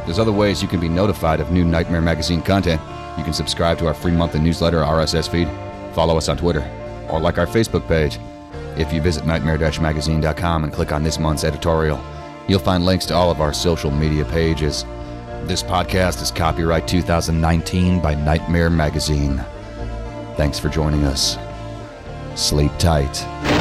There's 0.06 0.20
other 0.20 0.32
ways 0.32 0.62
you 0.62 0.70
can 0.70 0.80
be 0.80 0.88
notified 0.88 1.42
of 1.42 1.52
new 1.52 1.66
Nightmare 1.66 2.00
Magazine 2.00 2.42
content. 2.42 2.80
You 3.18 3.26
can 3.26 3.34
subscribe 3.34 3.78
to 3.80 3.88
our 3.88 3.94
free 3.94 4.14
monthly 4.14 4.40
newsletter 4.40 4.84
RSS 4.84 5.28
feed, 5.30 5.50
follow 5.94 6.16
us 6.16 6.30
on 6.30 6.38
Twitter, 6.38 6.66
or 7.10 7.20
like 7.20 7.38
our 7.38 7.46
Facebook 7.46 7.86
page. 7.90 8.20
If 8.78 8.94
you 8.94 9.02
visit 9.02 9.26
nightmare-magazine.com 9.26 10.64
and 10.64 10.72
click 10.72 10.94
on 10.94 11.04
this 11.04 11.20
month's 11.20 11.44
editorial, 11.44 12.02
You'll 12.48 12.60
find 12.60 12.86
links 12.86 13.06
to 13.08 13.16
all 13.16 13.32
of 13.32 13.40
our 13.40 13.54
social 13.54 13.92
media 13.92 14.26
pages. 14.26 14.84
This 15.44 15.64
podcast 15.64 16.22
is 16.22 16.32
copyright 16.32 16.88
2019 16.88 18.00
by 18.00 18.16
Nightmare 18.16 18.70
Magazine. 18.70 19.44
Thanks 20.38 20.60
for 20.60 20.70
joining 20.70 21.04
us. 21.04 21.38
Sleep 22.36 22.72
tight. 22.78 23.61